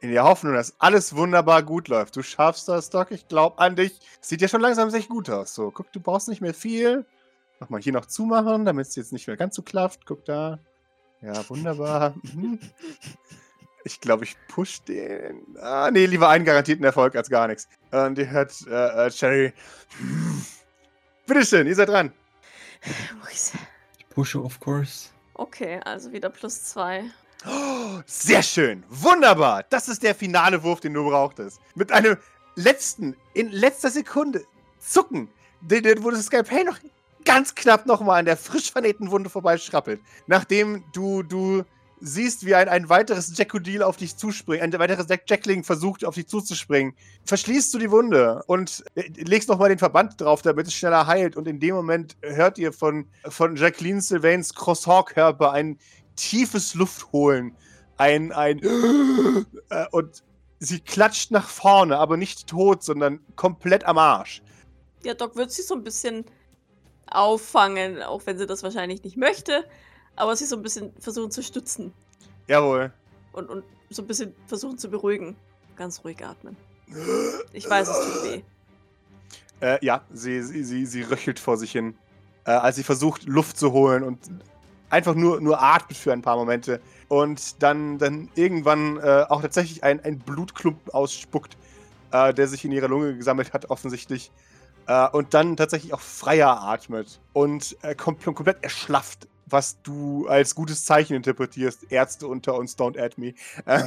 in 0.00 0.10
der 0.10 0.24
Hoffnung, 0.24 0.54
dass 0.54 0.74
alles 0.78 1.16
wunderbar 1.16 1.62
gut 1.62 1.88
läuft. 1.88 2.16
Du 2.16 2.22
schaffst 2.22 2.68
das, 2.68 2.90
Doc, 2.90 3.10
ich 3.10 3.28
glaube 3.28 3.58
an 3.58 3.76
dich. 3.76 3.98
Sieht 4.20 4.42
ja 4.42 4.48
schon 4.48 4.60
langsam 4.60 4.92
echt 4.92 5.08
gut 5.08 5.30
aus. 5.30 5.54
So, 5.54 5.70
guck, 5.70 5.90
du 5.92 6.00
brauchst 6.00 6.28
nicht 6.28 6.42
mehr 6.42 6.54
viel. 6.54 7.06
Mach 7.60 7.70
mal 7.70 7.80
hier 7.80 7.92
noch 7.92 8.06
zumachen, 8.06 8.64
damit 8.64 8.86
es 8.86 8.96
jetzt 8.96 9.12
nicht 9.12 9.26
mehr 9.26 9.36
ganz 9.36 9.56
so 9.56 9.62
klafft. 9.62 10.04
Guck 10.04 10.24
da. 10.24 10.58
Ja, 11.22 11.48
wunderbar. 11.48 12.14
Mhm. 12.34 12.58
Ich 13.84 14.00
glaube, 14.00 14.24
ich 14.24 14.36
push 14.48 14.80
den. 14.80 15.56
Ah, 15.60 15.92
nee, 15.92 16.06
lieber 16.06 16.28
einen 16.28 16.44
garantierten 16.44 16.84
Erfolg 16.84 17.14
als 17.14 17.30
gar 17.30 17.46
nichts. 17.46 17.68
Und 17.92 18.18
ihr 18.18 18.28
hört 18.28 18.52
äh, 18.66 19.06
äh, 19.06 19.10
Cherry. 19.10 19.52
Bitteschön, 21.24 21.68
ihr 21.68 21.74
seid 21.76 21.90
dran. 21.90 22.12
Ich 23.32 23.52
pushe, 24.10 24.42
of 24.42 24.58
course. 24.58 25.10
Okay, 25.38 25.80
also 25.84 26.12
wieder 26.12 26.30
plus 26.30 26.64
zwei. 26.64 27.04
Oh, 27.46 28.00
sehr 28.06 28.42
schön. 28.42 28.84
Wunderbar. 28.88 29.64
Das 29.68 29.88
ist 29.88 30.02
der 30.02 30.14
finale 30.14 30.62
Wurf, 30.62 30.80
den 30.80 30.94
du 30.94 31.04
brauchtest. 31.08 31.60
Mit 31.74 31.92
einem 31.92 32.16
letzten, 32.54 33.14
in 33.34 33.50
letzter 33.52 33.90
Sekunde 33.90 34.44
zucken, 34.78 35.28
wo 35.60 36.10
das 36.10 36.24
Skalpell 36.24 36.64
noch 36.64 36.78
ganz 37.26 37.54
knapp 37.54 37.84
nochmal 37.84 38.20
an 38.20 38.24
der 38.24 38.38
frisch 38.38 38.72
vernähten 38.72 39.10
Wunde 39.10 39.28
vorbeischrappelt. 39.28 40.00
Nachdem 40.26 40.84
du, 40.92 41.22
du 41.22 41.64
siehst, 42.00 42.44
wie 42.44 42.54
ein, 42.54 42.68
ein 42.68 42.88
weiteres 42.88 43.36
Jackodil 43.36 43.82
auf 43.82 43.96
dich 43.96 44.16
zuspringt, 44.16 44.62
ein 44.62 44.72
weiteres 44.78 45.06
Jack 45.08 45.28
Jackling 45.28 45.64
versucht, 45.64 46.04
auf 46.04 46.14
dich 46.14 46.26
zuzuspringen, 46.26 46.94
verschließt 47.24 47.72
du 47.74 47.78
die 47.78 47.90
Wunde 47.90 48.42
und 48.46 48.84
äh, 48.94 49.08
legst 49.16 49.48
nochmal 49.48 49.68
den 49.68 49.78
Verband 49.78 50.20
drauf, 50.20 50.42
damit 50.42 50.66
es 50.66 50.74
schneller 50.74 51.06
heilt. 51.06 51.36
Und 51.36 51.48
in 51.48 51.60
dem 51.60 51.74
Moment 51.74 52.16
hört 52.22 52.58
ihr 52.58 52.72
von, 52.72 53.06
von 53.28 53.56
Jacqueline 53.56 54.00
Sylvains 54.00 54.54
Crosshawk-Körper 54.54 55.52
ein 55.52 55.78
tiefes 56.16 56.74
Luftholen, 56.74 57.54
ein, 57.96 58.32
ein 58.32 58.60
äh, 59.70 59.86
und 59.90 60.22
sie 60.58 60.80
klatscht 60.80 61.30
nach 61.30 61.48
vorne, 61.48 61.98
aber 61.98 62.16
nicht 62.16 62.46
tot, 62.46 62.82
sondern 62.82 63.20
komplett 63.36 63.84
am 63.84 63.98
Arsch. 63.98 64.42
Ja, 65.02 65.14
Doc 65.14 65.36
wird 65.36 65.52
sie 65.52 65.62
so 65.62 65.74
ein 65.74 65.84
bisschen 65.84 66.24
auffangen, 67.06 68.02
auch 68.02 68.22
wenn 68.26 68.38
sie 68.38 68.46
das 68.46 68.62
wahrscheinlich 68.62 69.02
nicht 69.04 69.16
möchte, 69.16 69.64
aber 70.16 70.34
sie 70.36 70.46
so 70.46 70.56
ein 70.56 70.62
bisschen 70.62 70.92
versuchen 70.98 71.30
zu 71.30 71.42
stützen 71.42 71.92
Jawohl. 72.48 72.92
und, 73.32 73.48
und 73.48 73.64
so 73.90 74.02
ein 74.02 74.08
bisschen 74.08 74.34
versuchen 74.46 74.78
zu 74.78 74.88
beruhigen. 74.88 75.36
Ganz 75.76 76.02
ruhig 76.04 76.24
atmen. 76.24 76.56
Ich 77.52 77.68
weiß, 77.68 77.88
es 77.88 77.96
tut 77.96 78.24
weh. 78.24 78.42
Äh, 79.60 79.84
ja, 79.84 80.02
sie, 80.12 80.42
sie, 80.42 80.64
sie, 80.64 80.86
sie 80.86 81.02
röchelt 81.02 81.38
vor 81.38 81.56
sich 81.56 81.72
hin, 81.72 81.96
äh, 82.44 82.50
als 82.50 82.76
sie 82.76 82.82
versucht, 82.82 83.24
Luft 83.24 83.58
zu 83.58 83.72
holen 83.72 84.02
und 84.02 84.18
einfach 84.90 85.14
nur, 85.14 85.40
nur 85.40 85.62
atmet 85.62 85.96
für 85.96 86.12
ein 86.12 86.22
paar 86.22 86.36
Momente 86.36 86.80
und 87.08 87.62
dann, 87.62 87.98
dann 87.98 88.28
irgendwann 88.34 88.98
äh, 88.98 89.24
auch 89.28 89.42
tatsächlich 89.42 89.82
ein, 89.82 90.00
ein 90.04 90.18
Blutklumpen 90.18 90.92
ausspuckt, 90.92 91.56
äh, 92.12 92.34
der 92.34 92.48
sich 92.48 92.64
in 92.64 92.72
ihrer 92.72 92.88
Lunge 92.88 93.16
gesammelt 93.16 93.52
hat, 93.52 93.70
offensichtlich. 93.70 94.30
Äh, 94.86 95.08
und 95.08 95.34
dann 95.34 95.56
tatsächlich 95.56 95.92
auch 95.94 96.00
freier 96.00 96.62
atmet 96.62 97.20
und 97.32 97.76
äh, 97.82 97.94
kom 97.94 98.18
komplett 98.18 98.62
erschlafft, 98.62 99.26
was 99.46 99.80
du 99.82 100.26
als 100.28 100.54
gutes 100.54 100.84
Zeichen 100.84 101.14
interpretierst. 101.14 101.90
Ärzte 101.90 102.26
unter 102.26 102.56
uns, 102.56 102.76
don't 102.76 103.00
add 103.00 103.14
me. 103.16 103.34
Äh, 103.64 103.84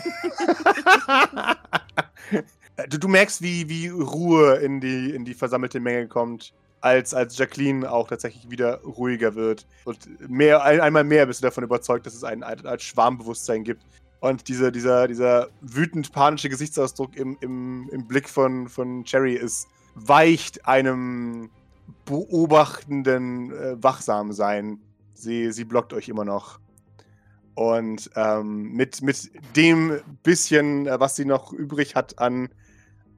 du, 2.89 2.97
du 2.97 3.07
merkst, 3.07 3.41
wie, 3.41 3.69
wie 3.69 3.89
Ruhe 3.89 4.55
in 4.55 4.79
die, 4.79 5.11
in 5.11 5.25
die 5.25 5.33
versammelte 5.33 5.79
Menge 5.79 6.07
kommt, 6.07 6.53
als, 6.81 7.13
als 7.13 7.37
Jacqueline 7.37 7.91
auch 7.91 8.07
tatsächlich 8.07 8.49
wieder 8.49 8.81
ruhiger 8.81 9.35
wird. 9.35 9.67
Und 9.83 10.29
mehr, 10.29 10.63
ein, 10.63 10.79
einmal 10.79 11.03
mehr 11.03 11.25
bist 11.25 11.41
du 11.41 11.47
davon 11.47 11.63
überzeugt, 11.63 12.05
dass 12.05 12.13
es 12.13 12.23
ein, 12.23 12.41
ein, 12.43 12.65
ein 12.65 12.79
Schwarmbewusstsein 12.79 13.63
gibt. 13.63 13.83
Und 14.21 14.47
diese, 14.47 14.71
dieser, 14.71 15.07
dieser 15.07 15.47
wütend 15.61 16.11
panische 16.11 16.49
Gesichtsausdruck 16.49 17.15
im, 17.15 17.37
im, 17.41 17.89
im 17.91 18.07
Blick 18.07 18.27
von, 18.27 18.67
von 18.67 19.03
Cherry 19.05 19.35
ist, 19.35 19.67
weicht 19.95 20.65
einem 20.65 21.49
beobachtenden 22.05 23.51
äh, 23.51 23.81
Wachsamsein. 23.81 24.79
Sie, 25.19 25.51
sie 25.51 25.65
blockt 25.65 25.93
euch 25.93 26.09
immer 26.09 26.25
noch. 26.25 26.59
Und 27.55 28.09
ähm, 28.15 28.71
mit, 28.71 29.01
mit 29.01 29.31
dem 29.55 29.99
bisschen, 30.23 30.87
äh, 30.87 30.99
was 30.99 31.15
sie 31.17 31.25
noch 31.25 31.51
übrig 31.51 31.95
hat 31.95 32.17
an, 32.19 32.49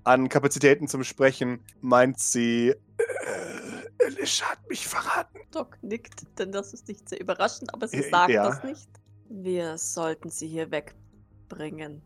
an 0.04 0.30
Kapazitäten 0.30 0.88
zum 0.88 1.04
Sprechen, 1.04 1.60
meint 1.80 2.20
sie, 2.20 2.70
äh, 2.70 4.06
Alicia 4.06 4.48
hat 4.50 4.68
mich 4.68 4.88
verraten. 4.88 5.40
Doc 5.52 5.78
nickt, 5.84 6.26
denn 6.40 6.52
das 6.52 6.74
ist 6.74 6.88
nicht 6.88 7.08
sehr 7.08 7.22
überraschend, 7.22 7.72
aber 7.74 7.88
sie 7.88 7.98
Äh, 7.98 8.10
sagt 8.10 8.32
ja. 8.32 8.50
das 8.50 8.64
nicht. 8.64 8.90
Wir 9.30 9.78
sollten 9.78 10.30
sie 10.30 10.48
hier 10.48 10.72
wegbringen. 10.72 12.02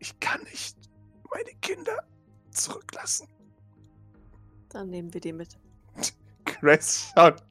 Ich 0.00 0.20
kann 0.20 0.42
nicht 0.44 0.76
meine 1.34 1.50
Kinder 1.62 2.04
zurücklassen. 2.50 3.26
Dann 4.68 4.90
nehmen 4.90 5.14
wir 5.14 5.20
die 5.20 5.32
mit. 5.32 5.58
Grace 6.60 7.12
schaut, 7.14 7.42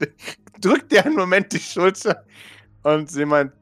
drückt 0.59 0.91
dir 0.91 1.05
einen 1.05 1.15
Moment 1.15 1.51
die 1.53 1.59
Schulter 1.59 2.25
und 2.83 3.09
sie 3.09 3.25
meint, 3.25 3.53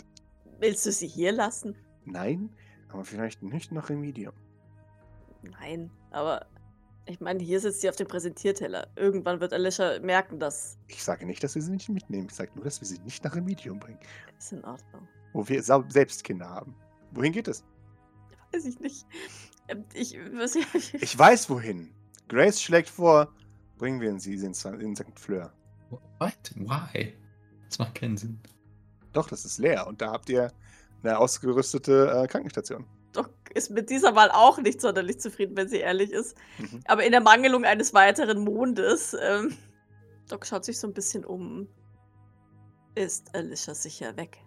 Willst 0.59 0.85
du 0.85 0.91
sie 0.91 1.07
hier 1.07 1.31
lassen? 1.31 1.75
nein, 2.05 2.49
aber 2.89 3.03
vielleicht 3.03 3.43
nicht 3.43 3.71
nach 3.71 3.89
Remedium. 3.89 4.33
Nein, 5.43 5.91
aber 6.11 6.45
ich 7.05 7.19
meine, 7.21 7.41
hier 7.43 7.59
sitzt 7.59 7.81
sie 7.81 7.89
auf 7.89 7.95
dem 7.95 8.07
Präsentierteller. 8.07 8.87
Irgendwann 8.95 9.39
wird 9.39 9.53
Alicia 9.53 9.99
merken, 9.99 10.39
dass 10.39 10.77
Ich 10.87 11.03
sage 11.03 11.25
nicht, 11.25 11.43
dass 11.43 11.55
wir 11.55 11.61
sie 11.61 11.71
nicht 11.71 11.89
mitnehmen. 11.89 12.27
Ich 12.29 12.35
sage 12.35 12.51
nur, 12.55 12.63
dass 12.65 12.81
wir 12.81 12.87
sie 12.87 12.99
nicht 12.99 13.23
nach 13.23 13.35
Remedium 13.35 13.79
bringen, 13.79 13.99
ist 14.37 14.51
in 14.51 14.63
Ordnung. 14.65 15.07
wo 15.33 15.47
wir 15.47 15.61
selbst 15.63 16.23
Kinder 16.23 16.49
haben. 16.49 16.75
Wohin 17.11 17.31
geht 17.33 17.47
es? 17.47 17.63
Weiß 18.51 18.65
ich 18.65 18.79
nicht. 18.79 19.05
Ähm, 19.67 19.83
Ich, 19.93 20.17
was, 20.33 20.55
Ich 20.93 21.17
weiß 21.17 21.49
wohin. 21.49 21.93
Grace 22.29 22.61
schlägt 22.61 22.89
vor, 22.89 23.33
bringen 23.77 24.01
wir 24.01 24.17
sie 24.19 24.33
in, 24.35 24.53
in 24.79 24.95
St. 24.95 25.19
Fleur. 25.19 25.53
What? 26.19 26.51
Why? 26.55 27.13
Das 27.67 27.79
macht 27.79 27.95
keinen 27.95 28.17
Sinn. 28.17 28.39
Doch, 29.13 29.27
das 29.29 29.45
ist 29.45 29.57
leer 29.59 29.87
und 29.87 30.01
da 30.01 30.11
habt 30.11 30.29
ihr 30.29 30.51
eine 31.03 31.17
ausgerüstete 31.17 32.23
äh, 32.23 32.27
Krankenstation. 32.27 32.85
Doc 33.13 33.29
ist 33.53 33.71
mit 33.71 33.89
dieser 33.89 34.15
Wahl 34.15 34.29
auch 34.31 34.57
nicht 34.59 34.81
sonderlich 34.81 35.19
zufrieden, 35.19 35.55
wenn 35.57 35.67
sie 35.69 35.77
ehrlich 35.77 36.11
ist. 36.11 36.35
Mhm. 36.59 36.81
Aber 36.85 37.03
in 37.03 37.11
der 37.11 37.21
Mangelung 37.21 37.63
eines 37.65 37.93
weiteren 37.93 38.43
Mondes, 38.43 39.15
ähm, 39.21 39.53
Doc 40.27 40.45
schaut 40.45 40.65
sich 40.65 40.79
so 40.79 40.87
ein 40.87 40.93
bisschen 40.93 41.23
um. 41.25 41.67
Ist 42.95 43.33
Alicia 43.35 43.73
sicher 43.75 44.15
weg? 44.17 44.39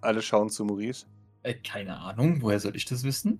Alle 0.00 0.22
schauen 0.22 0.48
zu 0.50 0.64
Maurice. 0.64 1.06
Äh, 1.42 1.54
keine 1.54 1.96
Ahnung, 1.98 2.42
woher 2.42 2.58
soll 2.58 2.74
ich 2.74 2.84
das 2.86 3.02
wissen? 3.04 3.38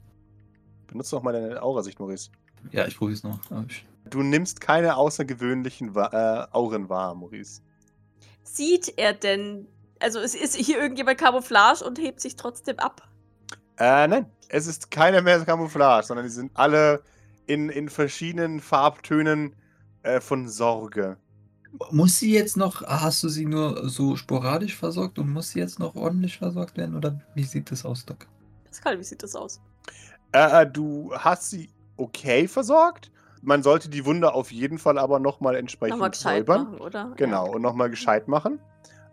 Benutze 0.87 1.17
doch 1.17 1.23
mal 1.23 1.33
deine 1.33 1.63
Aurasicht, 1.63 1.99
Maurice. 1.99 2.31
Ja, 2.71 2.87
ich 2.87 2.97
probier's 2.97 3.23
noch. 3.23 3.41
aber 3.51 3.65
ich- 3.69 3.87
Du 4.11 4.23
nimmst 4.23 4.61
keine 4.61 4.97
außergewöhnlichen 4.97 5.95
äh, 5.97 6.47
Auren 6.53 6.89
wahr, 6.89 7.15
Maurice. 7.15 7.61
Sieht 8.43 8.95
er 8.97 9.13
denn. 9.13 9.67
Also, 10.01 10.21
es 10.21 10.35
ist 10.35 10.55
hier 10.57 10.79
irgendjemand 10.79 11.19
Camouflage 11.19 11.85
und 11.85 11.99
hebt 11.99 12.21
sich 12.21 12.37
trotzdem 12.37 12.79
ab? 12.79 13.03
Äh, 13.79 14.07
nein. 14.09 14.27
Es 14.49 14.67
ist 14.67 14.91
keine 14.91 15.23
mehr 15.23 15.45
Camouflage, 15.45 16.07
sondern 16.07 16.25
die 16.25 16.33
sind 16.33 16.53
alle 16.55 17.03
in, 17.47 17.69
in 17.69 17.89
verschiedenen 17.89 18.61
Farbtönen 18.61 19.57
äh, 20.03 20.21
von 20.21 20.49
Sorge. 20.49 21.17
Muss 21.91 22.19
sie 22.19 22.33
jetzt 22.33 22.57
noch, 22.57 22.83
hast 22.83 23.23
du 23.23 23.29
sie 23.29 23.45
nur 23.45 23.89
so 23.89 24.17
sporadisch 24.17 24.77
versorgt 24.77 25.19
und 25.19 25.31
muss 25.31 25.51
sie 25.51 25.59
jetzt 25.59 25.79
noch 25.79 25.95
ordentlich 25.95 26.39
versorgt 26.39 26.77
werden? 26.77 26.97
Oder 26.97 27.21
wie 27.35 27.45
sieht 27.45 27.71
das 27.71 27.85
aus, 27.85 28.05
Doc? 28.07 28.27
Pascal, 28.65 28.99
wie 28.99 29.05
sieht 29.05 29.23
das 29.23 29.35
aus? 29.35 29.61
Äh, 30.33 30.63
äh, 30.63 30.67
du 30.67 31.13
hast 31.15 31.51
sie 31.51 31.69
okay 31.97 32.49
versorgt. 32.49 33.11
Man 33.47 33.63
sollte 33.63 33.89
die 33.89 34.05
Wunde 34.05 34.35
auf 34.35 34.51
jeden 34.51 34.77
Fall 34.77 34.99
aber 34.99 35.21
nochmal 35.21 35.55
entsprechend 35.55 36.01
gescheit 36.01 36.39
säubern. 36.47 36.65
machen, 36.65 36.81
oder? 36.81 37.13
Genau, 37.17 37.47
Ja. 37.47 37.53
und 37.53 37.63
nochmal 37.63 37.89
gescheit 37.91 38.27
machen. 38.27 38.59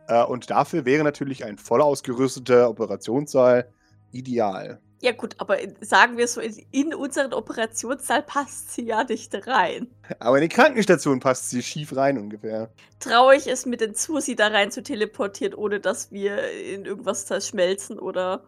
Äh, 0.08 0.24
und 0.24 0.50
dafür 0.50 0.86
wäre 0.86 1.04
natürlich 1.04 1.46
ein 1.46 1.60
voll 1.60 1.84
ausgerüsteter 1.84 2.68
Operationssaal 2.68 3.72
ideal. 4.12 4.82
Ja, 5.04 5.12
gut, 5.12 5.36
aber 5.38 5.60
in, 5.60 5.76
sagen 5.82 6.18
wir 6.18 6.26
es 6.26 6.34
so, 6.34 6.42
in, 6.42 6.56
in 6.72 6.96
unseren 6.96 7.32
Operationssaal 7.32 8.24
passt 8.24 8.74
sie 8.74 8.86
ja 8.86 9.04
nicht 9.04 9.36
rein. 9.46 9.88
Aber 10.18 10.38
in 10.38 10.42
die 10.42 10.50
Krankenstation 10.50 11.20
passt 11.20 11.52
sie 11.52 11.62
schief 11.62 11.96
rein 11.96 12.18
ungefähr. 12.18 12.72
Traue 13.00 13.36
ich 13.36 13.46
es 13.46 13.68
mir 13.68 13.78
denn 13.78 13.94
zu, 13.94 14.20
sie 14.20 14.36
da 14.36 14.48
rein 14.48 14.72
zu 14.72 14.82
teleportieren, 14.82 15.54
ohne 15.54 15.80
dass 15.80 16.12
wir 16.12 16.50
in 16.52 16.86
irgendwas 16.86 17.28
zerschmelzen 17.28 18.00
oder 18.00 18.46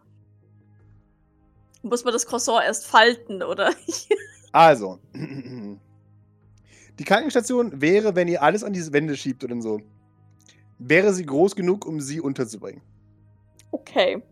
muss 1.84 2.04
man 2.04 2.14
das 2.14 2.26
Croissant 2.26 2.64
erst 2.66 2.88
falten 2.88 3.44
oder? 3.44 3.70
Also, 4.56 5.00
die 6.98 7.04
Krankenstation 7.04 7.82
wäre, 7.82 8.16
wenn 8.16 8.30
ihr 8.30 8.42
alles 8.42 8.64
an 8.64 8.72
diese 8.72 8.94
Wände 8.94 9.18
schiebt 9.18 9.44
oder 9.44 9.62
so, 9.62 9.82
wäre 10.80 11.14
sie 11.14 11.26
groß 11.26 11.58
genug, 11.58 11.86
um 11.86 12.00
sie 12.00 12.22
unterzubringen. 12.22 12.82
okay. 13.72 14.24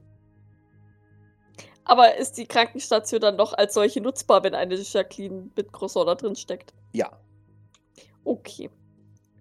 Aber 1.84 2.16
ist 2.16 2.38
die 2.38 2.46
Krankenstation 2.46 3.20
dann 3.20 3.36
noch 3.36 3.52
als 3.52 3.74
solche 3.74 4.00
nutzbar, 4.00 4.46
wenn 4.46 4.56
eine 4.56 4.76
Jacqueline 4.76 5.50
mit 5.58 5.74
Croissant 5.74 6.08
da 6.08 6.16
drin 6.16 6.38
steckt? 6.38 6.74
Ja. 6.94 7.12
Okay. 8.24 8.70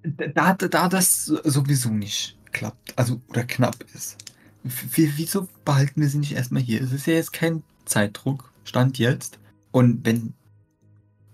Da, 0.03 0.55
da, 0.55 0.67
da 0.67 0.89
das 0.89 1.27
sowieso 1.27 1.91
nicht 1.91 2.37
klappt, 2.51 2.99
also 2.99 3.21
oder 3.29 3.45
knapp 3.45 3.77
ist. 3.95 4.17
W 4.65 5.13
wieso 5.15 5.47
behalten 5.65 6.01
wir 6.01 6.09
sie 6.09 6.19
nicht 6.19 6.33
erstmal 6.33 6.63
hier? 6.63 6.83
Es 6.83 6.91
ist 6.91 7.07
ja 7.07 7.15
jetzt 7.15 7.33
kein 7.33 7.63
Zeitdruck, 7.85 8.53
Stand 8.65 8.99
jetzt. 8.99 9.39
Und 9.71 10.05
wenn 10.05 10.35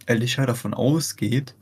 Alicia 0.09 0.47
davon 0.47 0.75
ausgeht, 0.75 1.55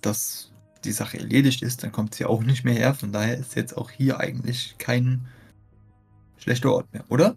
dass 0.00 0.52
die 0.84 0.92
Sache 0.92 1.18
erledigt 1.18 1.62
ist, 1.62 1.82
dann 1.82 1.92
kommt 1.92 2.14
sie 2.14 2.24
auch 2.24 2.42
nicht 2.42 2.64
mehr 2.64 2.74
her. 2.74 2.94
Von 2.94 3.12
daher 3.12 3.38
ist 3.38 3.54
jetzt 3.54 3.76
auch 3.76 3.90
hier 3.90 4.20
eigentlich 4.20 4.76
kein 4.78 5.26
schlechter 6.36 6.72
Ort 6.72 6.92
mehr, 6.92 7.04
oder? 7.08 7.36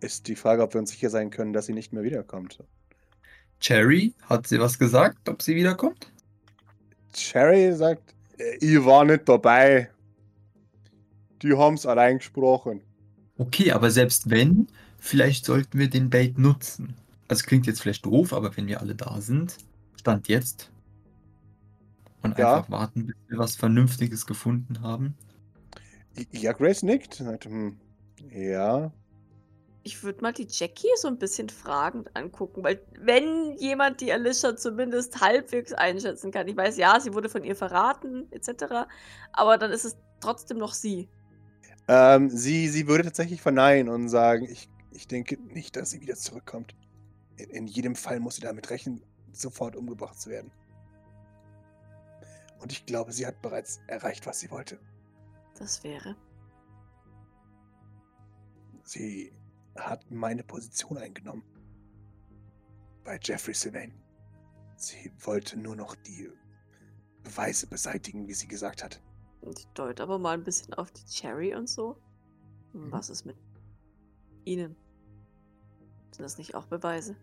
Ist 0.00 0.28
die 0.28 0.36
Frage, 0.36 0.62
ob 0.62 0.74
wir 0.74 0.80
uns 0.80 0.90
sicher 0.90 1.10
sein 1.10 1.30
können, 1.30 1.52
dass 1.52 1.66
sie 1.66 1.72
nicht 1.72 1.92
mehr 1.92 2.02
wiederkommt. 2.02 2.62
Cherry, 3.60 4.14
hat 4.22 4.46
sie 4.46 4.60
was 4.60 4.78
gesagt, 4.78 5.28
ob 5.28 5.40
sie 5.40 5.56
wiederkommt? 5.56 6.12
Cherry 7.12 7.72
sagt, 7.74 8.14
äh, 8.38 8.56
ich 8.60 8.84
war 8.84 9.04
nicht 9.04 9.28
dabei. 9.28 9.90
Die 11.42 11.56
haben's 11.56 11.86
allein 11.86 12.18
gesprochen. 12.18 12.82
Okay, 13.38 13.72
aber 13.72 13.90
selbst 13.90 14.28
wenn, 14.28 14.66
vielleicht 14.98 15.44
sollten 15.44 15.78
wir 15.78 15.88
den 15.88 16.10
Bait 16.10 16.38
nutzen. 16.38 16.94
Also 17.28 17.44
klingt 17.44 17.66
jetzt 17.66 17.80
vielleicht 17.82 18.06
doof, 18.06 18.32
aber 18.32 18.56
wenn 18.56 18.66
wir 18.66 18.80
alle 18.80 18.94
da 18.94 19.20
sind, 19.20 19.58
Stand 19.96 20.28
jetzt. 20.28 20.70
Und 22.22 22.38
Ja. 22.38 22.58
einfach 22.58 22.70
warten, 22.70 23.06
bis 23.06 23.16
wir 23.28 23.38
was 23.38 23.56
Vernünftiges 23.56 24.26
gefunden 24.26 24.80
haben. 24.82 25.16
Ja, 26.32 26.52
Grace 26.52 26.82
nickt. 26.82 27.14
Sagt, 27.14 27.44
hm, 27.44 27.76
ja. 28.30 28.90
Ich 29.82 30.02
würde 30.02 30.20
mal 30.22 30.32
die 30.32 30.48
Jackie 30.50 30.88
so 30.96 31.06
ein 31.06 31.18
bisschen 31.18 31.48
fragend 31.48 32.16
angucken, 32.16 32.64
weil 32.64 32.80
wenn 32.98 33.56
jemand 33.58 34.00
die 34.00 34.12
Alicia 34.12 34.56
zumindest 34.56 35.20
halbwegs 35.20 35.72
einschätzen 35.72 36.32
kann, 36.32 36.48
ich 36.48 36.56
weiß, 36.56 36.76
ja, 36.76 36.98
sie 36.98 37.14
wurde 37.14 37.28
von 37.28 37.44
ihr 37.44 37.54
verraten, 37.54 38.26
etc., 38.32 38.88
aber 39.32 39.58
dann 39.58 39.70
ist 39.70 39.84
es 39.84 39.96
trotzdem 40.20 40.58
noch 40.58 40.74
sie. 40.74 41.08
Ähm, 41.86 42.30
sie, 42.30 42.68
sie 42.68 42.88
würde 42.88 43.04
tatsächlich 43.04 43.40
verneinen 43.42 43.88
und 43.88 44.08
sagen, 44.08 44.48
ich, 44.50 44.68
ich 44.90 45.06
denke 45.06 45.38
nicht, 45.54 45.76
dass 45.76 45.90
sie 45.90 46.00
wieder 46.00 46.16
zurückkommt. 46.16 46.74
In, 47.36 47.50
in 47.50 47.66
jedem 47.66 47.94
Fall 47.96 48.20
muss 48.20 48.36
sie 48.36 48.42
damit 48.42 48.70
rechnen, 48.70 49.02
sofort 49.32 49.76
umgebracht 49.76 50.20
zu 50.20 50.30
werden. 50.30 50.50
Und 52.60 52.72
ich 52.72 52.86
glaube, 52.86 53.12
sie 53.12 53.26
hat 53.26 53.42
bereits 53.42 53.80
erreicht, 53.86 54.26
was 54.26 54.40
sie 54.40 54.50
wollte. 54.50 54.78
Das 55.58 55.84
wäre. 55.84 56.16
Sie 58.84 59.32
hat 59.76 60.10
meine 60.10 60.42
Position 60.42 60.98
eingenommen. 60.98 61.44
Bei 63.04 63.18
Jeffrey 63.22 63.54
Sylvain. 63.54 63.92
Sie 64.76 65.12
wollte 65.20 65.58
nur 65.58 65.76
noch 65.76 65.94
die 65.94 66.30
Beweise 67.22 67.66
beseitigen, 67.66 68.28
wie 68.28 68.34
sie 68.34 68.48
gesagt 68.48 68.82
hat. 68.82 69.02
Ich 69.42 69.66
deute 69.74 70.02
aber 70.02 70.18
mal 70.18 70.34
ein 70.34 70.44
bisschen 70.44 70.74
auf 70.74 70.90
die 70.90 71.04
Cherry 71.04 71.54
und 71.54 71.68
so. 71.68 72.00
Mhm. 72.72 72.92
Was 72.92 73.10
ist 73.10 73.24
mit 73.24 73.36
ihnen? 74.44 74.76
Sind 76.16 76.24
das 76.24 76.38
nicht 76.38 76.54
auch 76.54 76.64
Beweise? 76.64 77.14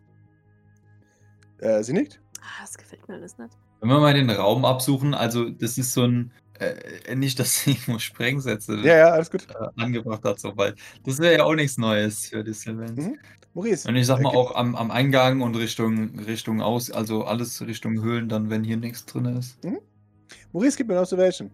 Äh, 1.57 1.81
sie 1.81 1.93
nickt? 1.93 2.21
Ah, 2.41 2.61
das 2.61 2.77
gefällt 2.77 3.07
mir 3.07 3.15
alles 3.15 3.39
nicht. 3.39 3.57
Wenn 3.79 3.89
wir 3.89 3.99
mal 3.99 4.13
den 4.13 4.29
Raum 4.29 4.65
absuchen, 4.65 5.15
also 5.15 5.49
das 5.49 5.79
ist 5.79 5.93
so 5.93 6.03
ein, 6.03 6.31
äh, 6.59 7.15
nicht, 7.15 7.39
dass 7.39 7.55
sie 7.63 7.71
irgendwo 7.71 7.97
Sprengsätze 7.97 8.75
Ja, 8.83 8.97
ja, 8.97 9.07
alles 9.07 9.31
gut. 9.31 9.47
äh, 9.49 9.81
angebracht 9.81 10.23
hat, 10.25 10.39
so 10.39 10.55
weil 10.55 10.75
das 11.05 11.17
wäre 11.17 11.39
ja 11.39 11.43
auch 11.43 11.55
nichts 11.55 11.79
Neues 11.79 12.27
für 12.27 12.43
die 12.43 12.53
Sylvans. 12.53 13.03
Mhm. 13.03 13.17
Maurice. 13.55 13.87
Und 13.89 13.95
ich 13.95 14.05
sag 14.05 14.19
äh, 14.19 14.21
mal 14.21 14.29
auch 14.29 14.53
am, 14.53 14.75
am 14.75 14.91
Eingang 14.91 15.41
und 15.41 15.55
Richtung, 15.55 16.19
Richtung 16.19 16.61
aus, 16.61 16.91
also 16.91 17.23
alles 17.23 17.65
Richtung 17.65 17.99
Höhlen, 18.03 18.29
dann 18.29 18.51
wenn 18.51 18.63
hier 18.63 18.77
nichts 18.77 19.07
drin 19.07 19.25
ist. 19.25 19.57
Maurice, 20.51 20.77
gib 20.77 20.87
mir 20.87 20.93
eine 20.93 21.01
Observation. 21.01 21.49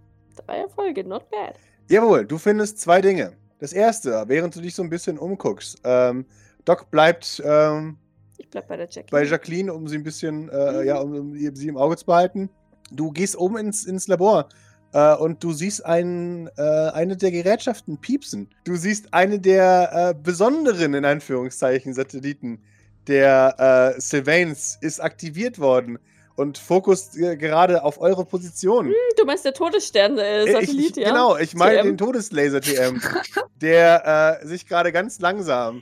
Drei 0.46 0.58
Erfolge, 0.58 1.06
not 1.06 1.30
bad. 1.30 1.56
Jawohl, 1.90 2.26
du 2.26 2.38
findest 2.38 2.80
zwei 2.80 3.00
Dinge. 3.00 3.32
Das 3.60 3.72
erste, 3.72 4.26
während 4.28 4.58
du 4.58 4.62
dich 4.62 4.76
so 4.76 4.84
ein 4.84 4.90
bisschen 4.90 5.18
umguckst, 5.18 5.80
ähm, 5.86 6.26
Doc 6.70 6.92
bleibt 6.92 7.42
ähm, 7.44 7.98
Ich 8.38 8.48
bleib 8.48 8.68
bei 8.68 8.78
der 8.78 8.88
Jackie. 8.88 9.10
bei 9.10 9.24
Jacqueline, 9.24 9.74
um 9.74 9.88
sie 9.88 9.98
ein 9.98 10.04
bisschen, 10.04 10.50
äh, 10.50 10.72
Mhm. 10.82 10.86
ja, 10.88 11.00
um, 11.00 11.14
um 11.16 11.56
sie 11.56 11.68
im 11.68 11.78
Auge 11.78 11.98
zu 11.98 12.06
behalten. 12.06 12.48
Du 12.92 13.10
gehst 13.12 13.36
oben 13.38 13.58
ins, 13.58 13.86
ins 13.86 14.08
Labor 14.08 14.50
äh, 14.94 15.16
und 15.16 15.44
du 15.44 15.52
siehst 15.52 15.84
einen, 15.84 16.48
äh, 16.58 16.62
eine 16.94 17.18
der 17.18 17.32
Gerätschaften 17.32 17.98
piepsen. 18.00 18.50
Du 18.66 18.76
siehst 18.76 19.16
eine 19.16 19.40
der 19.40 20.12
äh, 20.12 20.14
besonderen, 20.14 20.94
in 20.94 21.06
Anführungszeichen, 21.06 21.96
Satelliten 21.96 22.62
der 23.08 23.96
äh, 23.98 24.00
Sylvains 24.00 24.78
ist 24.82 25.00
aktiviert 25.00 25.58
worden 25.58 25.98
und 26.36 26.60
fokussiert 26.60 27.34
äh, 27.34 27.36
gerade 27.38 27.84
auf 27.84 28.00
eure 28.00 28.26
Position. 28.26 28.86
Hm, 28.90 28.94
du 29.18 29.26
meinst 29.26 29.44
der 29.44 29.54
Todesstern, 29.56 30.20
äh, 30.20 30.44
Äh, 30.44 30.62
ja? 30.62 31.10
Genau, 31.10 31.36
ich 31.36 31.56
meine 31.56 31.82
den 31.82 31.98
Todeslaser 31.98 32.62
TM, 32.62 33.02
der 33.60 34.40
äh, 34.44 34.46
sich 34.48 34.68
gerade 34.68 34.92
ganz 34.92 35.20
langsam 35.20 35.82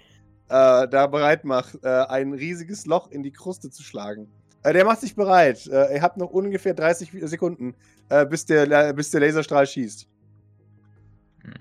äh, 0.50 0.88
da 0.88 1.08
bereit 1.08 1.44
macht, 1.46 1.78
äh, 1.84 1.88
ein 1.88 2.34
riesiges 2.34 2.86
Loch 2.86 3.10
in 3.12 3.24
die 3.24 3.32
Kruste 3.32 3.70
zu 3.70 3.84
schlagen. 3.84 4.30
Äh, 4.64 4.74
der 4.74 4.86
macht 4.86 5.02
sich 5.02 5.16
bereit. 5.16 5.66
Äh, 5.68 5.96
ihr 5.96 6.02
habt 6.02 6.18
noch 6.18 6.32
ungefähr 6.32 6.74
30 6.74 7.12
Sekunden, 7.24 7.76
äh, 8.10 8.26
bis, 8.26 8.46
der, 8.46 8.94
bis 8.94 9.12
der 9.12 9.22
Laserstrahl 9.22 9.68
schießt. 9.68 10.08
Hm. 11.44 11.52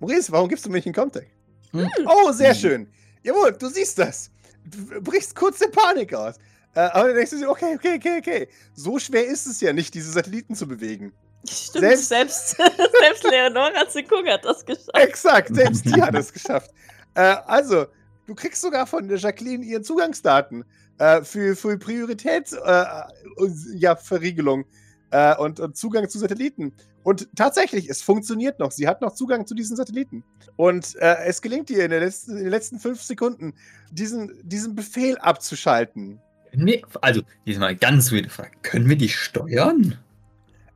Maurice, 0.00 0.30
warum 0.32 0.48
gibst 0.48 0.64
du 0.64 0.70
mir 0.70 0.76
nicht 0.76 0.86
einen 0.86 0.94
Contact? 0.94 1.30
Hm. 1.72 1.88
Oh, 2.06 2.32
sehr 2.32 2.54
Hm. 2.54 2.58
schön. 2.60 2.88
Jawohl, 3.22 3.52
du 3.52 3.68
siehst 3.68 3.98
das. 3.98 4.30
Du 4.64 5.00
brichst 5.00 5.34
kurz 5.34 5.58
der 5.58 5.68
Panik 5.68 6.14
aus. 6.14 6.36
Äh, 6.74 6.80
aber 6.80 7.08
dann 7.08 7.16
denkst 7.16 7.30
du 7.32 7.38
dir, 7.38 7.50
okay, 7.50 7.74
okay, 7.74 7.96
okay, 7.96 8.18
okay. 8.18 8.48
So 8.74 8.98
schwer 8.98 9.26
ist 9.26 9.46
es 9.46 9.60
ja 9.60 9.72
nicht, 9.72 9.92
diese 9.94 10.10
Satelliten 10.12 10.54
zu 10.54 10.66
bewegen. 10.68 11.12
Stimmt, 11.48 11.84
Selbst- 11.84 12.08
selbst, 12.08 12.48
selbst, 13.00 13.24
Leonora 13.24 13.88
Zikung 13.88 14.26
hat 14.26 14.44
das 14.44 14.64
geschafft. 14.64 14.90
Exakt, 14.94 15.54
selbst 15.54 15.84
die 15.84 16.00
hat 16.00 16.14
es 16.14 16.32
geschafft. 16.32 16.70
Äh, 17.14 17.36
also, 17.46 17.86
du 18.26 18.34
kriegst 18.34 18.62
sogar 18.62 18.86
von 18.86 19.08
Jacqueline 19.08 19.64
ihren 19.64 19.84
Zugangsdaten 19.84 20.64
äh, 20.98 21.22
für, 21.22 21.56
für 21.56 21.78
Prioritätsverriegelung 21.78 24.60
äh, 24.60 24.64
ja, 25.12 25.32
äh, 25.32 25.38
und, 25.38 25.60
und 25.60 25.76
Zugang 25.76 26.08
zu 26.08 26.18
Satelliten. 26.18 26.72
Und 27.04 27.28
tatsächlich, 27.36 27.88
es 27.88 28.02
funktioniert 28.02 28.58
noch. 28.58 28.70
Sie 28.70 28.86
hat 28.86 29.00
noch 29.00 29.14
Zugang 29.14 29.46
zu 29.46 29.54
diesen 29.54 29.76
Satelliten. 29.76 30.24
Und 30.56 30.96
äh, 30.96 31.16
es 31.24 31.40
gelingt 31.40 31.70
ihr 31.70 31.84
in, 31.84 31.90
letzten, 31.90 32.32
in 32.32 32.44
den 32.44 32.50
letzten 32.50 32.78
fünf 32.78 33.00
Sekunden, 33.00 33.54
diesen, 33.90 34.38
diesen 34.46 34.74
Befehl 34.74 35.16
abzuschalten. 35.18 36.20
Nee, 36.52 36.82
also, 37.00 37.22
diesmal 37.46 37.76
ganz 37.76 38.12
weirde 38.12 38.28
Frage. 38.28 38.50
Können 38.62 38.88
wir 38.88 38.96
die 38.96 39.08
steuern? 39.08 39.96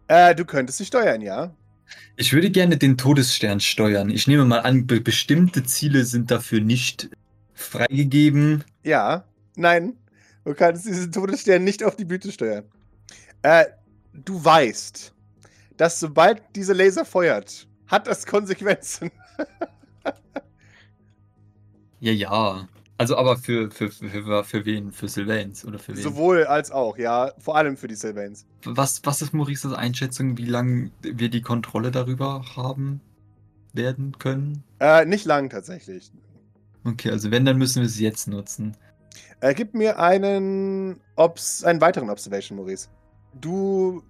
Äh, 0.08 0.34
du 0.34 0.44
könntest 0.44 0.78
sie 0.78 0.86
steuern, 0.86 1.20
ja. 1.20 1.54
Ich 2.16 2.32
würde 2.32 2.50
gerne 2.50 2.76
den 2.76 2.96
Todesstern 2.96 3.60
steuern. 3.60 4.10
Ich 4.10 4.26
nehme 4.26 4.44
mal 4.44 4.60
an, 4.60 4.86
be 4.86 5.00
bestimmte 5.00 5.64
Ziele 5.64 6.04
sind 6.04 6.30
dafür 6.30 6.60
nicht 6.60 7.10
freigegeben. 7.54 8.64
Ja. 8.82 9.24
Nein, 9.56 9.96
du 10.44 10.54
kannst 10.54 10.86
diesen 10.86 11.12
Todesstern 11.12 11.64
nicht 11.64 11.84
auf 11.84 11.96
die 11.96 12.04
Blüte 12.04 12.32
steuern. 12.32 12.64
Äh, 13.42 13.66
du 14.12 14.42
weißt, 14.42 15.12
dass 15.76 16.00
sobald 16.00 16.42
dieser 16.54 16.74
Laser 16.74 17.04
feuert, 17.04 17.66
hat 17.86 18.06
das 18.06 18.26
Konsequenzen. 18.26 19.10
Ja, 22.02 22.10
ja. 22.10 22.68
Also 23.02 23.16
aber 23.16 23.36
für, 23.36 23.68
für, 23.72 23.90
für, 23.90 24.44
für, 24.44 24.64
wen? 24.64 24.92
Für 24.92 25.08
Sylvains 25.08 25.64
oder 25.64 25.80
für 25.80 25.96
wen? 25.96 26.00
Sowohl 26.00 26.44
als 26.44 26.70
auch, 26.70 26.96
ja. 26.96 27.32
Vor 27.36 27.56
allem 27.56 27.76
für 27.76 27.88
die 27.88 27.96
Sylvains. 27.96 28.46
Was, 28.64 29.00
was 29.02 29.20
ist 29.22 29.34
Maurices 29.34 29.72
Einschätzung, 29.72 30.38
wie 30.38 30.44
lange 30.44 30.92
wir 31.02 31.28
die 31.28 31.42
Kontrolle 31.42 31.90
darüber 31.90 32.44
haben 32.54 33.00
werden 33.72 34.16
können? 34.20 34.62
Äh, 34.78 35.04
nicht 35.04 35.24
lang 35.24 35.50
tatsächlich. 35.50 36.12
Okay, 36.84 37.10
also 37.10 37.32
wenn, 37.32 37.44
dann 37.44 37.58
müssen 37.58 37.82
wir 37.82 37.88
es 37.88 37.98
jetzt 37.98 38.28
nutzen. 38.28 38.76
Äh, 39.40 39.54
gib 39.54 39.74
mir 39.74 39.98
einen, 39.98 41.00
Obs 41.16 41.64
einen 41.64 41.80
weiteren 41.80 42.08
Observation, 42.08 42.56
Maurice. 42.56 42.86
Du 43.34 44.04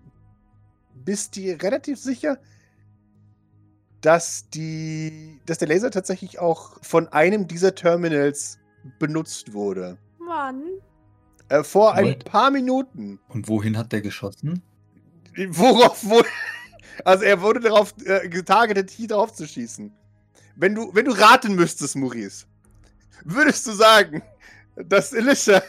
bist 1.03 1.34
dir 1.36 1.62
relativ 1.62 1.99
sicher, 1.99 2.36
dass, 4.03 4.51
die, 4.51 5.40
dass 5.47 5.57
der 5.57 5.68
Laser 5.68 5.90
tatsächlich 5.90 6.40
auch 6.40 6.76
von 6.82 7.09
einem 7.09 7.49
dieser 7.49 7.74
Terminals 7.74 8.59
benutzt 8.99 9.53
wurde. 9.53 9.99
Mann. 10.18 10.62
Äh, 11.49 11.62
vor 11.64 11.95
ein 11.95 12.07
What? 12.07 12.24
paar 12.24 12.51
Minuten. 12.51 13.18
Und 13.28 13.49
wohin 13.49 13.76
hat 13.76 13.93
der 13.93 14.01
geschossen? 14.01 14.62
Worauf 15.49 16.05
wohl? 16.05 16.24
Also 17.07 17.24
er 17.24 17.41
wurde 17.41 17.61
darauf 17.61 17.95
äh, 18.05 18.28
getargetet, 18.28 18.91
hier 18.91 19.09
drauf 19.09 19.33
zu 19.33 19.47
schießen. 19.47 19.91
Wenn 20.57 20.74
du, 20.74 20.95
wenn 20.95 21.07
du 21.07 21.12
raten 21.12 21.55
müsstest, 21.55 21.97
Maurice, 21.97 22.45
würdest 23.24 23.66
du 23.66 23.72
sagen, 23.72 24.22
dass 24.76 25.14
Elisha 25.14 25.62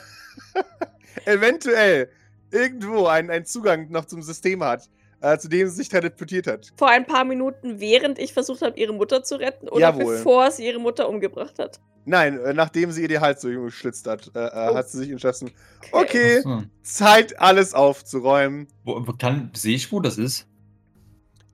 eventuell 1.26 2.09
irgendwo 2.51 3.07
einen, 3.07 3.30
einen 3.30 3.45
Zugang 3.45 3.89
noch 3.89 4.03
zum 4.03 4.22
System 4.22 4.61
hat, 4.64 4.89
äh, 5.24 5.38
zu 5.39 5.47
dem 5.47 5.67
sie 5.69 5.76
sich 5.76 5.89
teleportiert 5.89 6.45
hat? 6.47 6.71
Vor 6.78 6.89
ein 6.89 7.05
paar 7.07 7.24
Minuten, 7.24 7.80
während 7.80 8.19
ich 8.19 8.34
versucht 8.34 8.61
habe, 8.61 8.78
ihre 8.80 8.93
Mutter 8.93 9.24
zu 9.24 9.36
retten 9.39 9.67
oder 9.69 9.80
Jawohl. 9.80 10.17
bevor 10.17 10.51
sie 10.51 10.67
ihre 10.67 10.80
Mutter 10.80 11.09
umgebracht 11.09 11.57
hat. 11.57 11.80
Nein, 12.05 12.38
äh, 12.43 12.53
nachdem 12.53 12.91
sie 12.91 13.03
ihr 13.03 13.07
die 13.07 13.19
Hals 13.19 13.41
so 13.41 13.47
geschlitzt 13.49 14.05
hat, 14.07 14.30
äh, 14.36 14.39
äh, 14.39 14.49
Oh. 14.71 14.76
hat 14.76 14.89
sie 14.89 14.97
sich 14.99 15.09
entschlossen, 15.09 15.51
okay, 15.93 16.41
so. 16.41 16.63
Zeit, 16.84 17.39
alles 17.39 17.74
aufzuräumen. 17.74 18.67
Wo, 18.84 19.01
kann, 19.13 19.49
sehe 19.55 19.76
ich, 19.76 19.89
wo 19.91 20.01
das 20.01 20.17
ist? 20.17 20.45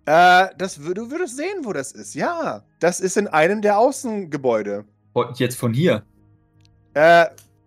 Äh, 0.06 0.48
das, 0.58 0.76
du 0.78 1.12
würdest 1.12 1.38
sehen, 1.38 1.64
wo 1.64 1.72
das 1.72 1.92
ist. 1.92 2.16
Ja, 2.16 2.64
das 2.80 3.00
ist 3.00 3.16
in 3.18 3.28
einem 3.28 3.62
der 3.62 3.78
Außengebäude. 3.78 4.86
Jetzt 5.36 5.58
von 5.58 5.74
hier. 5.74 6.04
Äh, 6.96 7.26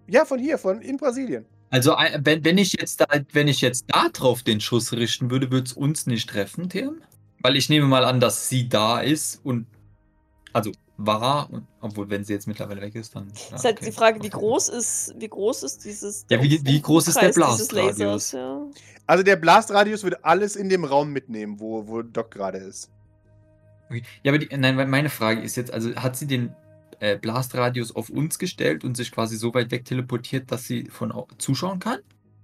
ja, 0.09 0.25
von 0.25 0.41
hier, 0.41 0.59
von 0.59 0.81
in 0.81 0.97
Brasilien. 0.97 1.47
Also 1.73 1.95
ein- 1.95 2.21
wenn, 2.25 2.45
wenn 2.45 2.59
ich 2.59 2.75
jetzt 2.75 3.01
da, 3.01 3.07
wenn 3.33 3.49
ich 3.49 3.63
jetzt 3.63 3.87
da 3.89 4.11
drauf 4.11 4.43
den 4.43 4.61
Schuss 4.61 4.93
richten 4.93 5.31
würde, 5.31 5.51
würde 5.51 5.65
es 5.65 5.73
uns 5.73 6.07
nicht 6.07 6.29
treffen, 6.29 6.69
Tim? 6.69 7.01
Weil 7.41 7.57
ich 7.57 7.71
nehme 7.71 7.87
mal 7.87 8.05
an, 8.05 8.21
dass 8.21 8.51
sie 8.51 8.69
da 8.69 9.01
ist 9.01 9.41
und 9.43 9.67
also 10.53 10.71
war, 10.99 11.51
und, 11.51 11.67
obwohl 11.81 12.11
wenn 12.11 12.25
sie 12.25 12.35
jetzt 12.35 12.47
mittlerweile 12.47 12.83
weg 12.83 12.95
ist, 12.95 13.17
dann. 13.17 13.33
Ja, 13.51 13.57
ist 13.57 13.65
halt 13.65 13.79
okay. 13.79 13.87
die 13.87 13.93
Frage, 13.93 14.23
wie 14.23 14.29
groß 14.29 14.69
ist, 14.69 15.15
wie 15.17 15.29
groß 15.29 15.63
ist 15.63 15.83
dieses. 15.87 16.27
Ja, 16.31 16.43
wie, 16.43 16.63
wie 16.63 16.83
groß 16.83 17.09
ist 17.09 17.19
der 17.21 17.33
Blastradius? 17.33 18.33
Ja. 18.33 18.61
Also 19.07 19.25
der 19.25 19.37
Blastradius 19.37 20.03
würde 20.03 20.23
alles 20.23 20.57
in 20.57 20.69
dem 20.69 20.85
Raum 20.85 21.11
mitnehmen, 21.11 21.59
wo, 21.59 21.89
wo 21.89 22.03
Doc 22.03 22.33
gerade 22.33 22.59
ist. 22.59 22.91
Okay. 23.89 24.03
Ja, 24.23 24.33
aber 24.33 24.39
die, 24.39 24.55
nein, 24.55 24.77
meine 24.91 25.09
Frage 25.09 25.41
ist 25.41 25.57
jetzt, 25.57 25.73
also 25.73 25.95
hat 25.97 26.17
sie 26.17 26.27
den 26.27 26.55
äh, 27.03 27.19
Blastradius 27.19 27.97
auf 27.97 28.11
uns 28.11 28.39
gestellt 28.39 28.85
und 28.85 28.97
sich 28.97 29.11
quasi 29.11 29.37
so 29.37 29.53
weit 29.55 29.73
weg 29.73 29.85
teleportiert, 29.85 30.53
dass 30.53 30.69
sie 30.69 30.85
von 30.85 31.13
zuschauen 31.37 31.81
kann? 31.81 31.99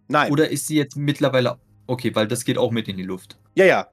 Nein. 0.08 0.32
Oder 0.32 0.50
ist 0.50 0.66
sie 0.66 0.76
jetzt 0.76 0.96
mittlerweile. 0.96 1.58
Okay, 1.86 2.12
weil 2.16 2.26
das 2.26 2.44
geht 2.44 2.58
auch 2.58 2.72
mit 2.72 2.88
in 2.88 2.96
die 2.96 3.04
Luft. 3.04 3.38
Ja, 3.54 3.66
ja. 3.66 3.86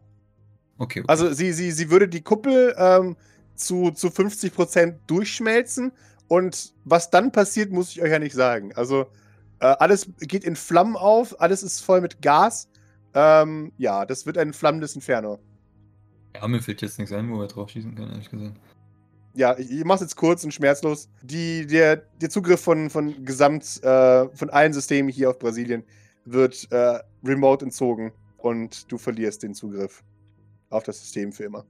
Okay. 0.80 1.02
okay. 1.02 1.04
Also 1.08 1.32
sie, 1.34 1.54
sie, 1.54 1.72
sie 1.72 1.92
würde 1.92 2.08
die 2.08 2.22
Kuppel 2.22 2.74
ähm, 2.80 3.16
zu, 3.54 3.92
zu 3.92 4.08
50% 4.08 4.96
durchschmelzen 5.06 5.92
und 6.28 6.74
was 6.84 7.12
dann 7.12 7.32
passiert, 7.32 7.72
muss 7.72 7.92
ich 7.92 8.02
euch 8.02 8.10
ja 8.10 8.18
nicht 8.18 8.34
sagen. 8.34 8.74
Also 8.76 9.06
äh, 9.60 9.68
alles 9.68 10.10
geht 10.20 10.44
in 10.44 10.56
Flammen 10.56 10.96
auf, 10.96 11.40
alles 11.40 11.62
ist 11.62 11.82
voll 11.82 12.02
mit 12.02 12.24
Gas. 12.24 12.70
Ähm, 13.14 13.72
ja, 13.78 14.08
das 14.08 14.26
wird 14.26 14.40
ein 14.40 14.52
flammendes 14.52 14.96
Inferno. 14.96 15.38
Ja, 16.36 16.48
mir 16.48 16.60
fällt 16.60 16.82
jetzt 16.82 16.98
nichts 16.98 17.14
ein, 17.14 17.30
wo 17.30 17.38
wir 17.40 17.48
drauf 17.48 17.70
schießen 17.70 17.94
können, 17.94 18.14
ehrlich 18.14 18.32
gesagt. 18.32 18.60
Ja, 19.36 19.58
ich, 19.58 19.70
ich 19.70 19.84
mach's 19.84 20.02
jetzt 20.02 20.16
kurz 20.16 20.44
und 20.44 20.54
schmerzlos. 20.54 21.10
Die, 21.22 21.68
der, 21.68 21.98
der 21.98 22.30
Zugriff 22.30 22.62
von, 22.62 22.90
von 22.90 23.26
Gesamt, 23.26 23.84
äh, 23.84 24.28
von 24.36 24.50
allen 24.50 24.74
Systemen 24.74 25.12
hier 25.12 25.30
auf 25.30 25.40
Brasilien 25.40 25.84
wird 26.26 26.68
äh, 26.72 27.00
remote 27.24 27.66
entzogen 27.66 28.12
und 28.38 28.92
du 28.92 28.98
verlierst 28.98 29.44
den 29.44 29.54
Zugriff 29.54 30.04
auf 30.70 30.84
das 30.84 31.00
System 31.00 31.32
für 31.32 31.44
immer. 31.44 31.66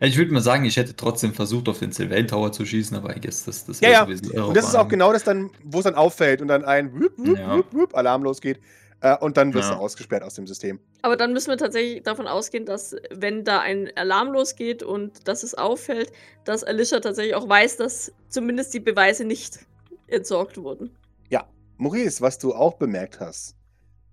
Ich 0.00 0.18
würde 0.18 0.32
mal 0.32 0.42
sagen, 0.42 0.64
ich 0.66 0.76
hätte 0.76 0.94
trotzdem 0.94 1.32
versucht, 1.32 1.68
auf 1.68 1.78
den 1.78 1.90
Sylvain 1.90 2.28
Tower 2.28 2.52
zu 2.52 2.66
schießen, 2.66 2.96
aber 2.96 3.16
ich 3.16 3.22
guess, 3.22 3.44
das, 3.44 3.64
das 3.64 3.80
ja, 3.80 3.90
ja. 3.90 4.44
Und 4.44 4.54
das 4.54 4.68
ist 4.68 4.74
auch 4.74 4.88
genau 4.88 5.12
das 5.12 5.24
dann, 5.24 5.50
wo 5.64 5.78
es 5.78 5.84
dann 5.84 5.94
auffällt 5.94 6.42
und 6.42 6.48
dann 6.48 6.64
ein 6.64 6.92
wup, 6.92 7.12
wup, 7.16 7.38
ja. 7.38 7.64
wup, 7.72 7.94
Alarm 7.96 8.22
losgeht. 8.22 8.60
Äh, 9.00 9.16
und 9.18 9.36
dann 9.36 9.52
wirst 9.52 9.70
ja. 9.70 9.76
du 9.76 9.80
ausgesperrt 9.80 10.22
aus 10.22 10.34
dem 10.34 10.46
System. 10.46 10.80
Aber 11.02 11.16
dann 11.16 11.32
müssen 11.32 11.50
wir 11.50 11.58
tatsächlich 11.58 12.02
davon 12.02 12.26
ausgehen, 12.26 12.64
dass, 12.64 12.96
wenn 13.10 13.44
da 13.44 13.60
ein 13.60 13.90
Alarm 13.96 14.32
losgeht 14.32 14.82
und 14.82 15.28
dass 15.28 15.42
es 15.42 15.54
auffällt, 15.54 16.12
dass 16.44 16.64
Alicia 16.64 17.00
tatsächlich 17.00 17.34
auch 17.34 17.48
weiß, 17.48 17.76
dass 17.76 18.12
zumindest 18.28 18.72
die 18.74 18.80
Beweise 18.80 19.24
nicht 19.24 19.60
entsorgt 20.06 20.56
wurden. 20.56 20.96
Ja, 21.28 21.46
Maurice, 21.76 22.20
was 22.20 22.38
du 22.38 22.54
auch 22.54 22.74
bemerkt 22.74 23.20
hast, 23.20 23.56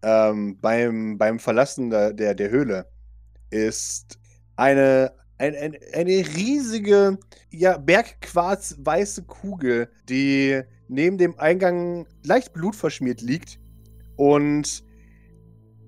ähm, 0.01 0.57
beim, 0.59 1.17
beim 1.17 1.39
Verlassen 1.39 1.89
der, 1.89 2.11
der, 2.11 2.35
der 2.35 2.49
Höhle, 2.49 2.87
ist 3.51 4.19
eine, 4.57 5.13
ein, 5.37 5.55
ein, 5.55 5.77
eine 5.93 6.27
riesige, 6.35 7.19
ja, 7.51 7.77
bergquarz-weiße 7.77 9.23
Kugel, 9.23 9.89
die 10.09 10.61
neben 10.89 11.17
dem 11.17 11.39
Eingang 11.39 12.05
leicht 12.23 12.51
blutverschmiert 12.51 13.21
liegt 13.21 13.59
und 14.15 14.83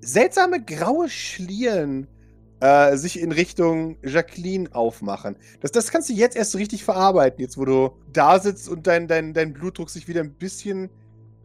seltsame 0.02 0.64
graue 0.64 1.10
Schlieren 1.10 2.08
äh, 2.60 2.96
sich 2.96 3.20
in 3.20 3.32
Richtung 3.32 3.98
Jacqueline 4.04 4.74
aufmachen. 4.74 5.36
Das, 5.62 5.72
das 5.72 5.92
kannst 5.92 6.10
du 6.10 6.14
jetzt 6.14 6.36
erst 6.36 6.52
so 6.52 6.58
richtig 6.58 6.84
verarbeiten, 6.84 7.42
jetzt 7.42 7.58
wo 7.58 7.66
du 7.66 7.92
da 8.14 8.40
sitzt 8.40 8.70
und 8.70 8.88
dein, 8.88 9.08
dein, 9.08 9.34
dein 9.34 9.54
Blutdruck 9.54 9.90
sich 9.90 10.08
wieder 10.08 10.22
ein 10.22 10.34
bisschen 10.34 10.90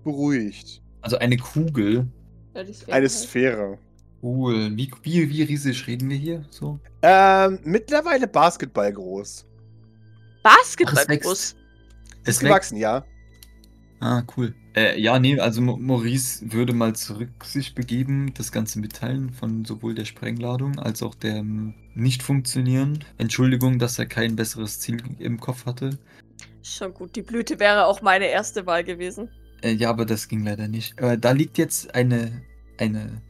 beruhigt. 0.05 0.83
Also 1.01 1.19
eine 1.19 1.37
Kugel. 1.37 2.07
Ja, 2.55 2.65
Sphäre 2.65 2.93
eine 2.93 3.03
halt. 3.03 3.11
Sphäre. 3.11 3.79
Cool. 4.23 4.77
Wie, 4.77 4.91
wie, 5.03 5.31
wie 5.31 5.43
riesig 5.43 5.87
reden 5.87 6.11
wir 6.11 6.17
hier? 6.17 6.45
So? 6.51 6.79
Ähm, 7.03 7.59
mittlerweile 7.65 8.27
Basketball 8.27 8.93
groß. 8.93 9.47
Basketball 10.43 11.05
Ach, 11.09 11.21
groß? 11.21 11.57
Es 12.25 12.37
ist 12.37 12.41
gewachsen, 12.41 12.77
ja. 12.77 13.05
Ah, 14.01 14.23
cool. 14.37 14.55
Äh, 14.75 14.99
ja, 14.99 15.19
nee, 15.19 15.39
also 15.39 15.61
Maurice 15.61 16.53
würde 16.53 16.73
mal 16.73 16.95
zurück 16.95 17.45
sich 17.45 17.75
begeben, 17.75 18.33
das 18.35 18.51
Ganze 18.51 18.79
mitteilen 18.79 19.31
von 19.31 19.65
sowohl 19.65 19.95
der 19.95 20.07
Sprengladung 20.07 20.79
als 20.79 21.03
auch 21.03 21.15
dem 21.15 21.75
Nicht-Funktionieren. 21.95 23.05
Entschuldigung, 23.19 23.79
dass 23.79 23.99
er 23.99 24.07
kein 24.07 24.37
besseres 24.37 24.81
Ziel 24.81 25.03
im 25.19 25.39
Kopf 25.39 25.67
hatte. 25.67 25.99
Schon 26.63 26.95
gut, 26.95 27.15
die 27.15 27.23
Blüte 27.23 27.59
wäre 27.61 27.87
auch 27.87 28.01
meine 28.01 28.27
erste 28.27 28.65
Wahl 28.67 28.85
gewesen. 28.85 29.29
Äh, 29.63 29.73
ja, 29.73 29.91
aber 29.91 30.07
das 30.07 30.29
ging 30.29 30.45
leider 30.45 30.67
nicht. 30.67 30.99
Äh, 30.99 31.19
da 31.19 31.33
liegt 31.33 31.59
jetzt 31.59 31.95
eine, 31.95 32.43
eine 32.79 33.21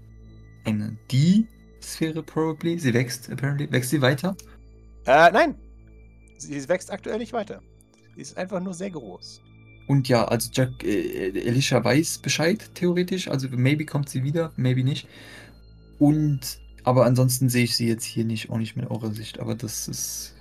eine 0.65 0.97
Die-Sphäre, 1.11 2.23
probably. 2.23 2.79
Sie 2.79 2.95
wächst, 2.95 3.31
apparently. 3.31 3.71
Wächst 3.71 3.91
sie 3.91 4.01
weiter? 4.01 4.37
Äh, 5.07 5.31
nein. 5.33 5.57
Sie 6.39 6.69
wächst 6.69 6.91
aktuell 6.91 7.19
nicht 7.19 7.33
weiter. 7.33 7.63
Sie 8.15 8.23
ist 8.23 8.37
einfach 8.37 8.61
nur 8.61 8.75
sehr 8.75 8.91
groß. 8.91 9.43
Und 9.91 10.09
ja, 10.09 10.25
also 10.25 10.51
Jack, 10.53 10.85
äh, 10.85 11.31
Elisha 11.31 11.83
weiß 11.83 12.19
Bescheid, 12.19 12.71
theoretisch. 12.75 13.27
Also 13.27 13.49
maybe 13.51 13.85
kommt 13.85 14.09
sie 14.09 14.23
wieder, 14.23 14.53
maybe 14.55 14.85
nicht. 14.85 15.09
Und, 15.99 16.61
aber 16.85 17.07
ansonsten 17.07 17.49
sehe 17.49 17.65
ich 17.65 17.75
sie 17.75 17.89
jetzt 17.89 18.05
hier 18.05 18.25
nicht, 18.25 18.51
auch 18.51 18.59
nicht 18.59 18.77
mit 18.77 18.89
eurer 18.89 19.11
Sicht. 19.11 19.41
Aber 19.41 19.57
das 19.57 19.89
ist, 19.89 20.37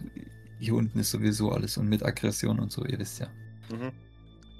hier 0.59 0.75
unten 0.75 0.99
ist 0.99 1.09
sowieso 1.09 1.51
alles 1.51 1.77
und 1.77 1.89
mit 1.89 2.05
Aggression 2.05 2.59
und 2.59 2.71
so, 2.71 2.85
ihr 2.85 2.99
wisst 2.99 3.21
ja. 3.21 3.27
Mhm. 3.71 3.91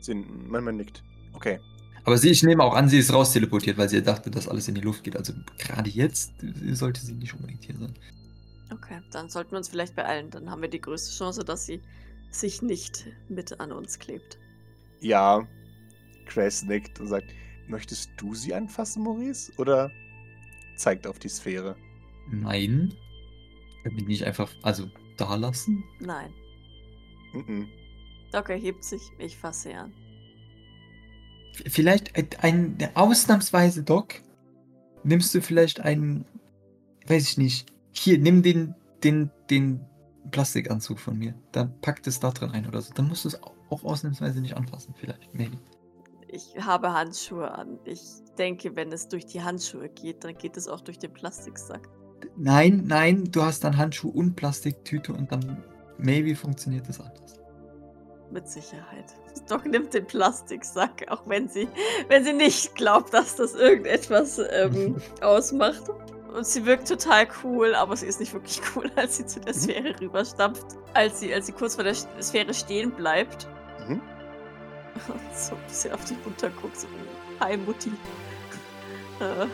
Sie, 0.02 0.16
man 0.16 0.78
nickt. 0.78 1.04
Okay. 1.34 1.60
Aber 2.04 2.18
sie, 2.18 2.30
ich 2.30 2.42
nehme 2.42 2.64
auch 2.64 2.74
an, 2.74 2.90
sie 2.90 2.98
ist 2.98 3.14
raus 3.14 3.32
teleportiert, 3.32 3.78
weil 3.78 3.90
sie 3.90 4.02
dachte, 4.02 4.32
dass 4.32 4.48
alles 4.48 4.70
in 4.70 4.74
die 4.74 4.82
Luft 4.82 5.04
geht. 5.04 5.16
Also 5.16 5.34
gerade 5.60 5.92
jetzt 5.92 6.34
sollte 6.72 7.00
sie 7.02 7.14
nicht 7.14 7.36
unbedingt 7.36 7.64
hier 7.64 7.78
sein. 7.78 7.94
Okay, 8.74 9.02
dann 9.12 9.30
sollten 9.30 9.52
wir 9.52 9.60
uns 9.60 9.70
vielleicht 9.70 9.96
beeilen. 9.96 10.32
Dann 10.32 10.50
haben 10.50 10.64
wir 10.64 10.70
die 10.70 10.82
größte 10.82 11.16
Chance, 11.16 11.46
dass 11.46 11.68
sie 11.68 11.80
sich 12.32 12.64
nicht 12.64 13.06
mit 13.30 13.60
an 13.60 13.72
uns 13.72 14.00
klebt. 14.00 14.40
Ja, 15.02 15.48
Grace 16.26 16.64
nickt 16.64 17.00
und 17.00 17.08
sagt, 17.08 17.34
möchtest 17.68 18.12
du 18.18 18.36
sie 18.36 18.54
anfassen, 18.54 19.04
Maurice? 19.04 19.52
Oder 19.58 19.92
zeigt 20.76 21.08
auf 21.08 21.20
die 21.20 21.30
Sphäre? 21.30 21.76
Nein. 22.32 22.94
Können 23.84 23.98
wir 23.98 24.06
nicht 24.06 24.26
einfach, 24.26 24.52
also 24.62 24.88
da 25.18 25.36
lassen? 25.36 25.84
Nein. 26.00 26.34
Mm 27.34 27.40
-mm. 27.40 27.68
Doc 28.32 28.50
erhebt 28.50 28.84
sich, 28.84 29.02
ich 29.18 29.38
fasse 29.38 29.74
an. 29.76 29.94
Vielleicht 31.66 32.16
ein, 32.16 32.78
ein 32.78 32.90
ausnahmsweise, 32.96 33.84
Doc, 33.84 34.22
nimmst 35.04 35.34
du 35.34 35.42
vielleicht 35.42 35.80
einen, 35.80 36.26
weiß 37.08 37.32
ich 37.32 37.38
nicht, 37.38 37.74
hier, 37.92 38.18
nimm 38.18 38.44
den, 38.44 38.76
den, 39.04 39.32
den 39.50 39.82
Plastikanzug 40.32 41.00
von 41.00 41.18
mir. 41.18 41.34
Dann 41.52 41.80
packt 41.82 42.08
es 42.08 42.20
da 42.20 42.32
drin 42.32 42.52
ein 42.52 42.68
oder 42.68 42.82
so. 42.82 42.94
Dann 42.94 43.08
musst 43.08 43.26
du 43.26 43.30
es 43.30 43.42
auch, 43.44 43.84
ausnahmsweise 43.84 44.42
nicht 44.42 44.56
anfassen, 44.58 44.94
vielleicht. 44.98 45.34
Maybe. 45.34 45.58
Ich 46.28 46.56
habe 46.60 46.94
Handschuhe 46.94 47.52
an. 47.52 47.80
Ich 47.86 48.02
denke, 48.38 48.76
wenn 48.76 48.92
es 48.92 49.08
durch 49.08 49.26
die 49.26 49.42
Handschuhe 49.42 49.90
geht, 49.90 50.24
dann 50.24 50.38
geht 50.38 50.58
es 50.58 50.68
auch 50.68 50.82
durch 50.82 51.00
den 51.00 51.12
Plastiksack. 51.12 51.90
Nein, 52.36 52.84
nein, 52.86 53.26
du 53.32 53.42
hast 53.42 53.64
dann 53.64 53.78
Handschuh 53.78 54.10
und 54.10 54.36
Plastiktüte 54.36 55.14
und 55.14 55.32
dann 55.32 55.64
maybe 55.98 56.36
funktioniert 56.36 56.88
das 56.88 57.00
anders. 57.00 57.40
Mit 58.32 58.48
Sicherheit. 58.48 59.16
Doc 59.48 59.66
nimmt 59.66 59.94
den 59.94 60.06
Plastiksack, 60.06 61.06
auch 61.10 61.24
wenn 61.28 61.48
sie, 61.48 61.68
wenn 62.08 62.24
sie 62.24 62.34
nicht 62.34 62.76
glaubt, 62.76 63.14
dass 63.14 63.36
das 63.36 63.56
irgendetwas 63.56 64.40
ähm, 64.52 64.98
ausmacht. 65.22 65.84
Und 66.34 66.46
sie 66.46 66.66
wirkt 66.66 66.88
total 66.88 67.28
cool, 67.44 67.74
aber 67.74 67.96
sie 67.96 68.06
ist 68.06 68.20
nicht 68.20 68.34
wirklich 68.34 68.62
cool, 68.76 68.92
als 68.96 69.18
sie 69.18 69.26
zu 69.26 69.40
der 69.40 69.54
mhm. 69.54 69.60
Sphäre 69.60 70.00
rüberstampft. 70.00 70.66
Als 70.94 71.20
sie, 71.20 71.34
als 71.34 71.48
sie 71.48 71.54
kurz 71.54 71.76
vor 71.76 71.84
der 71.84 71.96
Sphäre 71.96 72.54
stehen 72.54 72.92
bleibt. 72.92 73.48
Mhm. 73.88 74.02
Und 75.08 75.36
so 75.36 75.56
ein 75.56 75.62
bisschen 75.68 75.94
auf 75.94 76.06
die 76.06 76.16
runter 76.26 76.50
guckt. 76.62 76.78
So, 76.78 76.88
Hi 77.40 77.58
Mutti. 77.58 77.92
Äh, 79.22 79.48